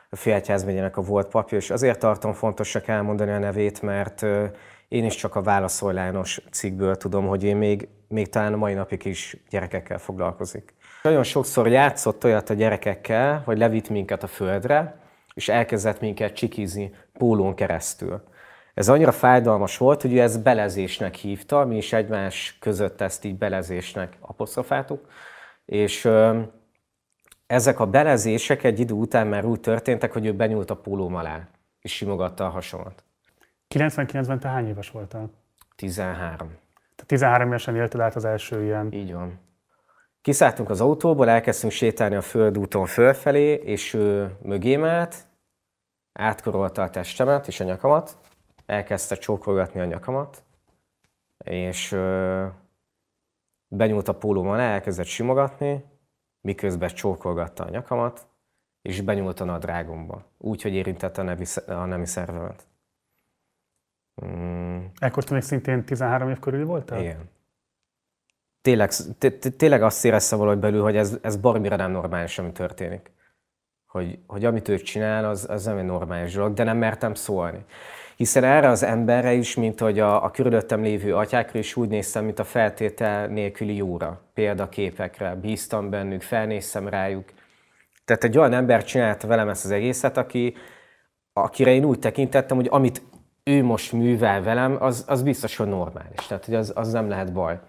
a 0.10 0.16
Félegyházmegyének 0.16 0.98
a 0.98 1.02
volt 1.02 1.28
papja, 1.28 1.58
és 1.58 1.70
azért 1.70 2.00
tartom 2.00 2.34
fontosak 2.34 2.88
elmondani 2.88 3.32
a 3.32 3.40
nevét, 3.40 3.82
mert 3.82 4.26
én 4.88 5.06
is 5.06 5.16
csak 5.16 5.36
a 5.36 5.42
válaszollános 5.42 6.42
cikkből 6.52 6.96
tudom, 6.96 7.28
hogy 7.28 7.44
én 7.44 7.58
még, 7.58 7.88
még 8.08 8.30
talán 8.30 8.54
a 8.54 8.58
mai 8.58 8.74
napig 8.74 9.06
is 9.06 9.38
gyerekekkel 9.50 9.98
foglalkozik. 9.98 10.74
Nagyon 11.04 11.24
sokszor 11.24 11.68
játszott 11.68 12.24
olyat 12.24 12.50
a 12.50 12.54
gyerekekkel, 12.54 13.42
hogy 13.46 13.58
levitt 13.58 13.90
minket 13.90 14.24
a 14.24 14.28
földre, 14.28 15.00
és 15.34 15.50
elkezdett 15.50 16.00
minket 16.00 16.34
csikizni 16.34 16.94
pólón 17.18 17.56
keresztül. 17.56 18.30
Ez 18.74 18.90
annyira 18.90 19.12
fájdalmas 19.12 19.78
volt, 19.78 20.02
hogy 20.02 20.14
ő 20.14 20.20
ezt 20.20 20.44
belezésnek 20.44 21.16
hívta, 21.16 21.66
mi 21.66 21.78
is 21.78 21.94
egymás 21.94 22.58
között 22.60 23.02
ezt 23.02 23.26
így 23.26 23.38
belezésnek 23.38 24.18
apostrofáltuk, 24.20 25.08
és 25.66 26.10
ezek 27.48 27.80
a 27.80 27.86
belezések 27.86 28.64
egy 28.64 28.80
idő 28.80 28.94
után 28.94 29.28
már 29.28 29.46
úgy 29.46 29.60
történtek, 29.60 30.14
hogy 30.14 30.26
ő 30.26 30.34
benyúlt 30.34 30.70
a 30.70 30.76
pólóm 30.76 31.16
alá, 31.16 31.48
és 31.82 31.96
simogatta 31.96 32.46
a 32.46 32.50
hasomat. 32.50 33.04
99-ben 33.76 34.40
te 34.40 34.48
hány 34.48 34.68
éves 34.68 34.90
voltál? 34.90 35.30
13. 35.76 36.48
Tehát 36.48 37.06
13 37.06 37.48
évesen 37.48 37.76
élted 37.76 38.00
át 38.00 38.16
az 38.16 38.26
első 38.26 38.64
ilyen... 38.64 38.92
Így 38.92 39.14
van. 39.14 39.40
Kiszálltunk 40.22 40.70
az 40.70 40.82
autóból, 40.82 41.30
elkezdtünk 41.30 41.72
sétálni 41.72 42.16
a 42.16 42.22
földúton 42.22 42.86
fölfelé, 42.86 43.54
és 43.54 43.94
ő 43.94 44.36
mögém 44.44 44.84
állt, 44.84 45.16
átkorolta 46.14 46.84
a 46.84 46.90
testemet 46.90 47.48
és 47.48 47.60
a 47.60 47.64
nyakamat, 47.64 48.18
elkezdte 48.72 49.16
csókolgatni 49.16 49.80
a 49.80 49.86
nyakamat, 49.86 50.44
és 51.44 51.92
ö, 51.92 52.48
benyúlt 53.68 54.08
a 54.08 54.16
pólóm 54.18 54.48
alá, 54.48 54.74
elkezdett 54.74 55.06
simogatni, 55.06 55.86
miközben 56.42 56.90
csókolgatta 56.90 57.64
a 57.64 57.70
nyakamat, 57.70 58.28
és 58.82 59.02
benyúlt 59.02 59.40
a 59.40 59.44
nadrágomba, 59.44 60.26
úgy, 60.38 60.62
hogy 60.62 60.74
érintette 60.74 61.22
a, 61.22 61.24
nevi, 61.24 61.46
a 61.68 61.86
nemi 61.86 62.06
szervemet. 62.06 62.68
Mm. 64.26 64.86
Ekkor 65.00 65.24
te 65.24 65.34
még 65.34 65.44
szintén 65.44 65.86
13 65.86 66.30
év 66.30 66.40
körül 66.40 66.66
voltál? 66.66 67.00
Igen. 67.00 67.30
Tényleg, 68.62 68.92
tényleg 69.58 69.84
azt 69.84 70.06
éreztem 70.06 70.38
valahogy 70.38 70.60
belül, 70.60 70.82
hogy 70.82 70.96
ez, 70.96 71.18
ez 71.22 71.36
baromira 71.36 71.76
nem 71.76 71.92
normális, 71.92 72.40
ami 72.40 72.52
történik. 72.52 73.12
Hogy, 73.86 74.20
hogy 74.28 74.46
amit 74.46 74.68
ő 74.68 74.78
csinál, 74.78 75.26
az, 75.26 75.50
az 75.50 75.66
nem 75.66 75.78
egy 75.78 75.86
normális 75.86 76.34
dolog, 76.34 76.54
de 76.54 76.64
nem 76.64 76.78
mertem 76.78 77.14
szólni. 77.14 77.66
Hiszen 78.22 78.44
erre 78.44 78.70
az 78.70 78.84
emberre 78.84 79.34
is, 79.34 79.56
mint 79.56 79.80
hogy 79.80 80.00
a, 80.00 80.24
a 80.24 80.32
körülöttem 80.32 80.82
lévő 80.82 81.16
atyákra 81.16 81.60
is 81.60 81.76
úgy 81.76 81.90
néztem, 81.90 82.26
mint 82.26 82.40
a 82.40 82.44
feltétel 82.44 83.28
nélküli 83.28 83.76
jóra, 83.76 84.22
példaképekre, 84.34 85.36
bíztam 85.36 85.90
bennük, 85.90 86.22
felnéztem 86.22 86.88
rájuk. 86.88 87.30
Tehát 88.06 88.24
egy 88.24 88.38
olyan 88.38 88.54
ember 88.54 88.84
csinálta 88.84 89.28
velem 89.28 89.50
ezt 89.50 89.66
az 89.66 89.72
egészet, 89.72 90.18
aki, 90.18 90.56
akire 91.34 91.72
én 91.72 91.84
úgy 91.84 92.00
tekintettem, 92.00 92.58
hogy 92.58 92.68
amit 92.72 93.02
ő 93.44 93.64
most 93.64 93.92
művel 93.92 94.42
velem, 94.42 94.78
az, 94.80 95.06
az 95.08 95.22
biztos, 95.22 95.56
hogy 95.56 95.68
normális. 95.68 96.28
Tehát, 96.28 96.46
hogy 96.46 96.56
az, 96.56 96.72
az 96.76 96.92
nem 96.92 97.10
lehet 97.10 97.34
baj. 97.34 97.60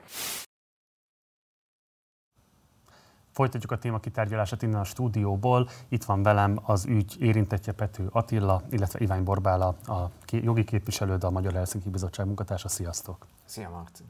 Folytatjuk 3.32 3.72
a 3.72 3.78
téma 3.78 3.98
kitárgyalását 3.98 4.62
innen 4.62 4.80
a 4.80 4.84
stúdióból. 4.84 5.68
Itt 5.88 6.04
van 6.04 6.22
velem 6.22 6.60
az 6.62 6.84
ügy 6.86 7.16
érintettje 7.18 7.72
Pető 7.72 8.08
Attila, 8.10 8.62
illetve 8.70 8.98
Ivány 8.98 9.24
Borbála, 9.24 9.66
a 9.66 10.10
jogi 10.30 10.64
képviselő, 10.64 11.16
a 11.20 11.30
Magyar 11.30 11.52
Helsinki 11.52 11.88
Bizottság 11.88 12.26
munkatársa. 12.26 12.68
Sziasztok! 12.68 13.26
Szia 13.44 13.70
Martin! 13.70 14.06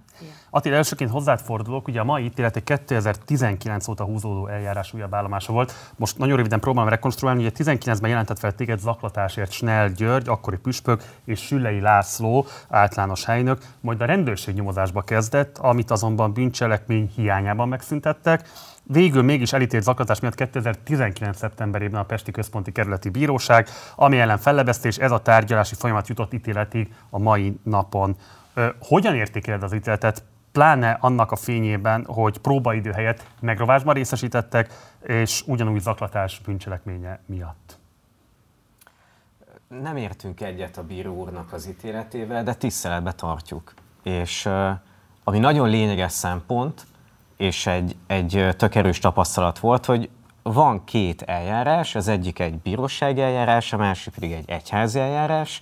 Attila, 0.50 0.76
elsőként 0.76 1.10
hozzád 1.10 1.40
fordulok, 1.40 1.88
ugye 1.88 2.00
a 2.00 2.04
mai 2.04 2.24
ítélet 2.24 2.56
egy 2.56 2.64
2019 2.64 3.88
óta 3.88 4.04
húzódó 4.04 4.46
eljárás 4.46 4.92
újabb 4.94 5.14
állomása 5.14 5.52
volt. 5.52 5.72
Most 5.96 6.18
nagyon 6.18 6.36
röviden 6.36 6.60
próbálom 6.60 6.88
rekonstruálni, 6.88 7.42
hogy 7.42 7.52
19-ben 7.56 8.10
jelentett 8.10 8.38
fel 8.38 8.54
téged 8.54 8.78
zaklatásért 8.78 9.50
Snell 9.50 9.88
György, 9.88 10.28
akkori 10.28 10.56
püspök, 10.56 11.02
és 11.24 11.40
Sülei 11.40 11.80
László, 11.80 12.46
általános 12.68 13.24
helynök, 13.24 13.62
majd 13.80 14.00
a 14.00 14.04
rendőrség 14.04 14.54
nyomozásba 14.54 15.02
kezdett, 15.02 15.58
amit 15.58 15.90
azonban 15.90 16.32
bűncselekmény 16.32 17.10
hiányában 17.14 17.68
megszüntettek. 17.68 18.48
Végül 18.82 19.22
mégis 19.22 19.52
elítélt 19.52 19.82
zaklatás 19.82 20.20
miatt 20.20 20.34
2019. 20.34 21.36
szeptemberében 21.36 22.00
a 22.00 22.04
Pesti 22.04 22.30
Központi 22.30 22.72
Kerületi 22.72 23.08
Bíróság, 23.08 23.68
ami 23.96 24.18
ellen 24.18 24.38
fellebeztés, 24.38 24.98
ez 24.98 25.10
a 25.10 25.18
tárgyalási 25.18 25.74
folyamat 25.74 26.08
jutott 26.08 26.32
ítéletig 26.32 26.94
a 27.10 27.18
mai 27.18 27.58
napon. 27.62 28.16
Hogyan 28.80 29.14
értékeled 29.14 29.62
az 29.62 29.72
ítéletet, 29.72 30.24
pláne 30.52 30.96
annak 31.00 31.32
a 31.32 31.36
fényében, 31.36 32.04
hogy 32.04 32.38
próbaidő 32.38 32.90
helyett 32.90 33.26
megrovásban 33.40 33.94
részesítettek, 33.94 34.72
és 35.02 35.42
ugyanúgy 35.46 35.80
zaklatás 35.80 36.40
bűncselekménye 36.44 37.20
miatt? 37.26 37.78
Nem 39.80 39.96
értünk 39.96 40.40
egyet 40.40 40.76
a 40.76 40.82
bíró 40.82 41.14
úrnak 41.14 41.52
az 41.52 41.68
ítéletével, 41.68 42.44
de 42.44 42.54
tiszteletbe 42.54 43.12
tartjuk. 43.12 43.74
És 44.02 44.48
ami 45.24 45.38
nagyon 45.38 45.68
lényeges 45.68 46.12
szempont, 46.12 46.86
és 47.42 47.66
egy, 47.66 47.96
egy 48.06 48.48
tök 48.56 48.74
erős 48.74 48.98
tapasztalat 48.98 49.58
volt, 49.58 49.86
hogy 49.86 50.10
van 50.42 50.84
két 50.84 51.22
eljárás, 51.22 51.94
az 51.94 52.08
egyik 52.08 52.38
egy 52.38 52.54
bírósági 52.58 53.20
eljárás, 53.20 53.72
a 53.72 53.76
másik 53.76 54.14
pedig 54.14 54.32
egy 54.32 54.50
egyházi 54.50 54.98
eljárás, 54.98 55.60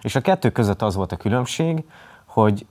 és 0.00 0.14
a 0.14 0.20
kettő 0.20 0.50
között 0.50 0.82
az 0.82 0.94
volt 0.94 1.12
a 1.12 1.16
különbség, 1.16 1.84
hogy 2.26 2.66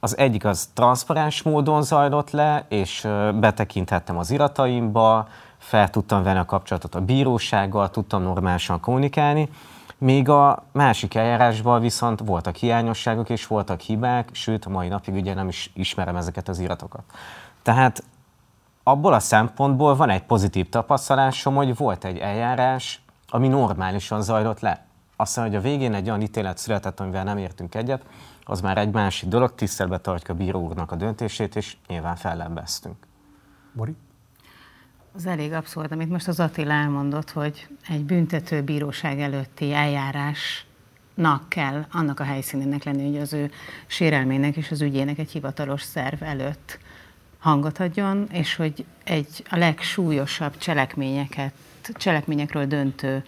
az 0.00 0.18
egyik 0.18 0.44
az 0.44 0.70
transzparens 0.74 1.42
módon 1.42 1.82
zajlott 1.82 2.30
le, 2.30 2.64
és 2.68 3.08
betekinthettem 3.34 4.18
az 4.18 4.30
irataimba, 4.30 5.28
fel 5.58 5.90
tudtam 5.90 6.22
venni 6.22 6.38
a 6.38 6.44
kapcsolatot 6.44 6.94
a 6.94 7.00
bírósággal, 7.00 7.90
tudtam 7.90 8.22
normálisan 8.22 8.80
kommunikálni, 8.80 9.48
még 9.98 10.28
a 10.28 10.64
másik 10.72 11.14
eljárásban 11.14 11.80
viszont 11.80 12.20
voltak 12.24 12.56
hiányosságok 12.56 13.28
és 13.28 13.46
voltak 13.46 13.80
hibák, 13.80 14.28
sőt, 14.32 14.64
a 14.64 14.70
mai 14.70 14.88
napig 14.88 15.14
ugye 15.14 15.34
nem 15.34 15.48
is 15.48 15.70
ismerem 15.74 16.16
ezeket 16.16 16.48
az 16.48 16.58
iratokat. 16.58 17.02
Tehát 17.66 18.04
abból 18.82 19.12
a 19.12 19.20
szempontból 19.20 19.96
van 19.96 20.10
egy 20.10 20.22
pozitív 20.22 20.68
tapasztalásom, 20.68 21.54
hogy 21.54 21.76
volt 21.76 22.04
egy 22.04 22.18
eljárás, 22.18 23.02
ami 23.28 23.48
normálisan 23.48 24.22
zajlott 24.22 24.60
le. 24.60 24.86
Aztán, 25.16 25.46
hogy 25.46 25.54
a 25.54 25.60
végén 25.60 25.94
egy 25.94 26.08
olyan 26.08 26.22
ítélet 26.22 26.58
született, 26.58 27.00
amivel 27.00 27.24
nem 27.24 27.38
értünk 27.38 27.74
egyet, 27.74 28.02
az 28.44 28.60
már 28.60 28.78
egy 28.78 28.90
másik 28.90 29.28
dolog, 29.28 29.54
tisztelbe 29.54 29.98
tartjuk 29.98 30.28
a 30.28 30.42
bíró 30.42 30.60
úrnak 30.60 30.92
a 30.92 30.96
döntését, 30.96 31.56
és 31.56 31.76
nyilván 31.86 32.16
fellebbeztünk. 32.16 32.96
Bori? 33.72 33.94
Az 35.14 35.26
elég 35.26 35.52
abszurd, 35.52 35.92
amit 35.92 36.10
most 36.10 36.28
az 36.28 36.40
Attila 36.40 36.72
elmondott, 36.72 37.30
hogy 37.30 37.68
egy 37.88 38.04
büntető 38.04 38.62
bíróság 38.62 39.20
előtti 39.20 39.72
eljárásnak 39.72 41.48
kell 41.48 41.86
annak 41.92 42.20
a 42.20 42.24
helyszínének 42.24 42.84
lenni, 42.84 43.10
hogy 43.10 43.20
az 43.20 43.32
ő 43.32 43.50
sérelmének 43.86 44.56
és 44.56 44.70
az 44.70 44.80
ügyének 44.80 45.18
egy 45.18 45.30
hivatalos 45.30 45.82
szerv 45.82 46.22
előtt 46.22 46.84
hangot 47.46 47.78
adjon, 47.78 48.26
és 48.30 48.54
hogy 48.54 48.84
egy 49.04 49.44
a 49.50 49.56
legsúlyosabb 49.56 50.56
cselekményeket, 50.56 51.52
cselekményekről 51.92 52.66
döntő 52.66 53.24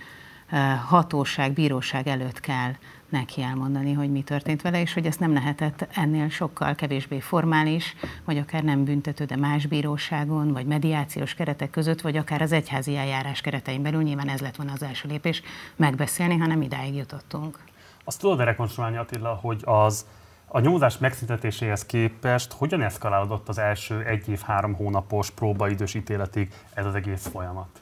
eh, 0.47 0.81
hatóság, 0.87 1.53
bíróság 1.53 2.07
előtt 2.07 2.41
kell 2.41 2.73
neki 3.09 3.43
elmondani, 3.43 3.93
hogy 3.93 4.11
mi 4.11 4.23
történt 4.23 4.63
vele, 4.63 4.81
és 4.81 4.93
hogy 4.93 5.07
ezt 5.07 5.21
nem 5.21 5.33
lehetett 5.33 5.89
ennél 5.95 6.29
sokkal 6.29 6.75
kevésbé 6.75 7.21
formális, 7.21 7.97
vagy 8.25 8.39
akár 8.39 8.63
nem 8.63 8.85
büntető, 8.85 9.25
de 9.25 9.37
más 9.37 9.67
bíróságon, 9.67 10.53
vagy 10.53 10.67
mediációs 10.67 11.35
keretek 11.35 11.71
között, 11.71 12.01
vagy 12.01 12.17
akár 12.17 12.43
az 12.43 12.53
egyházi 12.53 12.97
eljárás 12.97 13.41
keretein 13.41 13.83
belül, 13.83 14.03
nyilván 14.03 14.29
ez 14.29 14.41
lett 14.41 14.57
volna 14.57 14.73
az 14.73 14.83
első 14.83 15.09
lépés, 15.09 15.43
megbeszélni, 15.77 16.37
hanem 16.37 16.63
idáig 16.63 16.95
jutottunk. 16.95 17.59
Azt 18.05 18.21
tudod 18.21 18.41
rekonstruálni, 18.41 18.97
Attila, 18.97 19.35
hogy 19.35 19.63
az 19.65 20.07
a 20.49 20.61
nyomozás 20.61 20.99
megszüntetéséhez 20.99 21.87
képest 21.87 22.53
hogyan 22.53 22.83
eszkalálódott 22.83 23.49
az 23.49 23.59
első 23.59 24.05
egy 24.05 24.29
év, 24.29 24.41
három 24.41 24.75
hónapos 24.75 25.31
próbaidős 25.31 25.95
ítéletig 25.95 26.53
ez 26.75 26.85
az 26.85 26.95
egész 26.95 27.27
folyamat? 27.27 27.81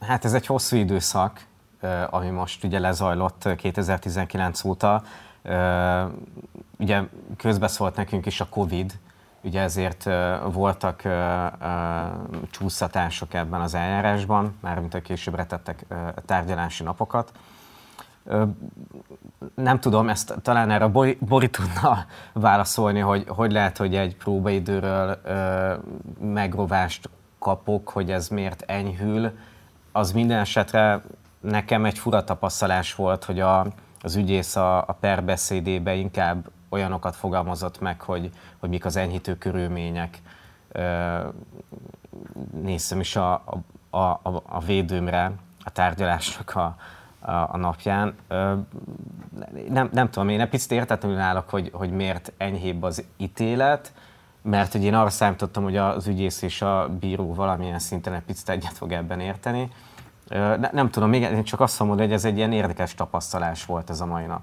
Hát 0.00 0.24
ez 0.24 0.34
egy 0.34 0.46
hosszú 0.46 0.76
időszak, 0.76 1.46
ami 2.10 2.28
most 2.28 2.64
ugye 2.64 2.78
lezajlott 2.78 3.48
2019 3.56 4.64
óta. 4.64 5.02
Ugye 6.78 7.02
közbeszólt 7.36 7.96
nekünk 7.96 8.26
is 8.26 8.40
a 8.40 8.48
Covid, 8.48 8.98
Ugye 9.40 9.60
ezért 9.60 10.04
voltak 10.52 11.02
csúsztatások 12.50 13.34
ebben 13.34 13.60
az 13.60 13.74
eljárásban, 13.74 14.56
mármint 14.60 14.94
a 14.94 15.00
későbbre 15.00 15.46
tettek 15.46 15.86
tárgyalási 16.26 16.82
napokat. 16.82 17.32
Nem 19.54 19.80
tudom, 19.80 20.08
ezt 20.08 20.34
talán 20.42 20.70
erre 20.70 20.86
Bori, 20.86 21.18
Bori 21.20 21.50
tudna 21.50 22.06
válaszolni, 22.32 23.00
hogy 23.00 23.24
hogy 23.28 23.52
lehet, 23.52 23.76
hogy 23.76 23.94
egy 23.96 24.16
próbaidőről 24.16 25.20
megrovást 26.20 27.10
kapok, 27.38 27.88
hogy 27.88 28.10
ez 28.10 28.28
miért 28.28 28.62
enyhül. 28.66 29.30
Az 29.92 30.12
minden 30.12 30.38
esetre 30.38 31.02
nekem 31.40 31.84
egy 31.84 31.98
fura 31.98 32.24
tapasztalás 32.24 32.94
volt, 32.94 33.24
hogy 33.24 33.40
a, 33.40 33.66
az 34.00 34.16
ügyész 34.16 34.56
a, 34.56 34.78
a 34.78 34.96
perbeszédébe 35.00 35.94
inkább 35.94 36.50
olyanokat 36.68 37.16
fogalmazott 37.16 37.80
meg, 37.80 38.00
hogy, 38.00 38.30
hogy 38.58 38.68
mik 38.68 38.84
az 38.84 38.96
enyhítő 38.96 39.38
körülmények. 39.38 40.22
Néztem 42.62 43.00
is 43.00 43.16
a, 43.16 43.32
a, 43.90 43.98
a, 43.98 44.42
a 44.46 44.60
védőmre 44.66 45.32
a 45.64 45.70
tárgyalásnak 45.70 46.54
a, 46.54 46.76
a, 47.28 47.56
napján. 47.56 48.14
Nem, 49.68 49.88
nem 49.92 50.10
tudom, 50.10 50.28
én 50.28 50.40
egy 50.40 50.48
picit 50.48 50.72
értetlenül 50.72 51.18
állok, 51.18 51.50
hogy, 51.50 51.70
hogy 51.72 51.90
miért 51.90 52.32
enyhébb 52.36 52.82
az 52.82 53.04
ítélet, 53.16 53.92
mert 54.42 54.72
hogy 54.72 54.84
én 54.84 54.94
arra 54.94 55.10
számítottam, 55.10 55.62
hogy 55.62 55.76
az 55.76 56.06
ügyész 56.06 56.42
és 56.42 56.62
a 56.62 56.88
bíró 57.00 57.34
valamilyen 57.34 57.78
szinten 57.78 58.12
egy 58.12 58.22
picit 58.22 58.48
egyet 58.48 58.72
fog 58.72 58.92
ebben 58.92 59.20
érteni. 59.20 59.70
Ne, 60.28 60.70
nem 60.72 60.90
tudom, 60.90 61.08
még 61.08 61.22
én 61.22 61.44
csak 61.44 61.60
azt 61.60 61.78
mondom, 61.78 61.98
hogy 61.98 62.12
ez 62.12 62.24
egy 62.24 62.36
ilyen 62.36 62.52
érdekes 62.52 62.94
tapasztalás 62.94 63.64
volt 63.64 63.90
ez 63.90 64.00
a 64.00 64.06
mai 64.06 64.24
nap. 64.24 64.40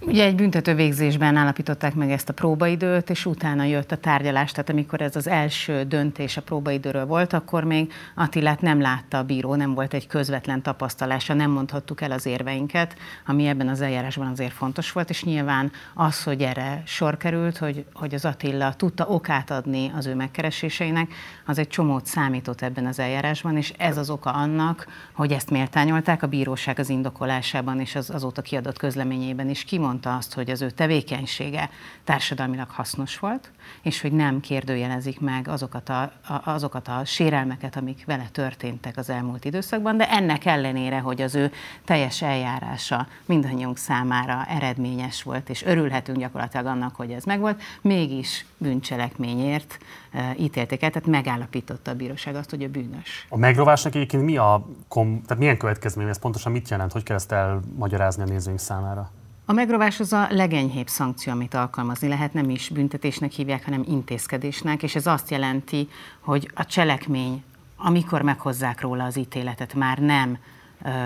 Ugye 0.00 0.24
egy 0.24 0.34
büntető 0.34 0.74
végzésben 0.74 1.36
állapították 1.36 1.94
meg 1.94 2.10
ezt 2.10 2.28
a 2.28 2.32
próbaidőt, 2.32 3.10
és 3.10 3.26
utána 3.26 3.64
jött 3.64 3.92
a 3.92 3.96
tárgyalás, 3.96 4.50
tehát 4.52 4.70
amikor 4.70 5.00
ez 5.00 5.16
az 5.16 5.26
első 5.26 5.84
döntés 5.84 6.36
a 6.36 6.42
próbaidőről 6.42 7.06
volt, 7.06 7.32
akkor 7.32 7.64
még 7.64 7.92
Attilát 8.14 8.60
nem 8.60 8.80
látta 8.80 9.18
a 9.18 9.22
bíró, 9.22 9.54
nem 9.54 9.74
volt 9.74 9.94
egy 9.94 10.06
közvetlen 10.06 10.62
tapasztalása, 10.62 11.34
nem 11.34 11.50
mondhattuk 11.50 12.00
el 12.00 12.10
az 12.10 12.26
érveinket, 12.26 12.94
ami 13.26 13.46
ebben 13.46 13.68
az 13.68 13.80
eljárásban 13.80 14.26
azért 14.26 14.52
fontos 14.52 14.92
volt, 14.92 15.10
és 15.10 15.24
nyilván 15.24 15.72
az, 15.94 16.22
hogy 16.22 16.42
erre 16.42 16.82
sor 16.86 17.16
került, 17.16 17.56
hogy, 17.58 17.84
hogy 17.92 18.14
az 18.14 18.24
Attila 18.24 18.74
tudta 18.74 19.06
okát 19.06 19.50
adni 19.50 19.92
az 19.96 20.06
ő 20.06 20.14
megkereséseinek, 20.14 21.12
az 21.46 21.58
egy 21.58 21.68
csomót 21.68 22.06
számított 22.06 22.62
ebben 22.62 22.86
az 22.86 22.98
eljárásban, 22.98 23.56
és 23.56 23.72
ez 23.78 23.96
az 23.96 24.10
oka 24.10 24.30
annak, 24.30 24.86
hogy 25.12 25.32
ezt 25.32 25.50
méltányolták 25.50 26.22
a 26.22 26.26
bíróság 26.26 26.78
az 26.78 26.88
indokolásában 26.88 27.80
és 27.80 27.94
az 27.94 28.10
azóta 28.10 28.42
kiadott 28.42 28.78
közleményében 28.78 29.48
is. 29.48 29.64
Kimondta, 29.64 29.87
kimondta 29.88 30.16
azt, 30.16 30.34
hogy 30.34 30.50
az 30.50 30.62
ő 30.62 30.70
tevékenysége 30.70 31.70
társadalmilag 32.04 32.70
hasznos 32.70 33.18
volt, 33.18 33.50
és 33.82 34.00
hogy 34.00 34.12
nem 34.12 34.40
kérdőjelezik 34.40 35.20
meg 35.20 35.48
azokat 35.48 35.88
a, 35.88 36.00
a, 36.02 36.40
azokat 36.44 36.88
a 36.88 37.04
sérelmeket, 37.04 37.76
amik 37.76 38.04
vele 38.06 38.28
történtek 38.32 38.96
az 38.96 39.10
elmúlt 39.10 39.44
időszakban, 39.44 39.96
de 39.96 40.10
ennek 40.10 40.44
ellenére, 40.44 40.98
hogy 40.98 41.22
az 41.22 41.34
ő 41.34 41.52
teljes 41.84 42.22
eljárása 42.22 43.06
mindannyiunk 43.26 43.76
számára 43.76 44.44
eredményes 44.48 45.22
volt, 45.22 45.48
és 45.48 45.62
örülhetünk 45.62 46.18
gyakorlatilag 46.18 46.66
annak, 46.66 46.96
hogy 46.96 47.10
ez 47.10 47.24
megvolt, 47.24 47.62
mégis 47.80 48.46
bűncselekményért 48.58 49.78
e, 50.12 50.34
ítélték 50.38 50.82
el, 50.82 50.90
tehát 50.90 51.08
megállapította 51.08 51.90
a 51.90 51.94
bíróság 51.94 52.34
azt, 52.34 52.50
hogy 52.50 52.62
a 52.62 52.68
bűnös. 52.68 53.26
A 53.28 53.36
megrovásnak 53.36 53.94
egyébként 53.94 54.24
mi 54.24 54.36
a, 54.36 54.66
kom, 54.88 55.22
tehát 55.22 55.38
milyen 55.38 55.56
következmény, 55.56 56.08
ez 56.08 56.18
pontosan 56.18 56.52
mit 56.52 56.68
jelent, 56.68 56.92
hogy 56.92 57.02
kell 57.02 57.16
ezt 57.16 57.32
elmagyarázni 57.32 58.22
a 58.22 58.26
nézőink 58.26 58.58
számára? 58.58 59.10
A 59.50 59.52
megrovás 59.52 60.00
az 60.00 60.12
a 60.12 60.26
legenyhébb 60.30 60.88
szankció, 60.88 61.32
amit 61.32 61.54
alkalmazni 61.54 62.08
lehet, 62.08 62.32
nem 62.32 62.50
is 62.50 62.68
büntetésnek 62.68 63.30
hívják, 63.30 63.64
hanem 63.64 63.84
intézkedésnek, 63.86 64.82
és 64.82 64.94
ez 64.94 65.06
azt 65.06 65.30
jelenti, 65.30 65.88
hogy 66.20 66.50
a 66.54 66.66
cselekmény, 66.66 67.42
amikor 67.76 68.22
meghozzák 68.22 68.80
róla 68.80 69.04
az 69.04 69.16
ítéletet, 69.16 69.74
már 69.74 69.98
nem 69.98 70.38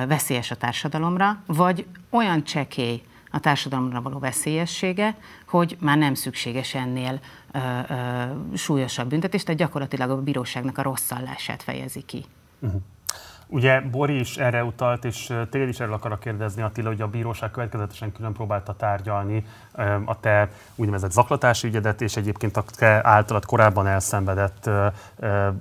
veszélyes 0.06 0.50
a 0.50 0.56
társadalomra, 0.56 1.42
vagy 1.46 1.86
olyan 2.10 2.44
csekély 2.44 3.02
a 3.30 3.40
társadalomra 3.40 4.02
való 4.02 4.18
veszélyessége, 4.18 5.16
hogy 5.46 5.76
már 5.80 5.98
nem 5.98 6.14
szükséges 6.14 6.74
ennél 6.74 7.20
ö, 7.52 7.58
ö, 7.58 8.22
súlyosabb 8.56 9.08
büntetés, 9.08 9.42
tehát 9.42 9.60
gyakorlatilag 9.60 10.10
a 10.10 10.22
bíróságnak 10.22 10.78
a 10.78 10.82
rosszallását 10.82 11.62
fejezi 11.62 12.02
ki. 12.02 12.24
Uh-huh. 12.60 12.80
Ugye 13.52 13.80
Bori 13.80 14.18
is 14.18 14.36
erre 14.36 14.64
utalt, 14.64 15.04
és 15.04 15.32
téged 15.50 15.68
is 15.68 15.80
erről 15.80 15.92
akarok 15.92 16.20
kérdezni, 16.20 16.62
Attila, 16.62 16.88
hogy 16.88 17.00
a 17.00 17.08
bíróság 17.08 17.50
következetesen 17.50 18.12
külön 18.12 18.32
próbálta 18.32 18.74
tárgyalni 18.74 19.46
a 20.04 20.20
te 20.20 20.48
úgynevezett 20.74 21.10
zaklatási 21.10 21.66
ügyedet, 21.66 22.00
és 22.00 22.16
egyébként 22.16 22.56
a 22.56 22.64
te 22.76 23.00
általad 23.06 23.44
korábban 23.44 23.86
elszenvedett 23.86 24.70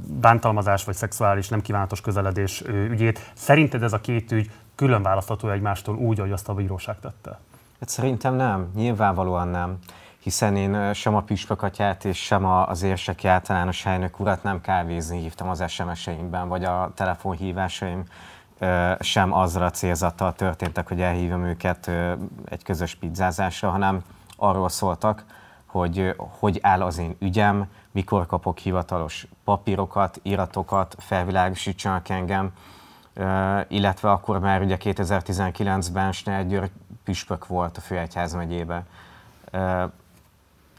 bántalmazás 0.05 0.83
vagy 0.83 0.95
szexuális 0.95 1.49
nem 1.49 1.61
kívánatos 1.61 2.01
közeledés 2.01 2.63
ügyét. 2.67 3.31
Szerinted 3.33 3.83
ez 3.83 3.93
a 3.93 4.01
két 4.01 4.31
ügy 4.31 4.51
külön 4.75 5.01
választható 5.01 5.49
egymástól 5.49 5.95
úgy, 5.95 6.19
ahogy 6.19 6.31
azt 6.31 6.49
a 6.49 6.53
bíróság 6.53 6.99
tette? 6.99 7.39
Hát 7.79 7.89
szerintem 7.89 8.35
nem, 8.35 8.71
nyilvánvalóan 8.75 9.47
nem 9.47 9.77
hiszen 10.22 10.55
én 10.55 10.93
sem 10.93 11.15
a 11.15 11.22
püspökatyát 11.22 12.05
és 12.05 12.24
sem 12.24 12.45
az 12.45 12.84
érseki 12.84 13.28
általános 13.28 13.84
helynök 13.84 14.19
urat 14.19 14.43
nem 14.43 14.61
kávézni 14.61 15.19
hívtam 15.19 15.49
az 15.49 15.63
SMS-eimben, 15.67 16.47
vagy 16.47 16.63
a 16.63 16.91
telefonhívásaim 16.95 18.03
sem 18.99 19.34
azzal 19.34 19.63
a 19.63 19.69
célzattal 19.69 20.34
történtek, 20.34 20.88
hogy 20.88 21.01
elhívom 21.01 21.43
őket 21.43 21.91
egy 22.45 22.63
közös 22.63 22.95
pizzázásra, 22.95 23.69
hanem 23.69 24.03
arról 24.38 24.69
szóltak, 24.69 25.26
hogy 25.65 26.15
hogy 26.39 26.59
áll 26.61 26.82
az 26.82 26.97
én 26.97 27.15
ügyem, 27.19 27.65
mikor 27.91 28.26
kapok 28.26 28.57
hivatalos 28.57 29.28
papírokat, 29.43 30.19
iratokat, 30.24 30.95
felvilágosítsanak 30.99 32.09
engem, 32.09 32.51
illetve 33.67 34.11
akkor 34.11 34.39
már 34.39 34.61
ugye 34.61 34.78
2019-ben 34.80 36.11
Snell 36.11 36.43
György 36.43 36.72
püspök 37.03 37.47
volt 37.47 37.78
a 37.78 37.82
Főegyház 37.82 38.34
megyébe 38.34 38.86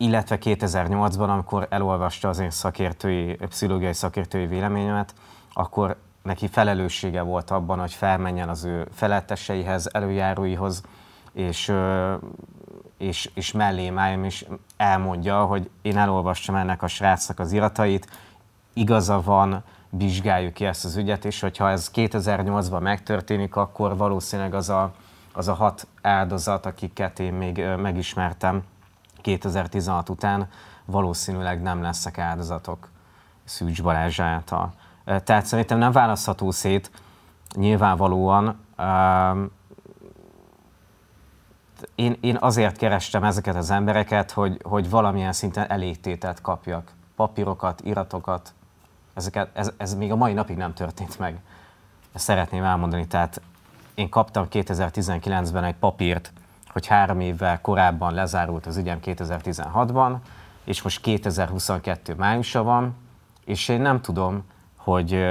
illetve 0.02 0.38
2008-ban, 0.40 1.28
amikor 1.28 1.66
elolvasta 1.70 2.28
az 2.28 2.38
én 2.38 2.50
szakértői, 2.50 3.36
pszichológiai 3.48 3.92
szakértői 3.92 4.46
véleményemet, 4.46 5.14
akkor 5.52 5.96
neki 6.22 6.48
felelőssége 6.48 7.22
volt 7.22 7.50
abban, 7.50 7.78
hogy 7.78 7.92
felmenjen 7.92 8.48
az 8.48 8.64
ő 8.64 8.86
feletteseihez, 8.92 9.88
előjáróihoz, 9.92 10.82
és, 11.32 11.72
és, 12.98 13.30
és 13.34 13.52
mellém 13.52 13.98
álljon, 13.98 14.24
és 14.24 14.46
elmondja, 14.76 15.44
hogy 15.44 15.70
én 15.82 15.98
elolvastam 15.98 16.54
ennek 16.54 16.82
a 16.82 16.88
srácnak 16.88 17.38
az 17.38 17.52
iratait, 17.52 18.10
igaza 18.72 19.20
van, 19.20 19.62
vizsgáljuk 19.90 20.52
ki 20.52 20.64
ezt 20.64 20.84
az 20.84 20.96
ügyet, 20.96 21.24
és 21.24 21.40
hogyha 21.40 21.70
ez 21.70 21.90
2008-ban 21.94 22.80
megtörténik, 22.80 23.56
akkor 23.56 23.96
valószínűleg 23.96 24.54
az 24.54 24.68
a, 24.68 24.92
az 25.32 25.48
a 25.48 25.54
hat 25.54 25.86
áldozat, 26.00 26.66
akiket 26.66 27.18
én 27.18 27.32
még 27.32 27.64
megismertem, 27.76 28.62
2016 29.22 30.08
után 30.08 30.48
valószínűleg 30.84 31.62
nem 31.62 31.82
lesznek 31.82 32.18
áldozatok 32.18 32.88
Szűcs 33.44 33.82
Balázs 33.82 34.20
által. 34.20 34.72
Tehát 35.04 35.46
szerintem 35.46 35.78
nem 35.78 35.92
választható 35.92 36.50
szét, 36.50 36.90
nyilvánvalóan 37.54 38.58
én, 41.94 42.16
én 42.20 42.36
azért 42.40 42.76
kerestem 42.76 43.24
ezeket 43.24 43.56
az 43.56 43.70
embereket, 43.70 44.30
hogy, 44.30 44.60
hogy 44.62 44.90
valamilyen 44.90 45.32
szinten 45.32 45.70
elégtételt 45.70 46.40
kapjak. 46.40 46.92
Papírokat, 47.16 47.80
iratokat, 47.80 48.54
ezeket, 49.14 49.48
ez, 49.52 49.72
ez 49.76 49.94
még 49.94 50.12
a 50.12 50.16
mai 50.16 50.32
napig 50.32 50.56
nem 50.56 50.74
történt 50.74 51.18
meg. 51.18 51.40
Ezt 52.12 52.24
szeretném 52.24 52.64
elmondani. 52.64 53.06
Tehát 53.06 53.40
én 53.94 54.08
kaptam 54.08 54.46
2019-ben 54.50 55.64
egy 55.64 55.74
papírt 55.74 56.32
hogy 56.72 56.86
három 56.86 57.20
évvel 57.20 57.60
korábban 57.60 58.14
lezárult 58.14 58.66
az 58.66 58.76
ügyem 58.76 58.98
2016-ban, 59.04 60.14
és 60.64 60.82
most 60.82 61.00
2022 61.00 62.14
májusa 62.14 62.62
van, 62.62 62.96
és 63.44 63.68
én 63.68 63.80
nem 63.80 64.00
tudom, 64.00 64.44
hogy, 64.76 65.24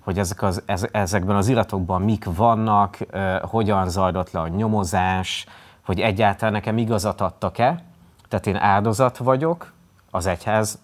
hogy 0.00 0.18
ezek 0.18 0.42
az, 0.42 0.62
ezekben 0.92 1.36
az 1.36 1.48
iratokban 1.48 2.02
mik 2.02 2.24
vannak, 2.24 2.98
hogyan 3.42 3.88
zajlott 3.88 4.30
le 4.30 4.40
a 4.40 4.48
nyomozás, 4.48 5.46
hogy 5.84 6.00
egyáltalán 6.00 6.52
nekem 6.52 6.78
igazat 6.78 7.20
adtak-e, 7.20 7.82
tehát 8.28 8.46
én 8.46 8.56
áldozat 8.56 9.16
vagyok 9.16 9.72
az 10.10 10.26
egyház 10.26 10.78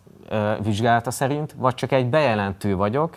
vizsgálata 0.62 1.10
szerint, 1.10 1.54
vagy 1.56 1.74
csak 1.74 1.92
egy 1.92 2.06
bejelentő 2.06 2.76
vagyok, 2.76 3.16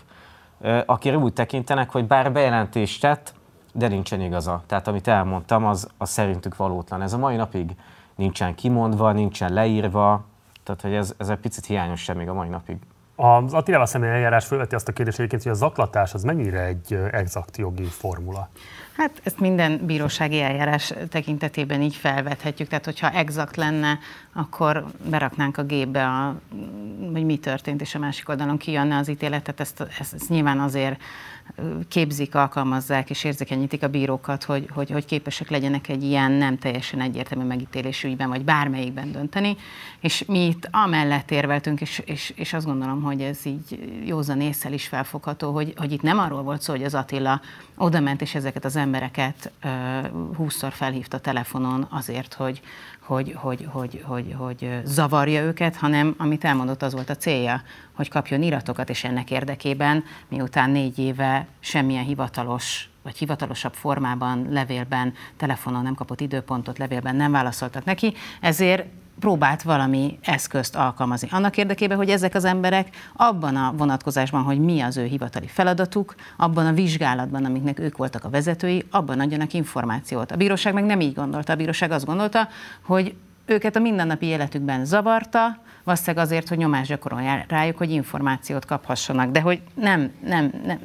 akire 0.85 1.17
úgy 1.17 1.33
tekintenek, 1.33 1.91
hogy 1.91 2.05
bár 2.05 2.31
bejelentést 2.31 3.01
tett, 3.01 3.33
de 3.78 3.88
nincsen 3.88 4.21
igaza. 4.21 4.63
Tehát 4.65 4.88
amit 4.88 5.07
elmondtam, 5.07 5.65
az, 5.65 5.88
az 5.97 6.09
szerintük 6.09 6.55
valótlan. 6.55 7.01
Ez 7.01 7.13
a 7.13 7.17
mai 7.17 7.36
napig 7.36 7.76
nincsen 8.15 8.55
kimondva, 8.55 9.11
nincsen 9.11 9.53
leírva, 9.53 10.26
tehát 10.63 10.82
hogy 10.82 10.93
ez, 10.93 11.13
ez 11.17 11.30
egy 11.30 11.38
picit 11.38 11.65
hiányos 11.65 12.01
sem 12.01 12.17
még 12.17 12.30
a 12.30 12.34
mai 12.34 12.47
napig. 12.47 12.78
Az 13.15 13.53
Attilával 13.53 13.86
személy 13.86 14.09
eljárás 14.09 14.45
felveti 14.45 14.76
azt 14.76 14.88
a 14.88 14.91
kérdést 14.91 15.17
egyébként, 15.17 15.43
hogy 15.43 15.51
a 15.51 15.55
zaklatás 15.55 16.13
az 16.13 16.23
mennyire 16.23 16.63
egy 16.63 16.99
exakt 17.11 17.57
jogi 17.57 17.84
formula? 17.84 18.49
Hát 18.97 19.21
ezt 19.23 19.39
minden 19.39 19.86
bírósági 19.86 20.41
eljárás 20.41 20.93
tekintetében 21.09 21.82
így 21.82 21.95
felvethetjük, 21.95 22.67
tehát 22.67 22.86
hogyha 22.86 23.09
exakt 23.09 23.55
lenne, 23.55 23.99
akkor 24.34 24.86
beraknánk 25.09 25.57
a 25.57 25.63
gépbe, 25.63 26.05
a, 26.05 26.36
hogy 27.13 27.26
mi 27.26 27.38
történt, 27.38 27.82
és 27.82 27.95
a 27.95 27.99
másik 27.99 28.30
oldalon 28.30 28.57
kijönne 28.57 28.97
az 28.97 29.07
ítéletet, 29.07 29.59
ezt, 29.59 29.82
ezt, 29.99 30.13
ezt 30.13 30.30
nyilván 30.30 30.59
azért 30.59 31.01
képzik, 31.87 32.35
alkalmazzák 32.35 33.09
és 33.09 33.23
érzékenyítik 33.23 33.83
a 33.83 33.87
bírókat, 33.87 34.43
hogy, 34.43 34.69
hogy, 34.73 34.89
hogy 34.89 35.05
képesek 35.05 35.49
legyenek 35.49 35.87
egy 35.87 36.03
ilyen 36.03 36.31
nem 36.31 36.57
teljesen 36.57 37.01
egyértelmű 37.01 37.45
megítélésű 37.45 38.07
ügyben, 38.07 38.29
vagy 38.29 38.43
bármelyikben 38.43 39.11
dönteni. 39.11 39.57
És 39.99 40.23
mi 40.27 40.45
itt 40.45 40.67
amellett 40.71 41.31
érveltünk, 41.31 41.81
és, 41.81 42.01
és, 42.05 42.33
és 42.35 42.53
azt 42.53 42.65
gondolom, 42.65 43.01
hogy 43.01 43.21
ez 43.21 43.45
így 43.45 43.79
józan 44.05 44.41
észsel 44.41 44.73
is 44.73 44.87
felfogható, 44.87 45.53
hogy, 45.53 45.73
hogy 45.77 45.91
itt 45.91 46.01
nem 46.01 46.19
arról 46.19 46.43
volt 46.43 46.61
szó, 46.61 46.73
hogy 46.73 46.83
az 46.83 46.93
Attila 46.93 47.41
oda 47.77 47.99
ment, 47.99 48.21
és 48.21 48.35
ezeket 48.35 48.65
az 48.65 48.75
embereket 48.75 49.51
húszszor 50.35 50.71
felhívta 50.71 51.19
telefonon 51.19 51.87
azért, 51.89 52.33
hogy, 52.33 52.61
hogy, 53.05 53.33
hogy, 53.35 53.67
hogy, 53.71 54.03
hogy, 54.05 54.35
hogy 54.37 54.81
zavarja 54.83 55.41
őket, 55.41 55.75
hanem 55.75 56.15
amit 56.17 56.43
elmondott, 56.43 56.81
az 56.81 56.93
volt 56.93 57.09
a 57.09 57.15
célja, 57.15 57.61
hogy 57.93 58.09
kapjon 58.09 58.41
iratokat, 58.41 58.89
és 58.89 59.03
ennek 59.03 59.31
érdekében, 59.31 60.03
miután 60.27 60.69
négy 60.69 60.99
éve 60.99 61.47
semmilyen 61.59 62.03
hivatalos 62.03 62.89
vagy 63.03 63.17
hivatalosabb 63.17 63.73
formában, 63.73 64.47
levélben, 64.49 65.13
telefonon 65.37 65.83
nem 65.83 65.95
kapott 65.95 66.21
időpontot, 66.21 66.77
levélben 66.77 67.15
nem 67.15 67.31
válaszoltak 67.31 67.85
neki, 67.85 68.13
ezért 68.41 68.85
próbált 69.20 69.61
valami 69.61 70.20
eszközt 70.22 70.76
alkalmazni. 70.76 71.28
Annak 71.32 71.57
érdekében, 71.57 71.97
hogy 71.97 72.09
ezek 72.09 72.36
az 72.36 72.45
emberek 72.45 72.95
abban 73.13 73.55
a 73.55 73.74
vonatkozásban, 73.78 74.43
hogy 74.43 74.59
mi 74.59 74.82
az 74.82 74.97
ő 74.97 75.05
hivatali 75.05 75.47
feladatuk, 75.47 76.16
abban 76.38 76.66
a 76.66 76.74
vizsgálatban, 76.74 77.45
amiknek 77.45 77.80
ők 77.80 77.97
voltak 77.97 78.24
a 78.24 78.30
vezetői, 78.30 78.86
abban 78.91 79.20
adjanak 79.20 79.53
információt. 79.53 80.32
A 80.32 80.36
bíróság 80.36 80.74
meg 80.74 80.84
nem 80.84 80.99
így 80.99 81.13
gondolta. 81.13 81.53
A 81.53 81.55
bíróság 81.55 81.91
azt 81.91 82.05
gondolta, 82.05 82.47
hogy 82.86 83.16
őket 83.45 83.76
a 83.76 83.80
mindennapi 83.80 84.26
életükben 84.26 84.86
zavarta, 84.86 85.57
valószínűleg 85.84 86.26
azért, 86.26 86.49
hogy 86.49 86.57
nyomást 86.57 86.89
gyakorolja 86.89 87.45
rájuk, 87.47 87.78
hogy 87.78 87.91
információt 87.91 88.66
kaphassanak, 88.66 89.32
de 89.32 89.41
hogy 89.41 89.61
nem, 89.74 90.11
nem, 90.26 90.51
nem 90.66 90.80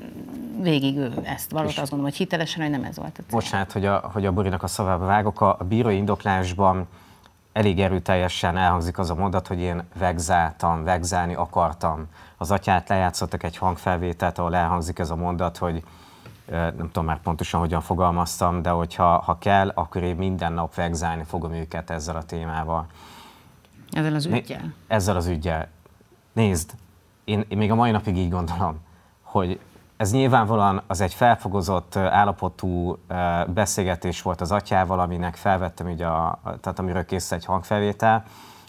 végig 0.62 0.96
ő 0.96 1.12
ezt 1.22 1.50
valóta 1.50 1.80
azt 1.80 1.90
gondolom, 1.90 2.04
hogy 2.04 2.14
hitelesen, 2.14 2.62
hogy 2.62 2.70
nem 2.70 2.84
ez 2.84 2.96
volt 2.96 3.18
a 3.18 3.20
cél. 3.20 3.38
Bocsánat, 3.38 3.72
hogy 3.72 3.86
a, 3.86 4.10
hogy 4.12 4.26
a 4.26 4.32
Borinak 4.32 4.62
a 4.62 4.66
szavába 4.66 5.06
vágok, 5.06 5.40
a, 5.40 5.56
a 5.58 5.64
bírói 5.64 5.96
indoklásban 5.96 6.86
elég 7.52 7.80
erőteljesen 7.80 8.56
elhangzik 8.56 8.98
az 8.98 9.10
a 9.10 9.14
mondat, 9.14 9.46
hogy 9.46 9.60
én 9.60 9.82
vegzáltam, 9.98 10.84
vegzálni 10.84 11.34
akartam. 11.34 12.06
Az 12.36 12.50
atyát 12.50 12.88
lejátszottak 12.88 13.42
egy 13.42 13.56
hangfelvételt, 13.56 14.38
ahol 14.38 14.54
elhangzik 14.54 14.98
ez 14.98 15.10
a 15.10 15.16
mondat, 15.16 15.56
hogy 15.56 15.82
nem 16.50 16.90
tudom 16.92 17.04
már 17.04 17.20
pontosan 17.20 17.60
hogyan 17.60 17.80
fogalmaztam, 17.80 18.62
de 18.62 18.70
hogyha 18.70 19.18
ha 19.18 19.38
kell, 19.38 19.68
akkor 19.74 20.02
én 20.02 20.16
minden 20.16 20.52
nap 20.52 20.74
vegzálni 20.74 21.24
fogom 21.24 21.52
őket 21.52 21.90
ezzel 21.90 22.16
a 22.16 22.22
témával. 22.22 22.86
Ezzel 23.90 24.14
az 24.14 24.26
ügyel? 24.26 24.74
Ezzel 24.86 25.16
az 25.16 25.26
ügyel. 25.26 25.68
Nézd, 26.32 26.72
én, 27.24 27.44
én 27.48 27.58
még 27.58 27.70
a 27.70 27.74
mai 27.74 27.90
napig 27.90 28.16
így 28.16 28.30
gondolom, 28.30 28.80
hogy 29.22 29.60
ez 30.00 30.12
nyilvánvalóan 30.12 30.82
az 30.86 31.00
egy 31.00 31.14
felfogozott 31.14 31.96
állapotú 31.96 32.98
beszélgetés 33.46 34.22
volt 34.22 34.40
az 34.40 34.52
atyával, 34.52 35.00
aminek 35.00 35.36
felvettem, 35.36 35.86
ugye 35.86 36.06
a, 36.06 36.38
tehát 36.42 36.78
amiről 36.78 37.04
kész 37.04 37.32
egy 37.32 37.44
hangfelvétel. 37.44 38.24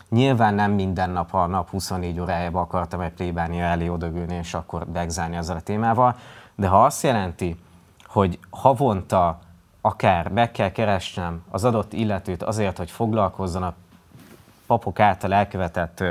Nyilván 0.09 0.53
nem 0.53 0.71
minden 0.71 1.09
nap 1.09 1.34
a 1.34 1.45
nap 1.45 1.69
24 1.69 2.19
órájában 2.19 2.61
akartam 2.61 2.99
egy 3.01 3.11
plébánia 3.11 3.63
elé 3.63 3.88
odagülni, 3.88 4.36
és 4.36 4.53
akkor 4.53 4.88
begzálni 4.88 5.36
ezzel 5.36 5.55
a 5.55 5.61
témával. 5.61 6.15
De 6.55 6.67
ha 6.67 6.84
azt 6.84 7.03
jelenti, 7.03 7.59
hogy 8.05 8.39
havonta 8.49 9.39
akár 9.82 10.27
meg 10.27 10.51
kell 10.51 10.71
keresnem 10.71 11.43
az 11.49 11.63
adott 11.63 11.93
illetőt 11.93 12.43
azért, 12.43 12.77
hogy 12.77 12.91
foglalkozzon 12.91 13.63
a 13.63 13.73
papok 14.72 14.99
által 14.99 15.34
elkövetett 15.34 16.03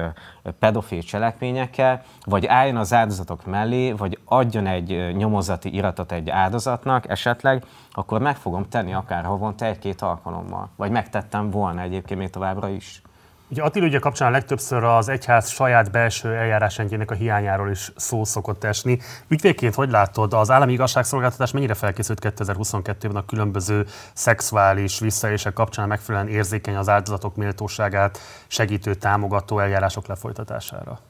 pedofil 0.59 1.03
cselekményekkel, 1.03 2.03
vagy 2.25 2.47
álljon 2.47 2.77
az 2.77 2.93
áldozatok 2.93 3.47
mellé, 3.47 3.93
vagy 3.93 4.19
adjon 4.25 4.67
egy 4.67 5.17
nyomozati 5.17 5.75
iratot 5.75 6.13
egy 6.13 6.31
áldozatnak 6.31 7.09
esetleg, 7.09 7.65
akkor 7.93 8.21
meg 8.21 8.37
fogom 8.37 8.69
tenni 8.69 8.93
akár 8.95 9.25
havonta 9.25 9.65
egy-két 9.65 10.03
alkalommal. 10.03 10.69
Vagy 10.77 10.91
megtettem 10.91 11.51
volna 11.51 11.81
egyébként 11.81 12.21
még 12.21 12.31
továbbra 12.31 12.69
is. 12.69 13.03
Ugye 13.51 13.63
Attila 13.63 13.87
ügye 13.87 13.99
kapcsán 13.99 14.31
legtöbbször 14.31 14.85
az 14.85 15.09
egyház 15.09 15.49
saját 15.49 15.91
belső 15.91 16.35
eljárásrendjének 16.35 17.11
a 17.11 17.15
hiányáról 17.15 17.71
is 17.71 17.93
szó 17.97 18.25
szokott 18.25 18.65
esni. 18.65 18.99
Ügyvédként 19.29 19.75
hogy 19.75 19.91
látod, 19.91 20.33
az 20.33 20.51
állami 20.51 20.73
igazságszolgáltatás 20.73 21.51
mennyire 21.51 21.75
felkészült 21.75 22.19
2022-ben 22.23 23.17
a 23.17 23.25
különböző 23.25 23.87
szexuális 24.13 24.99
visszaélések 24.99 25.53
kapcsán 25.53 25.89
megfelelően 25.89 26.33
érzékeny 26.33 26.77
az 26.77 26.89
áldozatok 26.89 27.37
méltóságát 27.37 28.19
segítő, 28.47 28.95
támogató 28.95 29.59
eljárások 29.59 30.07
lefolytatására? 30.07 31.01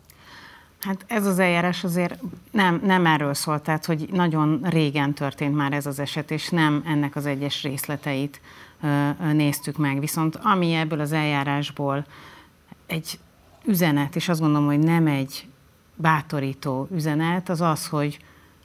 Hát 0.81 1.05
ez 1.07 1.27
az 1.27 1.39
eljárás 1.39 1.85
azért 1.85 2.19
nem, 2.51 2.81
nem 2.85 3.07
erről 3.07 3.35
szólt, 3.35 3.63
tehát 3.63 3.85
hogy 3.85 4.09
nagyon 4.13 4.61
régen 4.63 5.15
történt 5.15 5.57
már 5.57 5.73
ez 5.73 5.87
az 5.87 5.99
eset, 5.99 6.31
és 6.31 6.49
nem 6.49 6.83
ennek 6.87 7.17
az 7.17 7.27
egyes 7.27 7.63
részleteit 7.63 8.41
néztük 9.33 9.77
meg. 9.77 10.01
Viszont 10.01 10.39
ami 10.43 10.75
ebből 10.75 11.01
az 11.01 11.13
eljárásból 11.13 12.05
egy 12.91 13.19
üzenet, 13.65 14.17
és 14.17 14.29
azt 14.29 14.41
gondolom, 14.41 14.67
hogy 14.67 14.79
nem 14.79 15.07
egy 15.07 15.49
bátorító 15.95 16.89
üzenet, 16.93 17.49
az 17.49 17.61
az, 17.61 17.87
hogy 17.87 18.19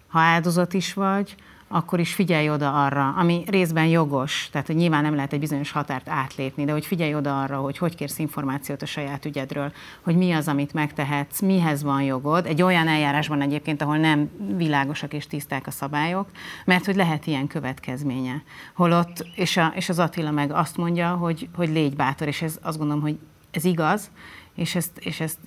ha 0.08 0.20
áldozat 0.20 0.74
is 0.74 0.94
vagy, 0.94 1.36
akkor 1.68 2.00
is 2.00 2.14
figyelj 2.14 2.50
oda 2.50 2.84
arra, 2.86 3.14
ami 3.18 3.44
részben 3.48 3.86
jogos, 3.86 4.50
tehát 4.52 4.68
hogy 4.68 4.76
nyilván 4.76 5.04
nem 5.04 5.16
lehet 5.16 5.34
egy 5.34 5.40
bizonyos 5.40 5.72
határt 5.72 6.10
átlépni, 6.10 6.66
de 6.66 6.72
hogy 6.72 6.86
figyelj 6.86 7.16
oda 7.16 7.42
arra, 7.42 7.58
hogy 7.58 7.78
hogy 7.78 7.96
kérsz 7.96 8.20
információt 8.20 8.82
a 8.82 8.86
saját 8.86 9.26
ügyedről, 9.26 9.72
hogy 10.02 10.16
mi 10.16 10.32
az, 10.32 10.48
amit 10.48 10.74
megtehetsz, 10.74 11.42
mihez 11.42 11.84
van 11.84 12.02
jogod, 12.02 12.46
egy 12.46 12.62
olyan 12.62 12.88
eljárásban 12.88 13.42
egyébként, 13.42 13.82
ahol 13.82 13.98
nem 13.98 14.30
világosak 14.58 15.14
és 15.14 15.28
tiszták 15.28 15.68
a 15.68 15.72
szabályok, 15.72 16.30
mert 16.66 16.86
hogy 16.86 16.96
lehet 16.96 17.28
ilyen 17.28 17.48
következménye. 17.48 18.44
Holott, 18.74 19.26
és, 19.36 19.58
a, 19.58 19.74
és 19.76 19.90
az 19.90 20.00
Attila 20.00 20.32
meg 20.32 20.52
azt 20.52 20.78
mondja, 20.78 21.10
hogy, 21.10 21.50
hogy 21.56 21.70
légy 21.70 21.96
bátor, 21.96 22.28
és 22.28 22.42
ez 22.42 22.60
azt 22.62 22.78
gondolom, 22.78 23.02
hogy 23.02 23.18
ez 23.56 23.66
igaz, 23.66 24.12
és 24.56 24.76
ezt, 24.76 24.97
és 24.99 25.20
ezt 25.20 25.38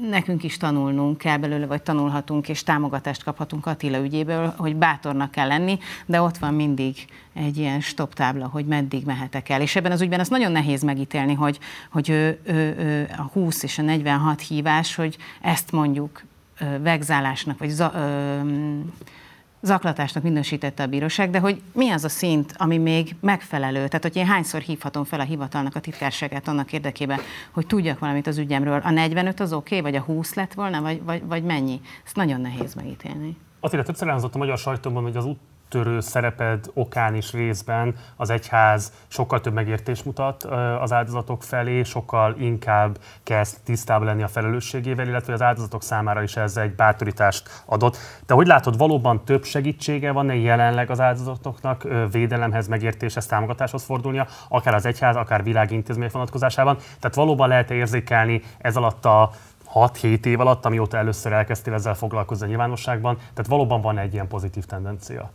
nekünk 0.00 0.42
is 0.42 0.56
tanulnunk 0.56 1.18
kell 1.18 1.36
belőle, 1.36 1.66
vagy 1.66 1.82
tanulhatunk, 1.82 2.48
és 2.48 2.62
támogatást 2.62 3.22
kaphatunk 3.22 3.66
Attila 3.66 3.98
ügyéből, 3.98 4.54
hogy 4.56 4.76
bátornak 4.76 5.30
kell 5.30 5.46
lenni, 5.46 5.78
de 6.06 6.20
ott 6.20 6.38
van 6.38 6.54
mindig 6.54 6.96
egy 7.34 7.56
ilyen 7.56 7.80
stop 7.80 8.14
tábla, 8.14 8.46
hogy 8.46 8.66
meddig 8.66 9.04
mehetek 9.04 9.48
el. 9.48 9.60
És 9.60 9.76
ebben 9.76 9.92
az 9.92 10.00
ügyben 10.00 10.20
ez 10.20 10.28
nagyon 10.28 10.52
nehéz 10.52 10.82
megítélni, 10.82 11.34
hogy, 11.34 11.58
hogy 11.90 12.08
ő, 12.08 12.40
ő, 12.44 12.76
ő, 12.78 13.08
a 13.16 13.22
20 13.22 13.62
és 13.62 13.78
a 13.78 13.82
46 13.82 14.40
hívás, 14.40 14.94
hogy 14.94 15.16
ezt 15.40 15.72
mondjuk 15.72 16.22
vegzálásnak, 16.82 17.58
vagy 17.58 17.68
za, 17.68 17.92
ö, 17.94 18.40
zaklatásnak 19.66 20.22
minősítette 20.22 20.82
a 20.82 20.86
bíróság, 20.86 21.30
de 21.30 21.38
hogy 21.38 21.60
mi 21.72 21.90
az 21.90 22.04
a 22.04 22.08
szint, 22.08 22.54
ami 22.56 22.78
még 22.78 23.14
megfelelő? 23.20 23.86
Tehát, 23.86 24.02
hogy 24.02 24.16
én 24.16 24.26
hányszor 24.26 24.60
hívhatom 24.60 25.04
fel 25.04 25.20
a 25.20 25.22
hivatalnak 25.22 25.74
a 25.74 25.80
titkárságát 25.80 26.48
annak 26.48 26.72
érdekében, 26.72 27.18
hogy 27.50 27.66
tudjak 27.66 27.98
valamit 27.98 28.26
az 28.26 28.38
ügyemről. 28.38 28.80
A 28.84 28.90
45 28.90 29.40
az 29.40 29.52
oké, 29.52 29.78
okay, 29.78 29.90
vagy 29.90 30.00
a 30.00 30.04
20 30.04 30.34
lett 30.34 30.54
volna, 30.54 30.80
vagy, 30.80 31.02
vagy, 31.04 31.22
vagy 31.26 31.42
mennyi? 31.42 31.80
Ezt 32.04 32.16
nagyon 32.16 32.40
nehéz 32.40 32.74
megítélni. 32.74 33.36
Attila, 33.60 33.82
többször 33.82 34.06
elhangzott 34.06 34.34
a 34.34 34.38
magyar 34.38 34.58
sajtóban, 34.58 35.02
hogy 35.02 35.16
az 35.16 35.24
út 35.24 35.38
úttörő 35.66 36.00
szereped 36.00 36.70
okán 36.74 37.14
is 37.14 37.32
részben 37.32 37.94
az 38.16 38.30
egyház 38.30 38.92
sokkal 39.08 39.40
több 39.40 39.52
megértés 39.52 40.02
mutat 40.02 40.44
az 40.80 40.92
áldozatok 40.92 41.42
felé, 41.42 41.82
sokkal 41.82 42.34
inkább 42.38 42.98
kezd 43.22 43.56
tisztában 43.64 44.06
lenni 44.06 44.22
a 44.22 44.28
felelősségével, 44.28 45.06
illetve 45.06 45.32
az 45.32 45.42
áldozatok 45.42 45.82
számára 45.82 46.22
is 46.22 46.36
ez 46.36 46.56
egy 46.56 46.74
bátorítást 46.74 47.62
adott. 47.64 47.96
De 48.26 48.34
hogy 48.34 48.46
látod, 48.46 48.76
valóban 48.76 49.24
több 49.24 49.44
segítsége 49.44 50.12
van-e 50.12 50.34
jelenleg 50.34 50.90
az 50.90 51.00
áldozatoknak 51.00 51.86
védelemhez, 52.10 52.68
megértéshez, 52.68 53.26
támogatáshoz 53.26 53.84
fordulnia, 53.84 54.26
akár 54.48 54.74
az 54.74 54.86
egyház, 54.86 55.16
akár 55.16 55.42
világintézmény 55.42 56.08
vonatkozásában? 56.12 56.76
Tehát 56.76 57.16
valóban 57.16 57.48
lehet 57.48 57.70
érzékelni 57.70 58.42
ez 58.58 58.76
alatt 58.76 59.04
a 59.04 59.30
6-7 59.74 60.24
év 60.24 60.40
alatt, 60.40 60.64
amióta 60.64 60.96
először 60.96 61.32
elkezdtél 61.32 61.74
ezzel 61.74 61.94
foglalkozni 61.94 62.44
a 62.44 62.48
nyilvánosságban, 62.48 63.16
tehát 63.16 63.46
valóban 63.46 63.80
van 63.80 63.98
egy 63.98 64.12
ilyen 64.12 64.28
pozitív 64.28 64.64
tendencia. 64.64 65.30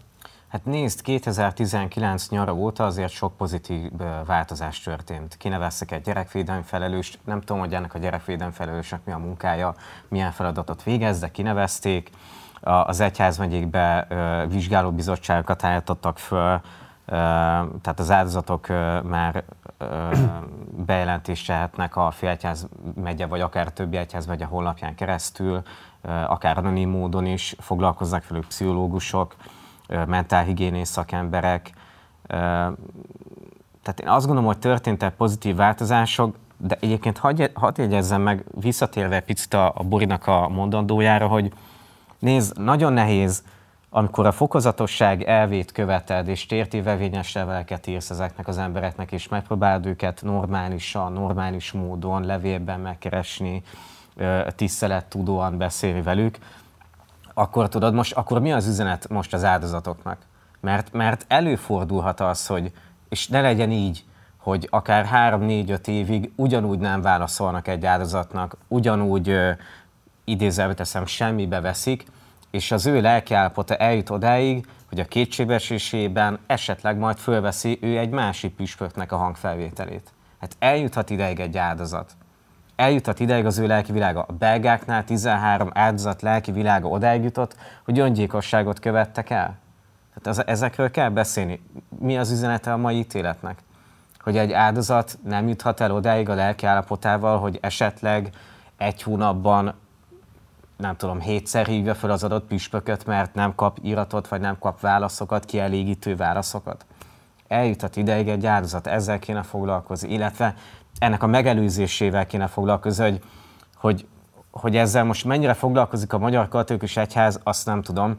Hát 0.52 0.66
nézd, 0.66 1.02
2019 1.02 2.30
nyara 2.30 2.54
óta 2.54 2.86
azért 2.86 3.12
sok 3.12 3.38
pozitív 3.38 3.92
változás 4.26 4.80
történt. 4.80 5.38
Kineveztek 5.38 5.92
egy 5.92 6.02
gyerekvédelmi 6.02 6.64
felelőst, 6.66 7.20
nem 7.24 7.42
tudom, 7.42 7.62
hogy 7.62 7.74
ennek 7.74 7.94
a 7.94 8.00
gyerekvédelmi 8.00 8.54
felelősnek 8.54 9.06
mi 9.06 9.12
a 9.12 9.18
munkája, 9.18 9.76
milyen 10.08 10.32
feladatot 10.32 10.84
végez, 10.84 11.20
de 11.20 11.32
kinevezték. 11.32 12.10
Az 12.62 13.00
egyházmegyékbe 13.00 14.08
vizsgálóbizottságokat 14.50 15.64
állítottak 15.64 16.18
föl, 16.18 16.62
tehát 17.82 18.00
az 18.00 18.12
áldozatok 18.12 18.68
már 19.04 19.44
bejelentést 20.86 21.48
tehetnek 21.48 21.96
a 21.96 22.12
Félegyház 22.12 22.68
megye, 22.96 23.26
vagy 23.26 23.42
akár 23.42 23.72
többi 23.72 23.98
egyház 23.98 24.26
megye 24.26 24.46
honlapján 24.46 24.96
keresztül, 24.96 25.62
akár 26.28 26.58
anonim 26.58 26.90
módon 26.90 27.26
is 27.26 27.56
foglalkoznak 27.60 28.28
velük 28.28 28.48
pszichológusok, 28.48 29.36
mentálhigiénész 30.08 30.90
szakemberek. 30.90 31.72
Tehát 33.84 34.00
én 34.02 34.08
azt 34.08 34.26
gondolom, 34.26 34.50
hogy 34.50 34.60
történtek 34.60 35.14
pozitív 35.14 35.56
változások, 35.56 36.36
de 36.58 36.78
egyébként 36.80 37.18
hadd, 37.18 37.50
hadd 37.54 37.74
jegyezzem 37.78 38.22
meg, 38.22 38.44
visszatérve 38.60 39.20
picit 39.20 39.54
a, 39.54 39.72
a 39.76 39.84
Borinak 39.84 40.28
a 40.28 40.48
mondandójára, 40.48 41.28
hogy 41.28 41.54
nézd, 42.20 42.60
nagyon 42.60 42.94
nehéz 42.94 43.44
amikor 43.94 44.26
a 44.26 44.32
fokozatosság 44.32 45.24
elvét 45.24 45.72
követed, 45.72 46.28
és 46.28 46.46
tértívevényes 46.46 47.34
leveleket 47.34 47.88
írsz 47.88 48.10
ezeknek 48.10 48.48
az 48.48 48.58
embereknek, 48.58 49.12
és 49.12 49.28
megpróbálod 49.28 49.86
őket 49.86 50.22
normálisan, 50.24 51.12
normális 51.12 51.72
módon 51.72 52.26
levélben 52.26 52.80
megkeresni, 52.80 53.64
tisztelettudóan 54.56 55.58
beszélni 55.58 56.02
velük, 56.02 56.38
akkor 57.42 57.70
tudod, 57.70 57.94
most, 57.94 58.14
akkor 58.14 58.42
mi 58.42 58.52
az 58.52 58.68
üzenet 58.68 59.10
most 59.10 59.34
az 59.34 59.44
áldozatoknak? 59.44 60.18
Mert, 60.60 60.94
mert 60.94 61.26
előfordulhat 61.28 62.20
az, 62.20 62.48
hogy, 62.48 62.72
és 63.10 63.28
ne 63.28 63.42
legyen 63.42 63.72
így, 63.72 64.04
hogy 64.38 64.68
akár 64.70 65.10
3-4-5 65.40 65.88
évig 65.88 66.32
ugyanúgy 66.36 66.80
nem 66.80 67.02
válaszolnak 67.02 67.68
egy 67.68 67.86
áldozatnak, 67.86 68.58
ugyanúgy 68.68 69.38
idézelve 70.24 70.74
teszem, 70.74 71.06
semmibe 71.06 71.62
veszik, 71.62 72.06
és 72.52 72.72
az 72.72 72.86
ő 72.86 73.02
lelkiállapota 73.02 73.76
eljut 73.76 74.10
odáig, 74.10 74.68
hogy 74.90 75.00
a 75.00 75.06
kétségbeesésében 75.06 76.40
esetleg 76.48 76.98
majd 76.98 77.18
fölveszi 77.18 77.78
ő 77.82 77.98
egy 77.98 78.10
másik 78.10 78.56
püspöknek 78.56 79.12
a 79.12 79.18
hangfelvételét. 79.18 80.14
Hát 80.40 80.56
eljuthat 80.60 81.10
ideig 81.10 81.40
egy 81.40 81.58
áldozat. 81.58 82.16
Eljuthat 82.82 83.20
ideig 83.20 83.46
az 83.46 83.58
ő 83.58 83.68
lelki 83.68 83.92
világa. 83.92 84.22
A 84.28 84.34
belgáknál 84.34 85.04
13 85.04 85.70
áldozat 85.74 86.22
lelki 86.22 86.52
világa 86.52 86.88
odáig 86.88 87.24
jutott, 87.24 87.56
hogy 87.86 88.00
öngyilkosságot 88.00 88.80
követtek 88.80 89.30
el. 89.30 89.58
Tehát 90.14 90.40
az, 90.40 90.48
ezekről 90.48 90.92
kell 90.92 91.10
beszélni. 91.10 91.62
Mi 92.00 92.18
az 92.18 92.32
üzenete 92.32 92.74
a 92.74 92.78
mai 92.78 92.98
ítéletnek? 92.98 93.60
Hogy 94.20 94.38
egy 94.38 94.52
áldozat 94.52 95.18
nem 95.24 95.48
juthat 95.48 95.80
el 95.80 95.92
odáig 95.92 96.30
a 96.30 96.34
lelki 96.34 96.66
állapotával, 96.66 97.40
hogy 97.40 97.58
esetleg 97.62 98.30
egy 98.78 99.04
hónapban 99.04 99.74
nem 100.78 100.96
tudom, 100.96 101.20
hétszer 101.20 101.66
hívja 101.66 101.96
fel 101.96 102.12
az 102.12 102.24
adott 102.24 102.48
püspököt, 102.48 103.06
mert 103.06 103.34
nem 103.34 103.56
kap 103.56 103.78
iratot, 103.82 104.28
vagy 104.28 104.42
nem 104.42 104.60
kap 104.60 104.80
válaszokat, 104.80 105.46
kielégítő 105.46 106.16
válaszokat. 106.16 106.86
Eljutott 107.48 107.96
ideig 107.96 108.28
egy 108.28 108.46
áldozat, 108.46 108.88
ezzel 108.88 109.20
kéne 109.20 109.44
foglalkozni, 109.44 110.14
illetve 110.14 110.56
ennek 111.02 111.24
a 111.24 111.28
megelőzésével 111.28 112.26
kéne 112.26 112.48
foglalkozni, 112.48 113.04
hogy, 113.04 113.22
hogy, 113.76 114.08
hogy 114.52 114.76
ezzel 114.76 115.04
most 115.04 115.26
mennyire 115.26 115.54
foglalkozik 115.54 116.14
a 116.14 116.18
Magyar 116.18 116.48
Katolikus 116.48 116.98
Egyház, 116.98 117.40
azt 117.44 117.66
nem 117.66 117.82
tudom. 117.82 118.16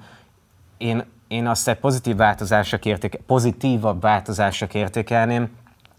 Én, 0.77 1.05
én 1.29 1.47
azt 1.47 1.69
egy 1.69 1.79
pozitív 1.79 2.17
változásra 2.17 2.79
érték, 2.83 3.15
pozitívabb 3.27 4.01
változásra 4.01 4.67
értékelném, 4.73 5.51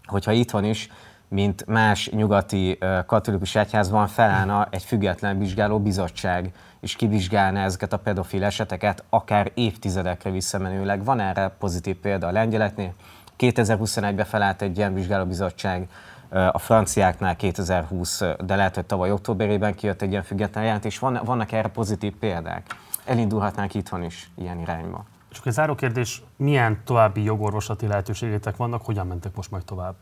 hogyha 0.06 0.32
itthon 0.32 0.64
is 0.64 0.88
mint 1.28 1.66
más 1.66 2.10
nyugati 2.10 2.78
katolikus 3.06 3.54
egyházban 3.54 4.06
felállna 4.06 4.68
egy 4.70 4.82
független 4.82 5.38
vizsgáló 5.38 5.80
bizottság, 5.80 6.52
és 6.80 6.96
kivizsgálná 6.96 7.64
ezeket 7.64 7.92
a 7.92 7.98
pedofil 7.98 8.44
eseteket, 8.44 9.04
akár 9.08 9.50
évtizedekre 9.54 10.30
visszamenőleg. 10.30 11.04
Van 11.04 11.20
erre 11.20 11.48
pozitív 11.58 11.96
példa 11.96 12.26
a 12.26 12.32
lengyeleknél. 12.32 12.94
2021-ben 13.38 14.24
felállt 14.24 14.62
egy 14.62 14.76
ilyen 14.76 14.94
vizsgálóbizottság, 14.94 15.88
a 16.34 16.58
franciáknál 16.58 17.36
2020, 17.36 18.20
de 18.44 18.56
lehet, 18.56 18.74
hogy 18.74 18.84
tavaly 18.84 19.12
októberében 19.12 19.74
kijött 19.74 20.02
egy 20.02 20.10
ilyen 20.10 20.22
független 20.22 20.64
jelentés. 20.64 20.98
Van, 20.98 21.20
vannak 21.24 21.52
erre 21.52 21.68
pozitív 21.68 22.12
példák. 22.12 22.76
Elindulhatnánk 23.04 23.74
itthon 23.74 24.02
is 24.02 24.30
ilyen 24.34 24.60
irányba. 24.60 25.04
Csak 25.28 25.46
egy 25.46 25.52
záró 25.52 25.74
kérdés, 25.74 26.22
milyen 26.36 26.80
további 26.84 27.22
jogorvoslati 27.22 27.86
lehetőségétek 27.86 28.56
vannak, 28.56 28.84
hogyan 28.84 29.06
mentek 29.06 29.34
most 29.34 29.50
majd 29.50 29.64
tovább? 29.64 29.94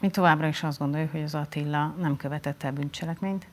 Mi 0.00 0.08
továbbra 0.08 0.46
is 0.46 0.62
azt 0.62 0.78
gondoljuk, 0.78 1.10
hogy 1.10 1.22
az 1.22 1.34
Attila 1.34 1.94
nem 1.98 2.16
követett 2.16 2.62
el 2.62 2.72
bűncselekményt. 2.72 3.46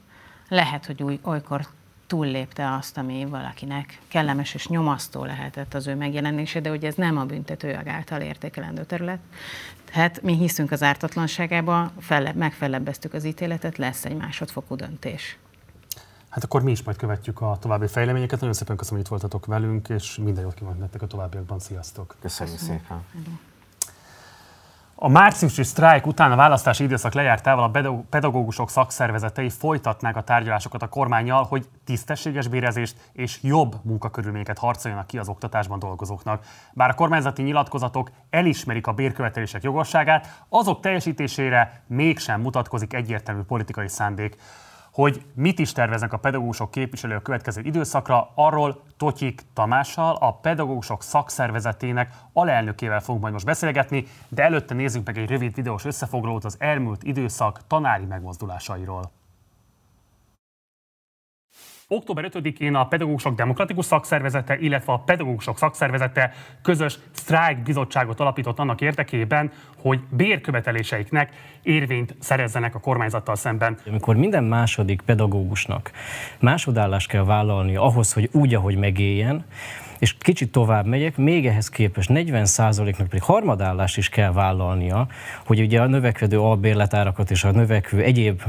Lehet, 0.50 0.86
hogy 0.86 1.04
új, 1.04 1.20
olykor 1.24 1.68
túllépte 2.08 2.74
azt, 2.74 2.98
ami 2.98 3.26
valakinek 3.30 4.02
kellemes 4.08 4.54
és 4.54 4.68
nyomasztó 4.68 5.24
lehetett 5.24 5.74
az 5.74 5.88
ő 5.88 5.96
megjelenése, 5.96 6.60
de 6.60 6.72
ugye 6.72 6.88
ez 6.88 6.96
nem 6.96 7.18
a 7.18 7.26
büntetőjog 7.26 7.88
által 7.88 8.22
értékelendő 8.22 8.84
terület. 8.84 9.20
Tehát 9.96 10.22
mi 10.22 10.36
hiszünk 10.36 10.72
az 10.72 10.84
ártatlanságába, 10.84 11.92
felle, 12.00 12.34
megfelebbeztük 12.34 13.14
az 13.14 13.24
ítéletet, 13.24 13.78
lesz 13.78 14.06
egy 14.06 14.18
másodfokú 14.18 14.76
döntés. 14.76 15.38
Hát 16.30 16.44
akkor 16.44 16.64
mi 16.64 16.72
is 16.72 16.84
majd 16.84 16.98
követjük 16.98 17.42
a 17.42 17.58
további 17.62 17.88
fejleményeket. 17.88 18.40
Nagyon 18.40 18.56
szépen 18.56 18.76
köszönöm, 18.76 19.00
hogy 19.00 19.12
itt 19.12 19.20
voltatok 19.20 19.46
velünk, 19.46 19.90
és 19.90 20.18
minden 20.18 20.44
jót 20.44 20.54
kívánok 20.54 20.80
nektek 20.80 21.02
a 21.02 21.08
továbbiakban. 21.08 21.60
Sziasztok! 21.60 22.16
Köszönjük, 22.22 22.58
köszönjük. 22.58 22.84
szépen! 22.88 23.40
A 24.98 25.10
márciusi 25.10 25.64
sztrájk 25.64 26.08
után 26.08 26.32
a 26.32 26.36
választási 26.36 26.84
időszak 26.84 27.14
lejártával 27.14 27.64
a 27.64 28.04
pedagógusok 28.10 28.70
szakszervezetei 28.70 29.50
folytatnák 29.50 30.16
a 30.16 30.22
tárgyalásokat 30.22 30.82
a 30.82 30.88
kormányjal, 30.88 31.44
hogy 31.44 31.68
tisztességes 31.86 32.48
bérezést 32.48 32.98
és 33.14 33.40
jobb 33.42 33.76
munkakörülményeket 33.82 34.58
harcoljanak 34.58 35.08
ki 35.08 35.18
az 35.18 35.30
oktatásban 35.30 35.80
dolgozóknak. 35.80 36.46
Bár 36.74 36.90
a 36.90 36.94
kormányzati 36.94 37.42
nyilatkozatok 37.42 38.12
elismerik 38.30 38.88
a 38.88 38.94
bérkövetelések 38.94 39.64
jogosságát, 39.64 40.44
azok 40.50 40.80
teljesítésére 40.80 41.82
mégsem 41.88 42.42
mutatkozik 42.42 42.94
egyértelmű 42.94 43.42
politikai 43.42 43.88
szándék. 43.88 44.38
Hogy 44.96 45.26
mit 45.34 45.60
is 45.60 45.72
terveznek 45.72 46.14
a 46.14 46.18
pedagógusok 46.18 46.72
képviselő 46.72 47.16
a 47.16 47.22
következő 47.22 47.62
időszakra, 47.62 48.32
arról 48.36 48.84
Totyik 48.98 49.42
Tamással, 49.54 50.16
a 50.16 50.34
pedagógusok 50.34 51.04
szakszervezetének 51.04 52.14
alelnökével 52.34 53.00
fogunk 53.00 53.22
majd 53.22 53.34
most 53.34 53.46
beszélgetni, 53.46 54.08
de 54.28 54.44
előtte 54.44 54.74
nézzük 54.74 55.06
meg 55.06 55.18
egy 55.18 55.30
rövid 55.30 55.56
videós 55.56 55.86
összefoglalót 55.86 56.46
az 56.46 56.56
elmúlt 56.60 57.04
időszak 57.04 57.60
tanári 57.68 58.06
megmozdulásairól. 58.06 59.12
Október 61.88 62.30
5-én 62.34 62.76
a 62.76 62.88
Pedagógusok 62.88 63.36
Demokratikus 63.36 63.86
Szakszervezete, 63.86 64.58
illetve 64.58 64.94
a 64.94 64.98
Pedagógusok 64.98 65.58
Szakszervezete 65.58 66.34
közös 66.62 67.00
sztrájk 67.12 67.58
bizottságot 67.64 68.20
alapított 68.20 68.60
annak 68.60 68.82
érdekében, 68.82 69.52
hogy 69.78 70.00
bérköveteléseiknek 70.10 71.32
érvényt 71.62 72.16
szerezzenek 72.20 72.76
a 72.76 72.80
kormányzattal 72.80 73.36
szemben. 73.36 73.78
Amikor 73.88 74.16
minden 74.16 74.44
második 74.44 75.02
pedagógusnak 75.02 75.92
másodállást 76.40 77.08
kell 77.08 77.24
vállalni 77.24 77.76
ahhoz, 77.76 78.14
hogy 78.14 78.30
úgy, 78.32 78.54
ahogy 78.54 78.78
megéljen, 78.78 79.46
és 80.00 80.16
kicsit 80.18 80.52
tovább 80.52 80.86
megyek, 80.86 81.18
még 81.18 81.48
ehhez 81.48 81.70
képest 81.70 82.10
40%-nak 82.14 83.08
pedig 83.08 83.22
harmadállást 83.22 83.98
is 83.98 84.10
kell 84.10 84.32
vállalnia, 84.32 85.08
hogy 85.46 85.60
ugye 85.60 85.82
a 85.82 85.86
növekedő 85.86 86.40
albérletárakat 86.40 87.32
és 87.32 87.44
a 87.44 87.52
növekvő 87.52 88.02
egyéb 88.02 88.42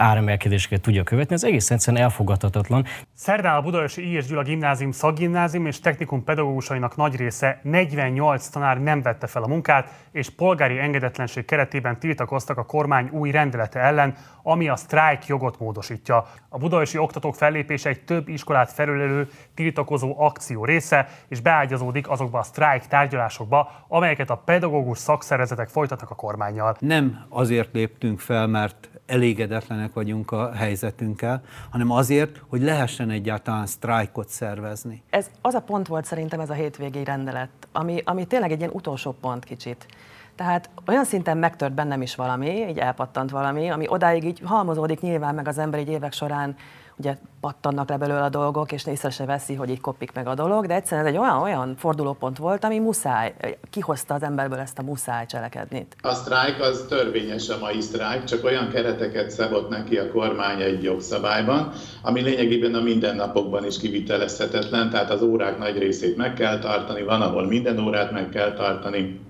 áremelkedéseket 0.00 0.80
tudja 0.80 1.02
követni, 1.02 1.34
ez 1.34 1.44
egész 1.44 1.70
egyszerűen 1.70 2.02
elfogadhatatlan. 2.02 2.84
Szerdán 3.14 3.56
a 3.56 3.60
Budaörsi 3.60 4.16
I. 4.16 4.18
Gyula 4.18 4.42
Gimnázium, 4.42 4.90
Szakgimnázium 4.90 5.66
és 5.66 5.80
Technikum 5.80 6.24
pedagógusainak 6.24 6.96
nagy 6.96 7.16
része 7.16 7.60
48 7.62 8.48
tanár 8.48 8.82
nem 8.82 9.02
vette 9.02 9.26
fel 9.26 9.42
a 9.42 9.46
munkát, 9.46 9.88
és 10.12 10.30
polgári 10.30 10.78
engedetlenség 10.78 11.44
keretében 11.44 11.98
tiltakoztak 11.98 12.58
a 12.58 12.64
kormány 12.64 13.08
új 13.12 13.30
rendelete 13.30 13.80
ellen, 13.80 14.14
ami 14.42 14.68
a 14.68 14.76
sztrájk 14.76 15.26
jogot 15.26 15.58
módosítja. 15.58 16.26
A 16.48 16.58
budaörsi 16.58 16.98
oktatók 16.98 17.34
fellépése 17.34 17.88
egy 17.88 18.04
több 18.04 18.28
iskolát 18.28 18.72
felülelő 18.72 19.28
tiltakozó 19.54 20.14
akció 20.20 20.64
része, 20.64 21.08
és 21.28 21.40
beágyazódik 21.40 22.08
azokba 22.08 22.38
a 22.38 22.42
sztrájk 22.42 22.86
tárgyalásokba, 22.86 23.84
amelyeket 23.88 24.30
a 24.30 24.36
pedagógus 24.36 24.98
szakszervezetek 24.98 25.68
folytatnak 25.68 26.10
a 26.10 26.14
kormányjal. 26.14 26.76
Nem 26.78 27.24
azért 27.28 27.74
léptünk 27.74 28.20
fel, 28.20 28.46
mert 28.46 28.90
elégedetlenek 29.06 29.89
vagyunk 29.92 30.30
a 30.30 30.52
helyzetünkkel, 30.52 31.42
hanem 31.70 31.90
azért, 31.90 32.42
hogy 32.48 32.62
lehessen 32.62 33.10
egyáltalán 33.10 33.66
sztrájkot 33.66 34.28
szervezni. 34.28 35.02
Ez 35.10 35.30
az 35.40 35.54
a 35.54 35.60
pont 35.60 35.86
volt 35.86 36.04
szerintem 36.04 36.40
ez 36.40 36.50
a 36.50 36.54
hétvégi 36.54 37.04
rendelet, 37.04 37.50
ami, 37.72 38.02
ami 38.04 38.26
tényleg 38.26 38.50
egy 38.52 38.58
ilyen 38.58 38.70
utolsó 38.72 39.16
pont 39.20 39.44
kicsit. 39.44 39.86
Tehát 40.34 40.70
olyan 40.86 41.04
szinten 41.04 41.38
megtört 41.38 41.72
bennem 41.72 42.02
is 42.02 42.14
valami, 42.14 42.68
így 42.68 42.78
elpattant 42.78 43.30
valami, 43.30 43.70
ami 43.70 43.84
odáig 43.88 44.24
így 44.24 44.40
halmozódik 44.44 45.00
nyilván 45.00 45.34
meg 45.34 45.48
az 45.48 45.58
ember 45.58 45.80
egy 45.80 45.88
évek 45.88 46.12
során 46.12 46.56
ugye 47.00 47.16
pattannak 47.40 47.88
le 47.88 47.96
belőle 47.96 48.22
a 48.22 48.28
dolgok, 48.28 48.72
és 48.72 48.86
észre 48.86 49.10
se 49.10 49.24
veszi, 49.24 49.54
hogy 49.54 49.70
így 49.70 49.80
kopik 49.80 50.12
meg 50.12 50.26
a 50.26 50.34
dolog, 50.34 50.66
de 50.66 50.74
egyszerűen 50.74 51.06
ez 51.06 51.12
egy 51.12 51.18
olyan, 51.18 51.42
olyan 51.42 51.74
fordulópont 51.76 52.38
volt, 52.38 52.64
ami 52.64 52.78
muszáj, 52.78 53.34
kihozta 53.70 54.14
az 54.14 54.22
emberből 54.22 54.58
ezt 54.58 54.78
a 54.78 54.82
muszáj 54.82 55.26
cselekedni. 55.26 55.86
A 56.00 56.14
sztrájk 56.14 56.60
az 56.60 56.84
törvényes 56.88 57.48
a 57.48 57.58
mai 57.60 57.80
sztrájk, 57.80 58.24
csak 58.24 58.44
olyan 58.44 58.68
kereteket 58.68 59.30
szabott 59.30 59.68
neki 59.68 59.96
a 59.96 60.10
kormány 60.10 60.60
egy 60.60 60.82
jogszabályban, 60.82 61.72
ami 62.02 62.20
lényegében 62.20 62.74
a 62.74 62.80
mindennapokban 62.80 63.66
is 63.66 63.78
kivitelezhetetlen, 63.78 64.90
tehát 64.90 65.10
az 65.10 65.22
órák 65.22 65.58
nagy 65.58 65.78
részét 65.78 66.16
meg 66.16 66.34
kell 66.34 66.58
tartani, 66.58 67.02
van, 67.02 67.22
ahol 67.22 67.46
minden 67.46 67.78
órát 67.78 68.12
meg 68.12 68.28
kell 68.28 68.52
tartani, 68.52 69.20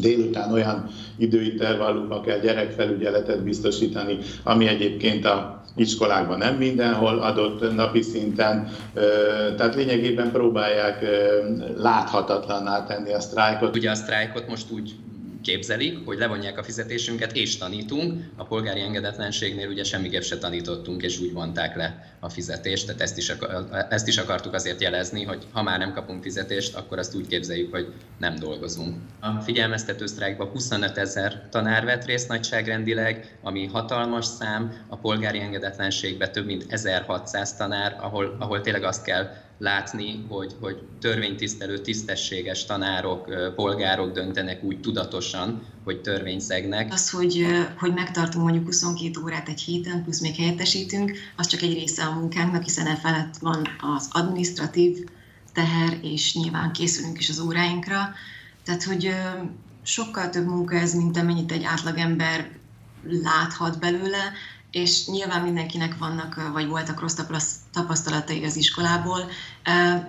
délután 0.00 0.52
olyan 0.52 0.88
időintervallumban 1.16 2.22
kell 2.22 2.38
gyerekfelügyeletet 2.38 3.42
biztosítani, 3.42 4.18
ami 4.42 4.66
egyébként 4.66 5.24
a 5.24 5.61
iskolákban 5.76 6.38
nem 6.38 6.54
mindenhol 6.54 7.18
adott 7.18 7.74
napi 7.74 8.02
szinten, 8.02 8.68
tehát 9.56 9.74
lényegében 9.74 10.30
próbálják 10.30 11.04
láthatatlanná 11.76 12.84
tenni 12.84 13.12
a 13.12 13.20
sztrájkot. 13.20 13.76
Ugye 13.76 13.90
a 13.90 13.94
sztrájkot 13.94 14.48
most 14.48 14.70
úgy 14.70 14.94
képzelik, 15.42 15.98
hogy 16.04 16.18
levonják 16.18 16.58
a 16.58 16.62
fizetésünket 16.62 17.32
és 17.32 17.56
tanítunk. 17.56 18.22
A 18.36 18.44
polgári 18.44 18.80
engedetlenségnél 18.80 19.68
ugye 19.68 19.84
semmiképp 19.84 20.22
se 20.22 20.38
tanítottunk, 20.38 21.02
és 21.02 21.20
úgy 21.20 21.32
vonták 21.32 21.76
le 21.76 22.16
a 22.20 22.28
fizetést, 22.28 22.86
tehát 22.86 23.00
ezt 23.00 23.18
is, 23.18 23.32
ezt 23.88 24.08
is 24.08 24.18
akartuk 24.18 24.54
azért 24.54 24.80
jelezni, 24.80 25.24
hogy 25.24 25.46
ha 25.52 25.62
már 25.62 25.78
nem 25.78 25.92
kapunk 25.92 26.22
fizetést, 26.22 26.74
akkor 26.74 26.98
azt 26.98 27.14
úgy 27.14 27.26
képzeljük, 27.26 27.70
hogy 27.70 27.92
nem 28.18 28.34
dolgozunk. 28.34 28.96
A 29.20 29.40
figyelmeztető 29.40 30.06
sztrájkban 30.06 30.48
25 30.48 30.98
ezer 30.98 31.48
tanár 31.50 31.84
vett 31.84 32.04
részt 32.04 32.28
nagyságrendileg, 32.28 33.38
ami 33.42 33.66
hatalmas 33.66 34.24
szám, 34.24 34.86
a 34.88 34.96
polgári 34.96 35.40
engedetlenségben 35.40 36.32
több 36.32 36.46
mint 36.46 36.64
1600 36.68 37.56
tanár, 37.56 37.96
ahol, 38.00 38.36
ahol 38.38 38.60
tényleg 38.60 38.82
azt 38.82 39.04
kell 39.04 39.30
látni, 39.62 40.24
hogy, 40.28 40.54
hogy 40.60 40.82
törvénytisztelő, 41.00 41.78
tisztességes 41.78 42.64
tanárok, 42.64 43.28
polgárok 43.54 44.12
döntenek 44.12 44.62
úgy 44.62 44.80
tudatosan, 44.80 45.62
hogy 45.84 46.00
törvényszegnek. 46.00 46.92
Az, 46.92 47.10
hogy, 47.10 47.46
hogy 47.78 47.94
megtartunk 47.94 48.44
mondjuk 48.44 48.64
22 48.64 49.20
órát 49.24 49.48
egy 49.48 49.60
héten, 49.60 50.02
plusz 50.02 50.20
még 50.20 50.34
helyettesítünk, 50.34 51.12
az 51.36 51.46
csak 51.46 51.60
egy 51.60 51.72
része 51.72 52.04
a 52.04 52.14
munkánknak, 52.14 52.62
hiszen 52.62 52.86
e 52.86 52.96
felett 52.96 53.36
van 53.36 53.66
az 53.94 54.08
administratív 54.12 54.96
teher, 55.52 55.98
és 56.02 56.34
nyilván 56.34 56.72
készülünk 56.72 57.18
is 57.18 57.28
az 57.28 57.40
óráinkra. 57.40 58.14
Tehát, 58.64 58.82
hogy 58.82 59.14
sokkal 59.82 60.30
több 60.30 60.46
munka 60.46 60.76
ez, 60.76 60.94
mint 60.94 61.16
amennyit 61.16 61.52
egy 61.52 61.64
átlagember 61.64 62.50
láthat 63.22 63.78
belőle, 63.78 64.32
és 64.72 65.06
nyilván 65.06 65.42
mindenkinek 65.42 65.98
vannak, 65.98 66.50
vagy 66.52 66.66
voltak 66.66 67.00
rossz 67.00 67.18
tapasztalatai 67.72 68.44
az 68.44 68.56
iskolából. 68.56 69.30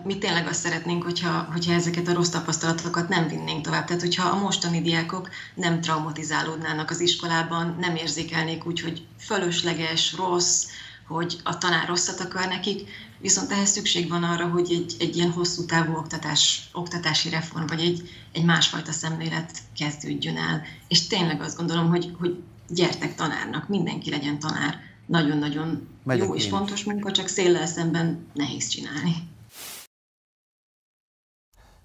Mi 0.03 0.17
tényleg 0.17 0.47
azt 0.47 0.59
szeretnénk, 0.59 1.03
hogyha, 1.03 1.47
hogyha 1.51 1.73
ezeket 1.73 2.07
a 2.07 2.13
rossz 2.13 2.29
tapasztalatokat 2.29 3.09
nem 3.09 3.27
vinnénk 3.27 3.61
tovább. 3.61 3.85
Tehát, 3.85 4.01
hogyha 4.01 4.29
a 4.29 4.39
mostani 4.39 4.81
diákok 4.81 5.29
nem 5.55 5.81
traumatizálódnának 5.81 6.89
az 6.89 6.99
iskolában, 6.99 7.75
nem 7.79 7.95
érzékelnék 7.95 8.65
úgy, 8.65 8.81
hogy 8.81 9.05
fölösleges, 9.19 10.13
rossz, 10.13 10.65
hogy 11.07 11.39
a 11.43 11.57
tanár 11.57 11.87
rosszat 11.87 12.19
akar 12.19 12.47
nekik, 12.47 12.89
viszont 13.19 13.51
ehhez 13.51 13.69
szükség 13.69 14.09
van 14.09 14.23
arra, 14.23 14.47
hogy 14.47 14.71
egy, 14.71 14.95
egy 14.99 15.15
ilyen 15.15 15.31
hosszú 15.31 15.65
távú 15.65 15.95
oktatás, 15.95 16.69
oktatási 16.71 17.29
reform, 17.29 17.65
vagy 17.65 17.81
egy, 17.81 18.09
egy 18.31 18.43
másfajta 18.43 18.91
szemlélet 18.91 19.57
kezdődjön 19.77 20.37
el. 20.37 20.61
És 20.87 21.07
tényleg 21.07 21.41
azt 21.41 21.57
gondolom, 21.57 21.89
hogy, 21.89 22.15
hogy 22.19 22.43
gyertek 22.69 23.15
tanárnak, 23.15 23.67
mindenki 23.67 24.09
legyen 24.09 24.39
tanár. 24.39 24.75
Nagyon-nagyon 25.05 25.87
Megyek 26.03 26.27
jó 26.27 26.35
és 26.35 26.47
fontos 26.47 26.83
munka, 26.83 27.11
csak 27.11 27.27
széllel 27.27 27.65
szemben 27.65 28.27
nehéz 28.33 28.67
csinálni. 28.67 29.13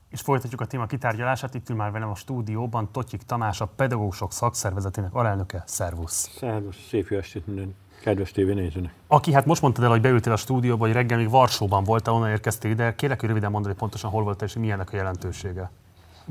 És 0.09 0.21
folytatjuk 0.21 0.61
a 0.61 0.67
téma 0.67 0.87
kitárgyalását. 0.87 1.55
Itt 1.55 1.69
ül 1.69 1.77
már 1.77 1.91
velem 1.91 2.11
a 2.11 2.15
stúdióban 2.15 2.93
Totyik 2.93 3.23
Tamás, 3.23 3.61
a 3.61 3.67
pedagógusok 3.67 4.33
szakszervezetének 4.33 5.15
alelnöke. 5.15 5.63
Szervusz! 5.67 6.31
Szervusz! 6.37 6.87
Szép 6.89 7.09
jó 7.09 7.19
estét 7.19 7.47
minden 7.47 7.75
kedves 8.03 8.31
tévénézőnek. 8.31 8.93
Aki 9.07 9.33
hát 9.33 9.47
most 9.47 9.63
mondtad 9.63 9.85
el, 9.85 9.91
hogy 9.91 10.01
beültél 10.01 10.33
a 10.33 10.37
stúdióba, 10.37 10.85
hogy 10.85 10.95
reggel 10.95 11.19
még 11.19 11.31
Varsóban 11.31 11.85
voltál, 11.85 12.15
onnan 12.15 12.31
érkeztél 12.31 12.71
ide. 12.71 12.95
Kérlek, 12.95 13.21
hogy 13.21 13.29
röviden 13.29 13.51
mondani, 13.51 13.73
hogy 13.73 13.83
pontosan 13.83 14.11
hol 14.11 14.23
volt 14.23 14.43
és 14.43 14.55
milyennek 14.55 14.93
a 14.93 14.97
jelentősége. 14.97 15.71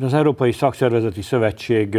Az 0.01 0.13
Európai 0.13 0.51
Szakszervezeti 0.51 1.21
Szövetség, 1.21 1.95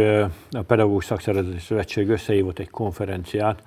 a 0.51 0.61
Pedagógus 0.67 1.05
Szakszervezeti 1.05 1.59
Szövetség 1.59 2.09
összehívott 2.09 2.59
egy 2.59 2.69
konferenciát, 2.69 3.63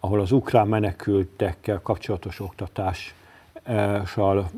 ahol 0.00 0.20
az 0.20 0.32
ukrán 0.32 0.68
menekültekkel 0.68 1.80
kapcsolatos 1.82 2.40
oktatással 2.40 4.50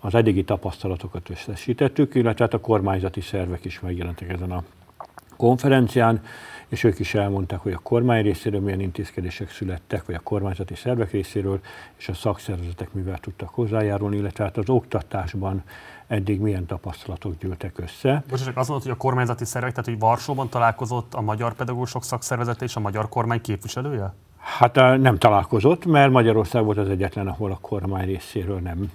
az 0.00 0.14
eddigi 0.14 0.44
tapasztalatokat 0.44 1.30
összesítettük, 1.30 2.14
illetve 2.14 2.44
hát 2.44 2.54
a 2.54 2.60
kormányzati 2.60 3.20
szervek 3.20 3.64
is 3.64 3.80
megjelentek 3.80 4.28
ezen 4.28 4.50
a 4.50 4.64
konferencián, 5.36 6.22
és 6.68 6.84
ők 6.84 6.98
is 6.98 7.14
elmondták, 7.14 7.58
hogy 7.58 7.72
a 7.72 7.80
kormány 7.82 8.22
részéről 8.22 8.60
milyen 8.60 8.80
intézkedések 8.80 9.50
születtek, 9.50 10.06
vagy 10.06 10.14
a 10.14 10.20
kormányzati 10.20 10.74
szervek 10.74 11.10
részéről, 11.10 11.60
és 11.96 12.08
a 12.08 12.14
szakszervezetek 12.14 12.92
mivel 12.92 13.18
tudtak 13.18 13.48
hozzájárulni, 13.48 14.16
illetve 14.16 14.44
hát 14.44 14.56
az 14.56 14.68
oktatásban 14.68 15.62
eddig 16.06 16.40
milyen 16.40 16.66
tapasztalatok 16.66 17.38
gyűltek 17.38 17.78
össze. 17.78 18.22
Bocs, 18.28 18.44
csak 18.44 18.56
azt 18.56 18.68
mondod, 18.68 18.86
hogy 18.86 18.96
a 18.98 19.00
kormányzati 19.00 19.44
szervek, 19.44 19.70
tehát 19.70 19.84
hogy 19.84 19.98
Varsóban 19.98 20.48
találkozott 20.48 21.14
a 21.14 21.20
Magyar 21.20 21.54
Pedagógusok 21.54 22.04
Szakszervezete 22.04 22.64
és 22.64 22.76
a 22.76 22.80
magyar 22.80 23.08
kormány 23.08 23.40
képviselője? 23.40 24.14
Hát 24.38 24.74
nem 24.74 25.18
találkozott, 25.18 25.86
mert 25.86 26.10
Magyarország 26.10 26.64
volt 26.64 26.78
az 26.78 26.88
egyetlen, 26.88 27.26
ahol 27.26 27.50
a 27.50 27.58
kormány 27.60 28.04
részéről 28.04 28.58
nem 28.58 28.90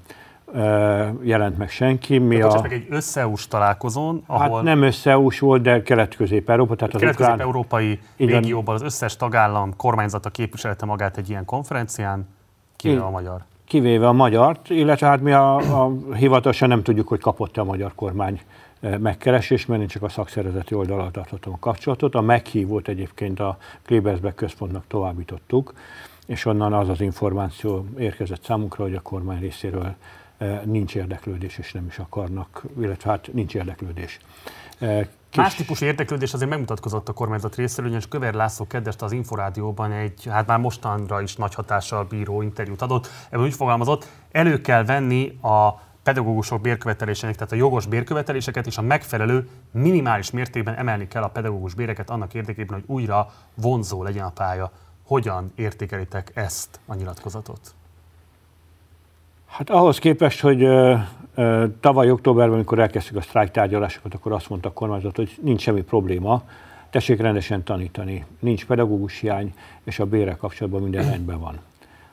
jelent 1.21 1.57
meg 1.57 1.69
senki. 1.69 2.17
Mi 2.17 2.37
tehát 2.37 2.53
a... 2.53 2.61
meg 2.61 2.73
egy 2.73 2.87
összeus 2.89 3.47
találkozón, 3.47 4.23
hát 4.27 4.39
ahol... 4.39 4.55
Hát 4.55 4.65
nem 4.65 4.81
összeus 4.81 5.39
volt, 5.39 5.61
de 5.61 5.81
kelet-közép-európa. 5.81 6.75
Tehát 6.75 6.93
az 6.93 6.99
kelet-közép-európai 6.99 7.91
ukrán... 7.91 8.39
régióban 8.39 8.75
az 8.75 8.81
összes 8.81 9.15
tagállam 9.15 9.75
kormányzata 9.75 10.29
képviselte 10.29 10.85
magát 10.85 11.17
egy 11.17 11.29
ilyen 11.29 11.45
konferencián, 11.45 12.27
kivéve 12.75 13.01
a 13.01 13.09
magyar. 13.09 13.43
Kivéve 13.69 14.07
a 14.07 14.13
magyart, 14.13 14.69
illetve 14.69 15.07
hát 15.07 15.21
mi 15.21 15.31
a, 15.31 15.55
a 15.83 15.91
hivatalosan 16.13 16.67
nem 16.67 16.83
tudjuk, 16.83 17.07
hogy 17.07 17.19
kapott-e 17.19 17.61
a 17.61 17.63
magyar 17.63 17.91
kormány 17.95 18.41
megkeresés, 18.79 19.65
mert 19.65 19.81
én 19.81 19.87
csak 19.87 20.03
a 20.03 20.09
szakszervezeti 20.09 20.73
oldalra 20.75 21.11
tartottam 21.11 21.53
a 21.53 21.59
kapcsolatot. 21.59 22.15
A 22.15 22.21
meghívót 22.21 22.87
egyébként 22.87 23.39
a 23.39 23.57
Klebersbeck 23.85 24.35
központnak 24.35 24.83
továbbítottuk, 24.87 25.73
és 26.25 26.45
onnan 26.45 26.73
az 26.73 26.89
az 26.89 27.01
információ 27.01 27.85
érkezett 27.97 28.43
számunkra, 28.43 28.83
hogy 28.83 28.95
a 28.95 29.01
kormány 29.01 29.39
részéről 29.39 29.95
nincs 30.63 30.95
érdeklődés, 30.95 31.57
és 31.57 31.71
nem 31.71 31.85
is 31.85 31.99
akarnak, 31.99 32.63
illetve 32.79 33.09
hát 33.09 33.29
nincs 33.33 33.55
érdeklődés. 33.55 34.19
Más 35.35 35.55
típusú 35.55 35.85
érdeklődés 35.85 36.33
azért 36.33 36.49
megmutatkozott 36.49 37.09
a 37.09 37.13
kormányzat 37.13 37.55
részéről, 37.55 37.85
ugyanis 37.85 38.07
Köver 38.07 38.33
László 38.33 38.67
kedvest 38.67 39.01
az 39.01 39.11
Inforádióban 39.11 39.91
egy, 39.91 40.27
hát 40.29 40.47
már 40.47 40.59
mostanra 40.59 41.21
is 41.21 41.35
nagy 41.35 41.53
hatással 41.53 42.03
bíró 42.03 42.41
interjút 42.41 42.81
adott. 42.81 43.07
Ebben 43.29 43.45
úgy 43.45 43.53
fogalmazott, 43.53 44.07
elő 44.31 44.61
kell 44.61 44.83
venni 44.85 45.37
a 45.41 45.73
pedagógusok 46.03 46.61
bérkövetelésének, 46.61 47.35
tehát 47.35 47.51
a 47.51 47.55
jogos 47.55 47.85
bérköveteléseket 47.85 48.67
és 48.67 48.77
a 48.77 48.81
megfelelő 48.81 49.49
minimális 49.71 50.31
mértékben 50.31 50.75
emelni 50.75 51.07
kell 51.07 51.23
a 51.23 51.27
pedagógus 51.27 51.73
béreket 51.73 52.09
annak 52.09 52.33
érdekében, 52.33 52.79
hogy 52.79 52.95
újra 52.95 53.31
vonzó 53.55 54.03
legyen 54.03 54.25
a 54.25 54.31
pálya. 54.31 54.71
Hogyan 55.05 55.51
értékelitek 55.55 56.31
ezt 56.33 56.79
a 56.85 56.95
nyilatkozatot? 56.95 57.73
Hát 59.49 59.69
ahhoz 59.69 59.99
képest, 59.99 60.39
hogy 60.39 60.67
tavaly 61.79 62.11
októberben, 62.11 62.53
amikor 62.53 62.79
elkezdtük 62.79 63.15
a 63.15 63.21
sztrájk 63.21 63.51
tárgyalásokat, 63.51 64.13
akkor 64.13 64.31
azt 64.31 64.49
mondta 64.49 64.69
a 64.69 64.73
kormányzat, 64.73 65.15
hogy 65.15 65.37
nincs 65.41 65.61
semmi 65.61 65.81
probléma, 65.81 66.43
tessék 66.89 67.21
rendesen 67.21 67.63
tanítani, 67.63 68.25
nincs 68.39 68.65
pedagógus 68.65 69.19
hiány, 69.19 69.53
és 69.83 69.99
a 69.99 70.05
bérrel 70.05 70.37
kapcsolatban 70.37 70.81
minden 70.81 71.09
rendben 71.09 71.39
van. 71.39 71.59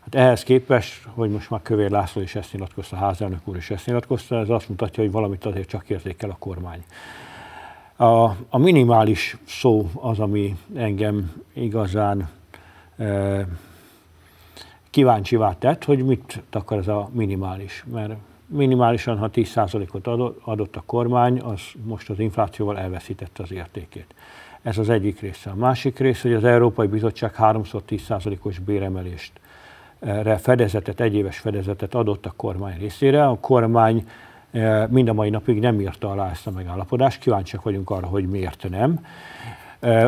Hát 0.03 0.14
ehhez 0.14 0.43
képest, 0.43 1.09
hogy 1.14 1.30
most 1.30 1.51
már 1.51 1.62
Kövér 1.62 1.91
László 1.91 2.22
is 2.22 2.34
ezt 2.34 2.53
nyilatkozta, 2.53 2.97
a 2.97 2.99
házelnök 2.99 3.41
úr 3.45 3.57
is 3.57 3.70
ezt 3.70 3.87
nyilatkozta, 3.87 4.39
ez 4.39 4.49
azt 4.49 4.68
mutatja, 4.68 5.03
hogy 5.03 5.12
valamit 5.12 5.45
azért 5.45 5.68
csak 5.68 5.89
érzékel 5.89 6.30
a 6.30 6.37
kormány. 6.39 6.84
A, 7.97 8.24
a 8.49 8.59
minimális 8.59 9.37
szó 9.47 9.91
az, 9.95 10.18
ami 10.18 10.57
engem 10.74 11.32
igazán 11.53 12.28
e, 12.97 13.47
kíváncsivá 14.91 15.53
tett, 15.59 15.84
hogy 15.84 16.05
mit 16.05 16.43
akar 16.51 16.78
ez 16.78 16.89
a 16.89 17.09
minimális. 17.12 17.84
Mert 17.93 18.14
minimálisan, 18.47 19.18
ha 19.18 19.30
10%-ot 19.32 20.07
adott 20.45 20.76
a 20.76 20.82
kormány, 20.87 21.39
az 21.39 21.61
most 21.84 22.11
az 22.11 22.18
inflációval 22.18 22.78
elveszítette 22.78 23.43
az 23.43 23.53
értékét. 23.53 24.14
Ez 24.62 24.78
az 24.78 24.89
egyik 24.89 25.20
része. 25.20 25.51
A 25.51 25.55
másik 25.55 25.99
része, 25.99 26.28
hogy 26.28 26.37
az 26.37 26.45
Európai 26.45 26.87
Bizottság 26.87 27.34
háromszor 27.34 27.82
10%-os 27.89 28.59
béremelést 28.59 29.32
fedezetet, 30.39 31.01
egyéves 31.01 31.39
fedezetet 31.39 31.95
adott 31.95 32.26
a 32.26 32.32
kormány 32.37 32.78
részére. 32.78 33.26
A 33.26 33.39
kormány 33.41 34.09
mind 34.89 35.09
a 35.09 35.12
mai 35.12 35.30
napig 35.30 35.61
nem 35.61 35.80
írta 35.80 36.11
alá 36.11 36.30
ezt 36.30 36.47
a 36.47 36.51
megállapodást, 36.51 37.20
kíváncsiak 37.20 37.62
vagyunk 37.62 37.91
arra, 37.91 38.07
hogy 38.07 38.28
miért 38.28 38.66
nem. 38.70 39.07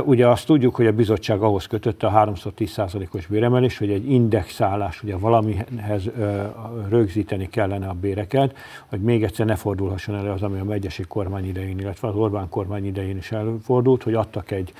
Ugye 0.04 0.28
azt 0.28 0.46
tudjuk, 0.46 0.74
hogy 0.74 0.86
a 0.86 0.92
bizottság 0.92 1.42
ahhoz 1.42 1.66
kötötte 1.66 2.06
a 2.06 2.26
310%-os 2.26 3.26
béremelés, 3.26 3.78
hogy 3.78 3.90
egy 3.90 4.10
indexálás, 4.10 5.02
ugye 5.02 5.16
valamihez 5.16 6.10
rögzíteni 6.88 7.48
kellene 7.48 7.88
a 7.88 7.92
béreket, 7.92 8.56
hogy 8.86 9.00
még 9.00 9.22
egyszer 9.22 9.46
ne 9.46 9.54
fordulhasson 9.54 10.14
elő 10.14 10.30
az, 10.30 10.42
ami 10.42 10.58
a 10.58 10.64
megyesi 10.64 11.02
kormány 11.02 11.48
idején, 11.48 11.78
illetve 11.78 12.08
az 12.08 12.14
Orbán 12.14 12.48
kormány 12.48 12.86
idején 12.86 13.16
is 13.16 13.32
előfordult, 13.32 14.02
hogy 14.02 14.14
adtak 14.14 14.50
egy 14.50 14.72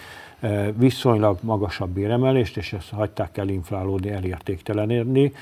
viszonylag 0.76 1.38
magasabb 1.42 1.90
béremelést, 1.90 2.56
és 2.56 2.72
ezt 2.72 2.90
hagyták 2.90 3.36
el 3.36 3.48
inflálódni, 3.48 4.10
elértéktelenérni. 4.10 5.32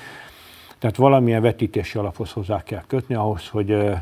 Tehát 0.78 0.96
valamilyen 0.96 1.42
vetítési 1.42 1.98
alaphoz 1.98 2.32
hozzá 2.32 2.62
kell 2.62 2.82
kötni 2.86 3.14
ahhoz, 3.14 3.48
hogy 3.48 3.92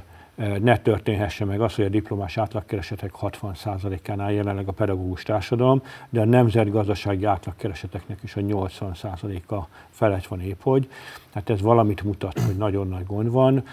ne 0.60 0.78
történhesse 0.78 1.44
meg 1.44 1.60
az, 1.60 1.74
hogy 1.74 1.84
a 1.84 1.88
diplomás 1.88 2.38
átlagkeresetek 2.38 3.12
60%-ánál 3.20 4.32
jelenleg 4.32 4.68
a 4.68 4.72
pedagógus 4.72 5.22
társadalom, 5.22 5.82
de 6.10 6.20
a 6.20 6.24
nemzetgazdasági 6.24 7.24
átlagkereseteknek 7.24 8.18
is 8.22 8.36
a 8.36 8.40
80%-a 8.40 9.66
felett 9.90 10.26
van 10.26 10.40
épp 10.40 10.60
hogy. 10.62 10.88
Tehát 11.32 11.50
ez 11.50 11.60
valamit 11.60 12.02
mutat, 12.02 12.40
hogy 12.40 12.56
nagyon 12.56 12.88
nagy 12.88 13.06
gond 13.06 13.30
van. 13.30 13.64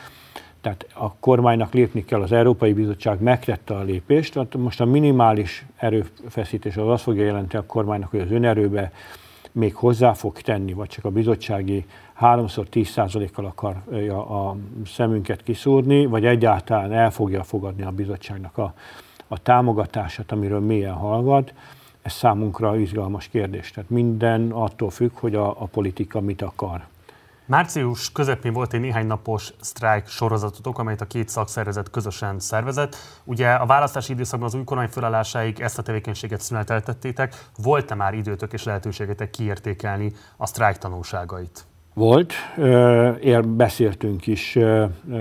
Tehát 0.61 0.87
a 0.93 1.13
kormánynak 1.13 1.73
lépni 1.73 2.05
kell, 2.05 2.21
az 2.21 2.31
Európai 2.31 2.73
Bizottság 2.73 3.21
megtette 3.21 3.75
a 3.75 3.81
lépést, 3.81 4.33
tehát 4.33 4.55
most 4.55 4.81
a 4.81 4.85
minimális 4.85 5.65
erőfeszítés 5.75 6.77
az 6.77 6.87
azt 6.87 7.03
fogja 7.03 7.23
jelenteni 7.23 7.63
a 7.63 7.67
kormánynak, 7.67 8.09
hogy 8.09 8.19
az 8.19 8.31
önerőbe 8.31 8.91
még 9.51 9.75
hozzá 9.75 10.13
fog 10.13 10.41
tenni, 10.41 10.73
vagy 10.73 10.87
csak 10.87 11.05
a 11.05 11.09
bizottsági 11.09 11.85
háromszor 12.21 12.67
10%-kal 12.71 13.45
akarja 13.45 14.47
a 14.47 14.55
szemünket 14.85 15.43
kiszúrni, 15.43 16.05
vagy 16.05 16.25
egyáltalán 16.25 16.91
el 16.91 17.11
fogja 17.11 17.43
fogadni 17.43 17.83
a 17.83 17.91
bizottságnak 17.91 18.57
a, 18.57 18.73
a 19.27 19.41
támogatását, 19.41 20.31
amiről 20.31 20.59
mélyen 20.59 20.93
hallgat, 20.93 21.53
ez 22.01 22.13
számunkra 22.13 22.77
izgalmas 22.77 23.27
kérdés. 23.27 23.71
Tehát 23.71 23.89
minden 23.89 24.51
attól 24.51 24.89
függ, 24.89 25.11
hogy 25.13 25.35
a, 25.35 25.61
a 25.61 25.65
politika 25.65 26.19
mit 26.19 26.41
akar. 26.41 26.85
Március 27.45 28.11
közepén 28.11 28.53
volt 28.53 28.73
egy 28.73 28.79
néhány 28.79 29.07
napos 29.07 29.53
sztrájk 29.59 30.07
sorozatotok, 30.07 30.79
amelyet 30.79 31.01
a 31.01 31.05
két 31.05 31.29
szakszervezet 31.29 31.89
közösen 31.89 32.39
szervezett. 32.39 32.95
Ugye 33.23 33.49
a 33.49 33.65
választási 33.65 34.13
időszakban 34.13 34.47
az 34.47 34.55
új 34.55 34.63
kormány 34.63 34.87
felállásáig 34.87 35.59
ezt 35.59 35.77
a 35.77 35.81
tevékenységet 35.81 36.41
szüneteltettétek. 36.41 37.49
Volt-e 37.57 37.95
már 37.95 38.13
időtök 38.13 38.53
és 38.53 38.63
lehetőségetek 38.63 39.29
kiértékelni 39.29 40.13
a 40.37 40.45
sztrájk 40.45 40.77
tanulságait? 40.77 41.69
Volt, 41.93 42.33
ér, 43.21 43.47
beszéltünk 43.47 44.27
is 44.27 44.57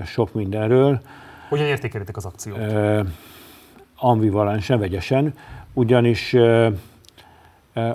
sok 0.04 0.34
mindenről. 0.34 1.00
Hogyan 1.48 1.66
értékelitek 1.66 2.16
az 2.16 2.24
akciót? 2.24 2.58
Ambivalensen, 3.96 4.78
vegyesen, 4.78 5.34
ugyanis 5.72 6.36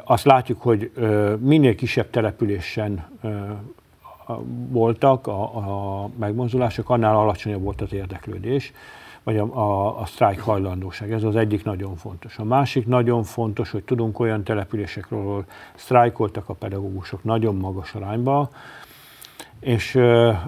azt 0.03 0.25
látjuk, 0.25 0.61
hogy 0.61 0.91
minél 1.39 1.75
kisebb 1.75 2.09
településen 2.09 3.05
voltak 4.69 5.27
a, 5.27 5.41
a 6.03 6.09
megmozdulások, 6.19 6.89
annál 6.89 7.15
alacsonyabb 7.15 7.61
volt 7.61 7.81
az 7.81 7.93
érdeklődés, 7.93 8.73
vagy 9.25 9.37
a, 9.37 9.55
a, 9.55 9.99
a 9.99 10.05
sztrájk 10.05 10.39
hajlandóság. 10.39 11.11
Ez 11.11 11.23
az 11.23 11.35
egyik 11.35 11.63
nagyon 11.63 11.95
fontos. 11.95 12.37
A 12.37 12.43
másik 12.43 12.87
nagyon 12.87 13.23
fontos, 13.23 13.71
hogy 13.71 13.83
tudunk 13.83 14.19
olyan 14.19 14.43
településekről, 14.43 15.19
ahol 15.19 15.45
sztrájkoltak 15.75 16.49
a 16.49 16.53
pedagógusok 16.53 17.23
nagyon 17.23 17.55
magas 17.55 17.93
arányba, 17.93 18.49
és 19.59 19.95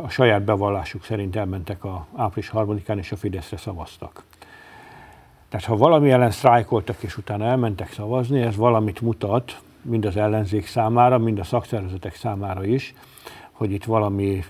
a 0.02 0.10
saját 0.10 0.44
bevallásuk 0.44 1.04
szerint 1.04 1.36
elmentek 1.36 1.84
a 1.84 2.06
április 2.16 2.50
harmadikán, 2.50 2.98
és 2.98 3.12
a 3.12 3.16
Fideszre 3.16 3.58
szavaztak. 3.58 4.24
Tehát 5.50 5.66
ha 5.66 5.78
valami 5.78 6.12
ellen 6.12 6.32
sztrájkoltak, 6.32 7.04
és 7.04 7.18
utána 7.18 7.46
elmentek 7.46 7.92
szavazni, 7.92 8.42
ez 8.42 8.56
valamit 8.56 9.02
mutat, 9.02 9.62
mind 9.82 10.06
az 10.06 10.18
ellenzék 10.18 10.66
számára, 10.66 11.18
mind 11.18 11.40
a 11.40 11.44
szakszervezetek 11.44 12.16
számára 12.16 12.66
is, 12.66 12.94
hogy 13.52 13.72
itt 13.72 13.84
valami 13.84 14.44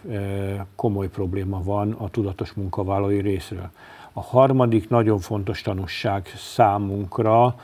komoly 0.75 1.09
probléma 1.09 1.61
van 1.63 1.91
a 1.91 2.09
tudatos 2.09 2.53
munkavállalói 2.53 3.21
részről. 3.21 3.69
A 4.17 4.21
harmadik 4.21 4.89
nagyon 4.89 5.19
fontos 5.19 5.61
tanulság 5.61 6.33
számunkra, 6.35 7.55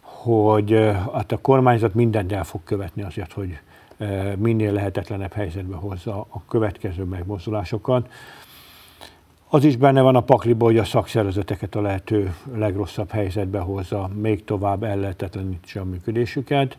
hogy 0.00 0.70
hát 1.12 1.32
a 1.32 1.38
kormányzat 1.38 1.94
mindent 1.94 2.32
el 2.32 2.44
fog 2.44 2.60
követni 2.64 3.02
azért, 3.02 3.32
hogy 3.32 3.58
minél 4.38 4.72
lehetetlenebb 4.72 5.32
helyzetbe 5.32 5.76
hozza 5.76 6.26
a 6.30 6.44
következő 6.48 7.04
megmozdulásokat. 7.04 8.08
Az 9.48 9.64
is 9.64 9.76
benne 9.76 10.00
van 10.00 10.16
a 10.16 10.20
pakliba, 10.20 10.64
hogy 10.64 10.78
a 10.78 10.84
szakszervezeteket 10.84 11.74
a 11.74 11.80
lehető 11.80 12.34
legrosszabb 12.54 13.10
helyzetbe 13.10 13.58
hozza, 13.58 14.10
még 14.14 14.44
tovább 14.44 14.82
ellehetetlenítse 14.82 15.80
a 15.80 15.84
működésüket 15.84 16.76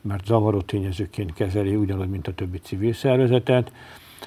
mert 0.00 0.26
zavaró 0.26 0.60
tényezőként 0.60 1.32
kezeli 1.32 1.76
ugyanúgy, 1.76 2.08
mint 2.08 2.28
a 2.28 2.32
többi 2.32 2.58
civil 2.58 2.92
szervezetet. 2.92 3.72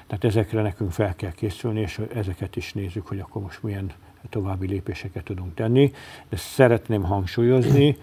Tehát 0.06 0.24
ezekre 0.24 0.62
nekünk 0.62 0.92
fel 0.92 1.14
kell 1.14 1.32
készülni, 1.32 1.80
és 1.80 2.00
ezeket 2.14 2.56
is 2.56 2.72
nézzük, 2.72 3.06
hogy 3.06 3.20
akkor 3.20 3.42
most 3.42 3.62
milyen 3.62 3.92
további 4.28 4.66
lépéseket 4.66 5.24
tudunk 5.24 5.54
tenni. 5.54 5.92
De 6.28 6.36
szeretném 6.36 7.02
hangsúlyozni, 7.02 7.96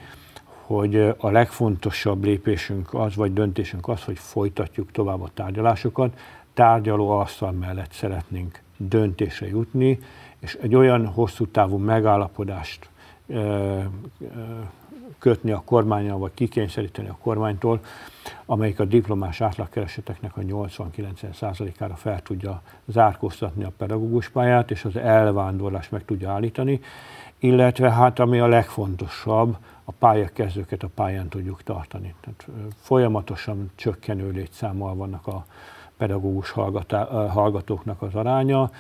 hogy 0.66 0.96
a 1.18 1.30
legfontosabb 1.30 2.24
lépésünk 2.24 2.94
az, 2.94 3.16
vagy 3.16 3.34
döntésünk 3.34 3.88
az, 3.88 4.04
hogy 4.04 4.20
folytatjuk 4.20 4.92
tovább 4.92 5.22
a 5.22 5.30
tárgyalásokat. 5.34 6.20
Tárgyaló 6.54 7.10
asztal 7.10 7.52
mellett 7.52 7.92
szeretnénk 7.92 8.62
döntésre 8.78 9.48
jutni, 9.48 10.00
és 10.40 10.58
egy 10.62 10.76
olyan 10.76 11.06
hosszú 11.06 11.48
távú 11.48 11.78
megállapodást 11.78 12.90
kötni 15.20 15.52
a 15.52 15.62
kormányjal, 15.66 16.18
vagy 16.18 16.34
kikényszeríteni 16.34 17.08
a 17.08 17.18
kormánytól, 17.22 17.80
amelyik 18.46 18.80
a 18.80 18.86
diplomás 18.86 19.42
átlagkereseteknek 19.42 20.38
a 20.38 20.42
80-90%-ára 20.42 21.96
fel 21.96 22.22
tudja 22.22 22.62
zárkóztatni 22.86 23.64
a 23.64 23.72
pedagógus 23.78 24.30
pályát, 24.30 24.72
és 24.72 24.86
az 24.86 24.96
elvándorlást 24.96 25.92
meg 25.92 26.06
tudja 26.06 26.32
állítani, 26.32 26.80
illetve 27.40 27.92
hát 27.92 28.20
ami 28.20 28.40
a 28.40 28.48
legfontosabb, 28.48 29.58
a 29.84 29.92
pályakezdőket 29.92 30.84
a 30.84 30.90
pályán 30.96 31.28
tudjuk 31.28 31.64
tartani. 31.64 32.14
Tehát 32.22 32.48
folyamatosan 32.82 33.72
csökkenő 33.76 34.30
létszámmal 34.30 34.96
vannak 34.96 35.28
a 35.28 35.46
pedagógus 35.98 36.52
hallgatóknak 37.30 38.02
az 38.02 38.16
aránya, 38.16 38.72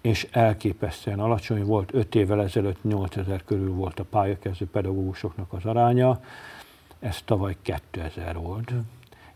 és 0.00 0.28
elképesztően 0.30 1.20
alacsony 1.20 1.64
volt. 1.64 1.94
5 1.94 2.14
évvel 2.14 2.42
ezelőtt 2.42 2.82
8000 2.82 3.44
körül 3.44 3.72
volt 3.72 4.00
a 4.00 4.04
pályakezdő 4.04 4.66
pedagógusoknak 4.66 5.52
az 5.52 5.64
aránya, 5.64 6.20
ez 7.00 7.22
tavaly 7.24 7.56
2000 7.62 8.36
volt, 8.36 8.72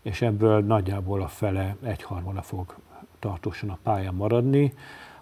és 0.01 0.21
ebből 0.21 0.61
nagyjából 0.61 1.21
a 1.21 1.27
fele, 1.27 1.75
egyharmada 1.83 2.41
fog 2.41 2.75
tartósan 3.19 3.69
a 3.69 3.77
pályán 3.83 4.13
maradni. 4.13 4.73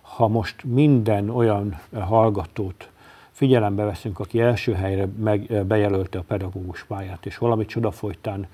Ha 0.02 0.28
most 0.28 0.64
minden 0.64 1.30
olyan 1.30 1.80
hallgatót 1.94 2.90
figyelembe 3.32 3.84
veszünk, 3.84 4.20
aki 4.20 4.40
első 4.40 4.74
helyre 4.74 5.08
meg, 5.20 5.66
bejelölte 5.66 6.20
a 6.20 6.24
pedagógus 6.24 6.84
pályát, 6.84 7.26
és 7.26 7.38
valami 7.38 7.66
csoda 7.66 7.92
folytán 7.92 8.48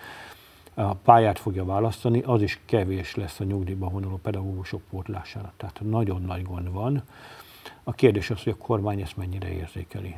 a 0.73 0.93
pályát 0.93 1.39
fogja 1.39 1.65
választani, 1.65 2.21
az 2.21 2.41
is 2.41 2.59
kevés 2.65 3.15
lesz 3.15 3.39
a 3.39 3.43
nyugdíjba 3.43 3.89
vonuló 3.89 4.17
pedagógusok 4.17 4.81
pótlására. 4.89 5.53
Tehát 5.57 5.81
nagyon 5.81 6.21
nagy 6.21 6.43
gond 6.43 6.71
van. 6.71 7.03
A 7.83 7.93
kérdés 7.93 8.29
az, 8.29 8.43
hogy 8.43 8.55
a 8.59 8.63
kormány 8.63 9.01
ezt 9.01 9.17
mennyire 9.17 9.53
érzékeli. 9.53 10.15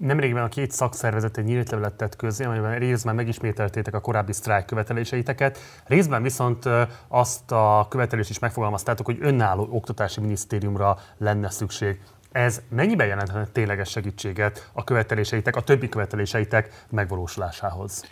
Nemrégben 0.00 0.42
a 0.42 0.48
két 0.48 0.70
szakszervezet 0.70 1.36
egy 1.36 1.44
nyílt 1.44 1.70
levelet 1.70 1.94
tett 1.94 2.16
közé, 2.16 2.44
amelyben 2.44 2.78
részben 2.78 3.14
megismételtétek 3.14 3.94
a 3.94 4.00
korábbi 4.00 4.32
sztrájk 4.32 4.64
követeléseiteket, 4.64 5.58
részben 5.86 6.22
viszont 6.22 6.64
azt 7.08 7.52
a 7.52 7.86
követelést 7.88 8.30
is 8.30 8.38
megfogalmaztátok, 8.38 9.06
hogy 9.06 9.18
önálló 9.20 9.68
oktatási 9.70 10.20
minisztériumra 10.20 10.98
lenne 11.18 11.50
szükség. 11.50 12.00
Ez 12.32 12.62
mennyiben 12.68 13.06
jelentene 13.06 13.46
tényleges 13.46 13.90
segítséget 13.90 14.70
a 14.72 14.84
követeléseitek, 14.84 15.56
a 15.56 15.62
többi 15.62 15.88
követeléseitek 15.88 16.84
megvalósulásához? 16.90 18.04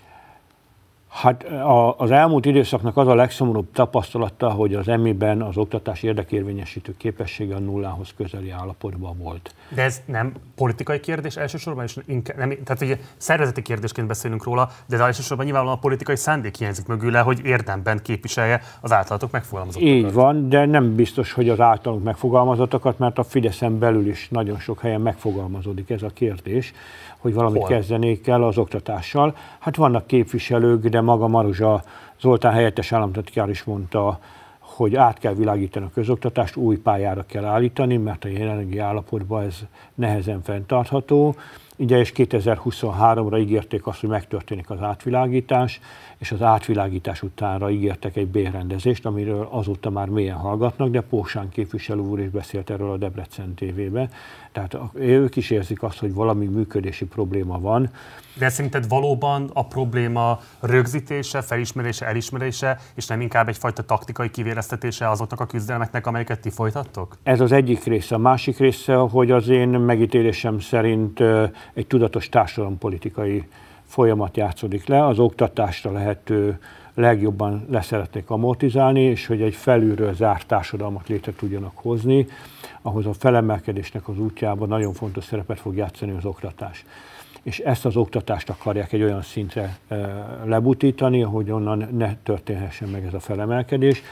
Hát 1.09 1.45
az 1.97 2.11
elmúlt 2.11 2.45
időszaknak 2.45 2.97
az 2.97 3.09
a 3.09 3.15
legszomorúbb 3.15 3.73
tapasztalata, 3.73 4.51
hogy 4.51 4.75
az 4.75 4.89
emiben 4.89 5.43
az 5.43 5.57
oktatás 5.57 6.03
érdekérvényesítő 6.03 6.95
képessége 6.97 7.55
a 7.55 7.59
nullához 7.59 8.15
közeli 8.17 8.51
állapotban 8.51 9.19
volt. 9.19 9.55
De 9.69 9.83
ez 9.83 10.03
nem 10.05 10.33
politikai 10.55 11.01
kérdés 11.01 11.37
elsősorban, 11.37 11.85
és 11.85 11.97
inkább, 12.07 12.37
nem, 12.37 12.49
tehát 12.49 12.83
ugye 12.83 12.99
szervezeti 13.17 13.63
kérdésként 13.63 14.07
beszélünk 14.07 14.45
róla, 14.45 14.71
de 14.87 14.97
ez 14.97 15.01
elsősorban 15.01 15.45
nyilvánvalóan 15.45 15.79
a 15.79 15.83
politikai 15.83 16.17
szándék 16.17 16.57
hiányzik 16.57 16.87
mögüle, 16.87 17.21
hogy 17.21 17.45
érdemben 17.45 18.01
képviselje 18.03 18.63
az 18.81 18.93
általatok 18.93 19.31
megfogalmazottakat. 19.31 19.95
Így 19.95 20.13
van, 20.13 20.49
de 20.49 20.67
nem 20.67 20.95
biztos, 20.95 21.33
hogy 21.33 21.49
az 21.49 21.61
általunk 21.61 22.05
megfogalmazottakat, 22.05 22.99
mert 22.99 23.19
a 23.19 23.23
Fideszen 23.23 23.79
belül 23.79 24.07
is 24.07 24.29
nagyon 24.31 24.59
sok 24.59 24.81
helyen 24.81 25.01
megfogalmazódik 25.01 25.91
ez 25.91 26.03
a 26.03 26.09
kérdés 26.09 26.73
hogy 27.19 27.35
valamit 27.35 27.61
Hol? 27.61 27.69
kezdenék 27.69 28.27
el 28.27 28.43
az 28.43 28.59
oktatással. 28.59 29.37
Hát 29.59 29.77
vannak 29.77 30.07
képviselők, 30.07 30.87
de 30.87 31.01
maga 31.01 31.29
Maruzsa 31.29 31.83
Zoltán 32.21 32.53
helyettes 32.53 32.93
államtitkár 32.93 33.49
is 33.49 33.65
mondta, 33.65 34.19
hogy 34.59 34.95
át 34.95 35.19
kell 35.19 35.35
világítani 35.35 35.87
a 35.87 35.91
közoktatást, 35.95 36.57
új 36.57 36.77
pályára 36.77 37.25
kell 37.27 37.45
állítani, 37.45 37.97
mert 37.97 38.25
a 38.25 38.29
jelenlegi 38.29 38.79
állapotban 38.79 39.45
ez 39.45 39.59
nehezen 39.95 40.43
fenntartható. 40.43 41.35
Ugye 41.77 41.99
és 41.99 42.13
2023-ra 42.17 43.41
ígérték 43.41 43.87
azt, 43.87 44.01
hogy 44.01 44.09
megtörténik 44.09 44.71
az 44.71 44.83
átvilágítás, 44.83 45.81
és 46.19 46.33
az 46.33 46.43
átvilágítás 46.43 47.23
utánra 47.23 47.71
ígértek 47.71 48.17
egy 48.17 48.27
bérrendezést, 48.27 49.07
amiről 49.07 49.49
azóta 49.51 49.91
már 49.91 50.09
mélyen 50.09 50.37
hallgatnak, 50.37 50.89
de 50.89 51.01
Pósán 51.01 51.49
képviselő 51.49 52.01
úr 52.01 52.21
is 52.21 52.29
beszélt 52.29 52.71
erről 52.71 52.91
a 52.91 52.97
Debrecen 52.97 53.55
TV-be. 53.55 54.09
Tehát 54.53 54.79
ők 54.95 55.37
is 55.37 55.51
érzik 55.51 55.83
azt, 55.83 55.99
hogy 55.99 56.15
valami 56.15 56.47
működési 56.47 57.05
probléma 57.05 57.61
van. 57.61 57.91
De 58.39 58.49
szerinted 58.49 58.89
valóban 58.89 59.51
a 59.53 59.67
probléma 59.67 60.41
rögzítése, 60.61 61.43
felismerése, 61.43 62.07
elismerése, 62.07 62.79
és 62.95 63.07
nem 63.07 63.21
inkább 63.21 63.49
egyfajta 63.49 63.83
taktikai 63.83 64.31
kivéreztetése 64.31 65.11
azoknak 65.11 65.41
a 65.41 65.47
küzdelmeknek, 65.47 66.07
amelyeket 66.07 66.41
ti 66.41 66.51
folytattok? 66.51 67.17
Ez 67.23 67.41
az 67.41 67.53
egyik 67.53 67.85
része. 67.85 68.15
A 68.15 68.19
másik 68.19 68.59
része, 68.59 68.95
hogy 68.95 69.31
az 69.31 69.49
én 69.49 69.69
megítélésem 69.69 70.59
szerint 70.59 71.21
egy 71.75 71.87
tudatos 71.87 72.29
társadalompolitikai 72.29 73.45
folyamat 73.89 74.37
játszódik 74.37 74.87
le, 74.87 75.07
az 75.07 75.19
oktatásra 75.19 75.93
lehető 75.93 76.59
legjobban 76.95 77.67
leszeretnék 77.71 78.31
amortizálni, 78.31 79.01
és 79.01 79.27
hogy 79.27 79.43
egy 79.43 79.55
felülről 79.55 80.15
zárt 80.15 80.47
társadalmat 80.47 81.09
létre 81.09 81.33
tudjanak 81.33 81.73
hozni, 81.75 82.27
ahhoz 82.83 83.07
a 83.07 83.13
felemelkedésnek 83.13 84.09
az 84.09 84.19
útjában 84.19 84.69
nagyon 84.69 84.93
fontos 84.93 85.25
szerepet 85.25 85.61
fog 85.61 85.77
játszani 85.77 86.13
az 86.17 86.25
oktatás. 86.25 86.85
És 87.43 87.59
ezt 87.59 87.85
az 87.85 87.97
oktatást 87.97 88.51
akarják 88.51 88.93
egy 88.93 89.03
olyan 89.03 89.23
szintre 89.23 89.79
e, 89.89 89.97
lebutítani, 90.45 91.21
hogy 91.21 91.51
onnan 91.51 91.89
ne 91.93 92.15
történhessen 92.23 92.89
meg 92.89 93.05
ez 93.05 93.15
a 93.15 93.21
felemelkedés, 93.21 94.03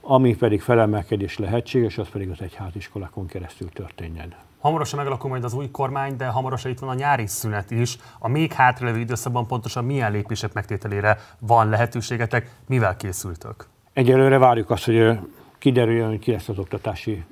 ami 0.00 0.36
pedig 0.36 0.60
felemelkedés 0.60 1.38
lehetséges, 1.38 1.98
az 1.98 2.08
pedig 2.08 2.30
az 2.30 2.40
egyháziskolákon 2.40 3.26
keresztül 3.26 3.68
történjen. 3.68 4.45
Hamarosan 4.66 4.98
megalakul 4.98 5.30
majd 5.30 5.44
az 5.44 5.54
új 5.54 5.70
kormány, 5.70 6.16
de 6.16 6.26
hamarosan 6.26 6.70
itt 6.70 6.78
van 6.78 6.88
a 6.88 6.94
nyári 6.94 7.26
szünet 7.26 7.70
is. 7.70 7.98
A 8.18 8.28
még 8.28 8.52
hátralevő 8.52 8.98
időszakban 8.98 9.46
pontosan 9.46 9.84
milyen 9.84 10.12
lépések 10.12 10.52
megtételére 10.52 11.18
van 11.38 11.68
lehetőségetek, 11.68 12.50
mivel 12.68 12.96
készültök? 12.96 13.66
Egyelőre 13.92 14.38
várjuk 14.38 14.70
azt, 14.70 14.84
hogy 14.84 15.18
kiderüljön, 15.58 16.08
hogy 16.08 16.18
ki 16.18 16.32
lesz 16.32 16.48
az 16.48 16.58
oktatási 16.58 17.24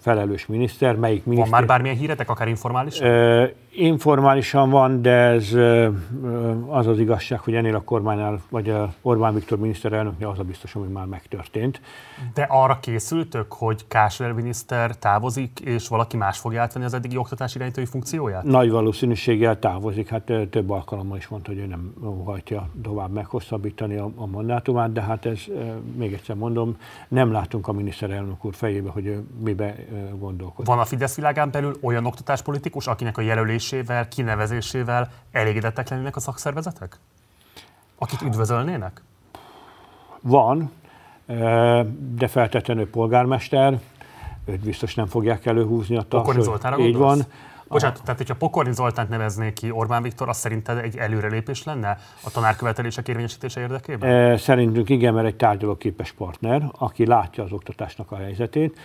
felelős 0.00 0.46
miniszter, 0.46 0.96
melyik 0.96 1.24
miniszter. 1.24 1.50
Van 1.50 1.60
már 1.60 1.68
bármilyen 1.68 1.96
híretek, 1.96 2.30
akár 2.30 2.48
informálisan? 2.48 3.08
Informálisan 3.76 4.70
van, 4.70 5.02
de 5.02 5.10
ez 5.10 5.52
az 6.68 6.86
az 6.86 6.98
igazság, 6.98 7.38
hogy 7.38 7.54
ennél 7.54 7.74
a 7.74 7.80
kormánynál, 7.80 8.40
vagy 8.50 8.70
a 8.70 8.92
Orbán 9.02 9.34
Viktor 9.34 9.58
miniszterelnöknél 9.58 10.28
az 10.28 10.38
a 10.38 10.42
biztos, 10.42 10.72
hogy 10.72 10.88
már 10.88 11.06
megtörtént. 11.06 11.80
De 12.34 12.42
arra 12.42 12.78
készültök, 12.80 13.52
hogy 13.52 13.86
Kásler 13.88 14.32
miniszter 14.32 14.96
távozik, 14.96 15.60
és 15.60 15.88
valaki 15.88 16.16
más 16.16 16.38
fogja 16.38 16.60
átvenni 16.60 16.86
az 16.86 16.94
eddigi 16.94 17.16
oktatási 17.16 17.56
irányítói 17.56 17.84
funkcióját? 17.84 18.42
Nagy 18.42 18.70
valószínűséggel 18.70 19.58
távozik, 19.58 20.08
hát 20.08 20.32
több 20.50 20.70
alkalommal 20.70 21.16
is 21.16 21.28
mondta, 21.28 21.50
hogy 21.50 21.60
ő 21.60 21.66
nem 21.66 21.94
hajtja 22.24 22.68
tovább 22.82 23.10
meghosszabbítani 23.10 23.96
a, 23.96 24.10
a 24.16 24.26
mandátumát, 24.26 24.92
de 24.92 25.02
hát 25.02 25.26
ez, 25.26 25.40
még 25.96 26.12
egyszer 26.12 26.36
mondom, 26.36 26.76
nem 27.08 27.32
látunk 27.32 27.68
a 27.68 27.72
miniszterelnök 27.72 28.44
úr 28.44 28.54
fejébe, 28.54 28.90
hogy 28.90 29.06
ő 29.06 29.24
mibe 29.44 29.74
gondolkodik. 30.18 30.66
Van 30.66 30.78
a 30.78 30.84
Fidesz 30.84 31.16
világán 31.16 31.50
belül 31.50 31.76
olyan 31.82 32.06
oktatáspolitikus, 32.06 32.86
akinek 32.86 33.18
a 33.18 33.20
jelölés 33.20 33.63
kinevezésével, 33.64 34.08
kinevezésével 34.08 35.10
elégedettek 35.32 35.88
lennének 35.88 36.16
a 36.16 36.20
szakszervezetek? 36.20 36.98
Akit 37.98 38.22
üdvözölnének? 38.22 39.02
Van, 40.20 40.70
de 42.14 42.28
feltétlenül 42.28 42.90
polgármester, 42.90 43.80
őt 44.44 44.60
biztos 44.60 44.94
nem 44.94 45.06
fogják 45.06 45.46
előhúzni 45.46 45.96
a 45.96 46.02
Pokorni 46.08 46.42
Zoltánra 46.42 46.78
Így 46.78 46.96
van. 46.96 47.22
Bocsánat, 47.68 48.02
tehát 48.02 48.16
hogyha 48.16 48.34
Pokorni 48.34 48.72
Zoltánt 48.72 49.08
nevezné 49.08 49.52
ki 49.52 49.70
Orbán 49.70 50.02
Viktor, 50.02 50.28
az 50.28 50.36
szerinted 50.36 50.78
egy 50.78 50.96
előrelépés 50.96 51.64
lenne 51.64 51.98
a 52.24 52.30
tanárkövetelések 52.30 53.08
érvényesítése 53.08 53.60
érdekében? 53.60 54.38
Szerintünk 54.38 54.88
igen, 54.88 55.14
mert 55.14 55.26
egy 55.26 55.36
tárgyalóképes 55.36 56.12
partner, 56.12 56.70
aki 56.78 57.06
látja 57.06 57.44
az 57.44 57.52
oktatásnak 57.52 58.10
a 58.10 58.16
helyzetét 58.16 58.78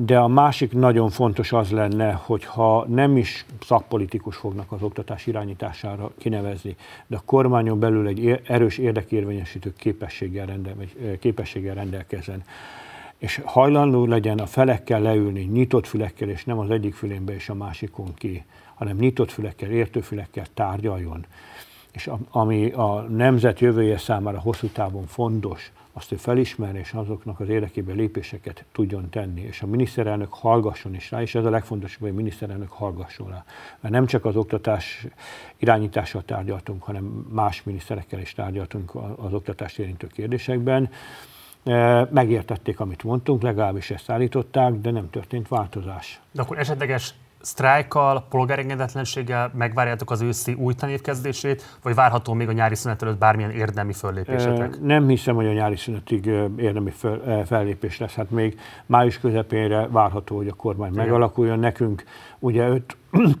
de 0.00 0.18
a 0.18 0.28
másik 0.28 0.72
nagyon 0.72 1.10
fontos 1.10 1.52
az 1.52 1.70
lenne, 1.70 2.12
hogyha 2.12 2.84
nem 2.88 3.16
is 3.16 3.44
szakpolitikus 3.60 4.36
fognak 4.36 4.72
az 4.72 4.82
oktatás 4.82 5.26
irányítására 5.26 6.10
kinevezni, 6.18 6.76
de 7.06 7.16
a 7.16 7.22
kormányon 7.24 7.78
belül 7.78 8.06
egy 8.06 8.40
erős 8.44 8.78
érdekérvényesítő 8.78 9.72
képességgel, 9.76 10.46
rendel, 10.46 10.74
képességgel 11.20 11.74
rendelkezzen 11.74 12.44
és 13.18 13.40
hajlandó 13.44 14.06
legyen 14.06 14.38
a 14.38 14.46
felekkel 14.46 15.00
leülni, 15.00 15.40
nyitott 15.40 15.86
fülekkel, 15.86 16.28
és 16.28 16.44
nem 16.44 16.58
az 16.58 16.70
egyik 16.70 16.94
fülénbe 16.94 17.34
és 17.34 17.48
a 17.48 17.54
másikon 17.54 18.14
ki, 18.14 18.44
hanem 18.74 18.96
nyitott 18.96 19.30
fülekkel, 19.30 19.70
értőfülekkel 19.70 20.46
tárgyaljon. 20.54 21.24
És 21.92 22.10
ami 22.30 22.70
a 22.70 23.00
nemzet 23.00 23.60
jövője 23.60 23.98
számára 23.98 24.40
hosszú 24.40 24.66
távon 24.66 25.06
fontos, 25.06 25.72
azt 25.98 26.12
ő 26.12 26.16
felismerni, 26.16 26.78
és 26.78 26.92
azoknak 26.92 27.40
az 27.40 27.48
érdekében 27.48 27.96
lépéseket 27.96 28.64
tudjon 28.72 29.10
tenni, 29.10 29.40
és 29.40 29.62
a 29.62 29.66
miniszterelnök 29.66 30.32
hallgasson 30.32 30.94
is 30.94 31.10
rá, 31.10 31.20
és 31.22 31.34
ez 31.34 31.44
a 31.44 31.50
legfontosabb, 31.50 32.00
hogy 32.00 32.10
a 32.10 32.14
miniszterelnök 32.14 32.70
hallgasson 32.70 33.28
rá. 33.28 33.44
Mert 33.80 33.94
nem 33.94 34.06
csak 34.06 34.24
az 34.24 34.36
oktatás 34.36 35.06
irányítással 35.56 36.22
tárgyaltunk, 36.24 36.82
hanem 36.82 37.04
más 37.30 37.62
miniszterekkel 37.62 38.20
is 38.20 38.32
tárgyaltunk 38.32 38.94
az 39.16 39.32
oktatást 39.32 39.78
érintő 39.78 40.06
kérdésekben. 40.06 40.90
E, 41.64 42.08
megértették, 42.10 42.80
amit 42.80 43.02
mondtunk, 43.02 43.42
legalábbis 43.42 43.90
ezt 43.90 44.10
állították, 44.10 44.72
de 44.74 44.90
nem 44.90 45.10
történt 45.10 45.48
változás. 45.48 46.20
De 46.32 46.42
akkor 46.42 46.58
esetleges 46.58 47.14
sztrájkkal, 47.40 48.26
polgárengedetlenséggel 48.28 49.50
megvárjátok 49.54 50.10
az 50.10 50.20
őszi 50.20 50.52
új 50.52 50.74
tanévkezdését, 50.74 51.76
vagy 51.82 51.94
várható 51.94 52.32
még 52.32 52.48
a 52.48 52.52
nyári 52.52 52.74
szünet 52.74 53.02
előtt 53.02 53.18
bármilyen 53.18 53.50
érdemi 53.50 53.92
föllépésetek? 53.92 54.80
Nem 54.80 55.08
hiszem, 55.08 55.34
hogy 55.34 55.46
a 55.46 55.52
nyári 55.52 55.76
szünetig 55.76 56.26
érdemi 56.56 56.92
fellépés 57.44 57.98
lesz. 57.98 58.14
Hát 58.14 58.30
még 58.30 58.58
május 58.86 59.18
közepére 59.18 59.86
várható, 59.86 60.36
hogy 60.36 60.48
a 60.48 60.54
kormány 60.54 60.92
Igen. 60.92 61.04
megalakuljon. 61.04 61.58
Nekünk 61.58 62.04
ugye 62.38 62.68
öt 62.68 62.96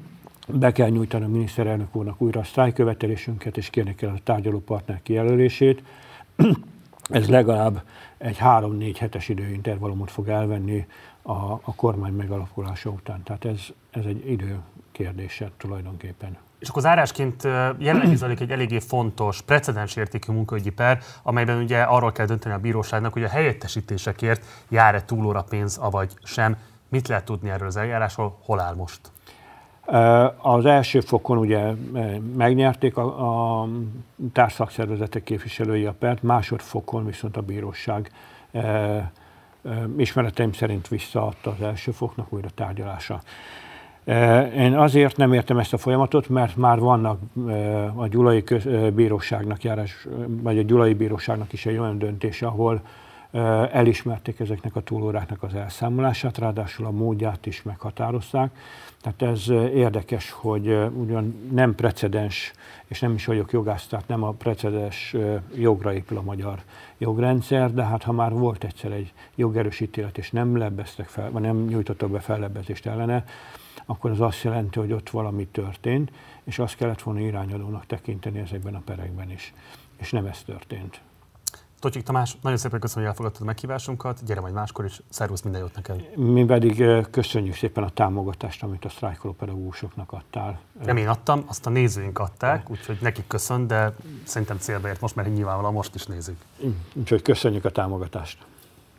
be 0.48 0.72
kell 0.72 0.88
nyújtani 0.88 1.24
a 1.24 1.28
miniszterelnök 1.28 1.96
úrnak 1.96 2.20
újra 2.20 2.40
a 2.40 2.44
sztrájkövetelésünket, 2.44 3.56
és 3.56 3.70
kérni 3.70 3.94
kell 3.94 4.10
a 4.10 4.18
tárgyalópartner 4.24 5.00
kijelölését. 5.02 5.82
Ez 7.08 7.28
legalább 7.28 7.82
egy 8.18 8.38
három-négy 8.38 8.98
hetes 8.98 9.28
időintervallumot 9.28 10.10
fog 10.10 10.28
elvenni 10.28 10.86
a, 11.28 11.52
a 11.52 11.74
kormány 11.76 12.12
megalakulása 12.12 12.90
után. 12.90 13.22
Tehát 13.22 13.44
ez, 13.44 13.60
ez 13.90 14.04
egy 14.04 14.30
idő 14.30 14.58
kérdése 14.92 15.50
tulajdonképpen. 15.56 16.36
És 16.58 16.68
akkor 16.68 16.82
zárásként 16.82 17.42
jelenleg 17.78 18.16
zajlik 18.16 18.40
egy 18.40 18.50
eléggé 18.50 18.78
fontos, 18.78 19.42
precedens 19.42 19.96
értékű 19.96 20.32
munkaügyi 20.32 20.70
per, 20.70 20.98
amelyben 21.22 21.62
ugye 21.62 21.82
arról 21.82 22.12
kell 22.12 22.26
dönteni 22.26 22.54
a 22.54 22.58
bíróságnak, 22.58 23.12
hogy 23.12 23.24
a 23.24 23.28
helyettesítésekért 23.28 24.44
jár-e 24.68 25.04
túlóra 25.04 25.42
pénz, 25.42 25.76
avagy 25.76 26.12
sem. 26.22 26.56
Mit 26.88 27.08
lehet 27.08 27.24
tudni 27.24 27.50
erről 27.50 27.66
az 27.66 27.76
eljárásról, 27.76 28.38
hol 28.44 28.60
áll 28.60 28.74
most? 28.74 29.00
Az 30.42 30.64
első 30.64 31.00
fokon 31.00 31.38
ugye 31.38 31.72
megnyerték 32.36 32.96
a, 32.96 33.60
a 33.62 33.68
társszakszervezetek 34.32 35.22
képviselői 35.22 35.84
a 35.84 35.92
pert, 35.92 36.22
másodfokon 36.22 37.06
viszont 37.06 37.36
a 37.36 37.40
bíróság 37.40 38.10
ismereteim 39.96 40.52
szerint 40.52 40.88
visszaadta 40.88 41.50
az 41.50 41.62
első 41.62 41.90
foknak 41.90 42.32
újra 42.32 42.48
tárgyalása. 42.54 43.20
Én 44.56 44.74
azért 44.76 45.16
nem 45.16 45.32
értem 45.32 45.58
ezt 45.58 45.72
a 45.72 45.78
folyamatot, 45.78 46.28
mert 46.28 46.56
már 46.56 46.78
vannak 46.78 47.20
a 47.94 48.06
Gyulai 48.06 48.44
Bíróságnak 48.94 49.62
járás, 49.62 50.06
vagy 50.26 50.58
a 50.58 50.62
Gyulai 50.62 50.94
Bíróságnak 50.94 51.52
is 51.52 51.66
egy 51.66 51.78
olyan 51.78 51.98
döntés, 51.98 52.42
ahol 52.42 52.82
elismerték 53.72 54.40
ezeknek 54.40 54.76
a 54.76 54.80
túlóráknak 54.80 55.42
az 55.42 55.54
elszámolását, 55.54 56.38
ráadásul 56.38 56.86
a 56.86 56.90
módját 56.90 57.46
is 57.46 57.62
meghatározták. 57.62 58.56
Tehát 59.00 59.22
ez 59.22 59.48
érdekes, 59.74 60.30
hogy 60.30 60.66
ugyan 60.92 61.48
nem 61.52 61.74
precedens, 61.74 62.52
és 62.86 63.00
nem 63.00 63.14
is 63.14 63.26
vagyok 63.26 63.52
jogász, 63.52 63.86
tehát 63.86 64.08
nem 64.08 64.22
a 64.22 64.30
precedens 64.30 65.16
jogra 65.54 65.94
épül 65.94 66.16
a 66.16 66.22
magyar 66.22 66.62
jogrendszer, 66.98 67.74
de 67.74 67.84
hát 67.84 68.02
ha 68.02 68.12
már 68.12 68.32
volt 68.32 68.64
egyszer 68.64 68.92
egy 68.92 69.12
jogerős 69.34 69.80
ítélet, 69.80 70.18
és 70.18 70.30
nem 70.30 70.56
lebbeztek 70.56 71.06
fel, 71.06 71.30
vagy 71.30 71.42
nem 71.42 71.64
nyújtottak 71.64 72.10
be 72.10 72.20
fellebbezést 72.20 72.86
ellene, 72.86 73.24
akkor 73.86 74.10
az 74.10 74.20
azt 74.20 74.42
jelenti, 74.42 74.78
hogy 74.78 74.92
ott 74.92 75.10
valami 75.10 75.46
történt, 75.46 76.12
és 76.44 76.58
azt 76.58 76.76
kellett 76.76 77.02
volna 77.02 77.20
irányadónak 77.20 77.86
tekinteni 77.86 78.38
ezekben 78.38 78.74
a 78.74 78.82
perekben 78.84 79.30
is. 79.30 79.52
És 79.96 80.10
nem 80.10 80.26
ez 80.26 80.42
történt. 80.42 81.00
Tocsik 81.80 82.02
Tamás, 82.02 82.36
nagyon 82.42 82.58
szépen 82.58 82.80
köszönöm, 82.80 83.02
hogy 83.02 83.12
elfogadtad 83.12 83.42
a 83.42 83.44
meghívásunkat. 83.44 84.24
Gyere 84.24 84.40
majd 84.40 84.54
máskor 84.54 84.84
is. 84.84 85.00
Szervusz, 85.08 85.42
minden 85.42 85.60
jót 85.60 85.74
neked. 85.74 86.16
Mi 86.16 86.44
pedig 86.44 86.84
köszönjük 87.10 87.54
szépen 87.54 87.84
a 87.84 87.88
támogatást, 87.88 88.62
amit 88.62 88.84
a 88.84 88.88
sztrájkoló 88.88 89.32
pedagógusoknak 89.32 90.12
adtál. 90.12 90.60
Nem 90.84 90.96
én 90.96 91.08
adtam, 91.08 91.44
azt 91.46 91.66
a 91.66 91.70
nézőink 91.70 92.18
adták, 92.18 92.70
úgyhogy 92.70 92.98
nekik 93.00 93.26
köszön, 93.26 93.66
de 93.66 93.94
szerintem 94.24 94.58
célba 94.58 94.88
ért 94.88 95.00
most, 95.00 95.14
mert 95.14 95.34
nyilvánvalóan 95.34 95.72
most 95.72 95.94
is 95.94 96.06
nézik. 96.06 96.36
Úgyhogy 96.92 97.22
köszönjük 97.22 97.64
a 97.64 97.70
támogatást. 97.70 98.38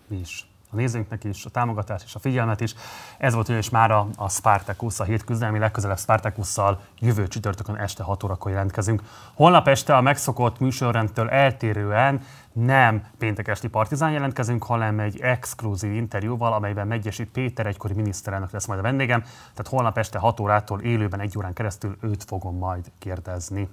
Mi 0.07 0.17
is. 0.17 0.47
a 0.71 0.75
nézőnknek 0.75 1.23
is, 1.23 1.45
a 1.45 1.49
támogatást 1.49 2.05
és 2.05 2.15
a 2.15 2.19
figyelmet 2.19 2.61
is. 2.61 2.75
Ez 3.17 3.33
volt 3.33 3.47
ugyanis 3.47 3.69
már 3.69 3.91
a, 3.91 4.07
a 4.15 4.29
Spartacus, 4.29 4.99
a 4.99 5.03
hét 5.03 5.23
küzdelmi 5.23 5.59
legközelebb 5.59 5.99
Spartacusszal 5.99 6.81
jövő 6.99 7.27
csütörtökön 7.27 7.75
este 7.75 8.03
6 8.03 8.23
órakor 8.23 8.51
jelentkezünk. 8.51 9.01
Holnap 9.33 9.67
este 9.67 9.95
a 9.95 10.01
megszokott 10.01 10.59
műsorrendtől 10.59 11.29
eltérően 11.29 12.21
nem 12.65 13.03
péntek 13.17 13.47
esti 13.47 13.67
partizán 13.67 14.11
jelentkezünk, 14.11 14.63
hanem 14.63 14.99
egy 14.99 15.19
exkluzív 15.19 15.93
interjúval, 15.93 16.53
amelyben 16.53 16.87
Megyesi 16.87 17.25
Péter 17.25 17.65
egykori 17.65 17.93
miniszterelnök 17.93 18.51
lesz 18.51 18.65
majd 18.65 18.79
a 18.79 18.83
vendégem. 18.83 19.21
Tehát 19.21 19.67
holnap 19.67 19.97
este 19.97 20.19
6 20.19 20.39
órától 20.39 20.81
élőben 20.81 21.19
egy 21.19 21.37
órán 21.37 21.53
keresztül 21.53 21.97
őt 22.01 22.23
fogom 22.23 22.57
majd 22.57 22.91
kérdezni. 22.99 23.69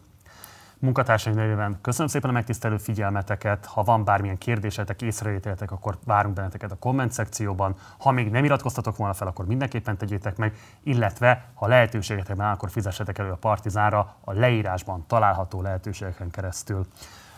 Munkatársaim 0.78 1.36
nevében 1.36 1.78
köszönöm 1.80 2.08
szépen 2.08 2.30
a 2.30 2.32
megtisztelő 2.32 2.76
figyelmeteket. 2.76 3.66
Ha 3.66 3.82
van 3.82 4.04
bármilyen 4.04 4.38
kérdésetek, 4.38 5.02
észrevételetek, 5.02 5.70
akkor 5.70 5.98
várunk 6.04 6.34
benneteket 6.34 6.72
a 6.72 6.76
komment 6.76 7.12
szekcióban. 7.12 7.74
Ha 7.98 8.10
még 8.10 8.30
nem 8.30 8.44
iratkoztatok 8.44 8.96
volna 8.96 9.14
fel, 9.14 9.26
akkor 9.26 9.46
mindenképpen 9.46 9.96
tegyétek 9.96 10.36
meg, 10.36 10.56
illetve 10.82 11.44
ha 11.54 11.66
lehetőségetek 11.66 12.36
van, 12.36 12.50
akkor 12.50 12.70
fizessetek 12.70 13.18
elő 13.18 13.30
a 13.30 13.36
Partizánra 13.36 14.16
a 14.20 14.32
leírásban 14.32 15.04
található 15.06 15.62
lehetőségeken 15.62 16.30
keresztül. 16.30 16.86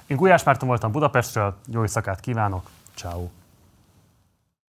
Én 0.09 0.17
Gulyás 0.17 0.43
Márton 0.43 0.69
voltam 0.69 0.93
Budapestről, 0.93 1.57
jó 1.67 1.81
éjszakát 1.81 2.21
kívánok, 2.21 2.71
ciao. 2.95 3.29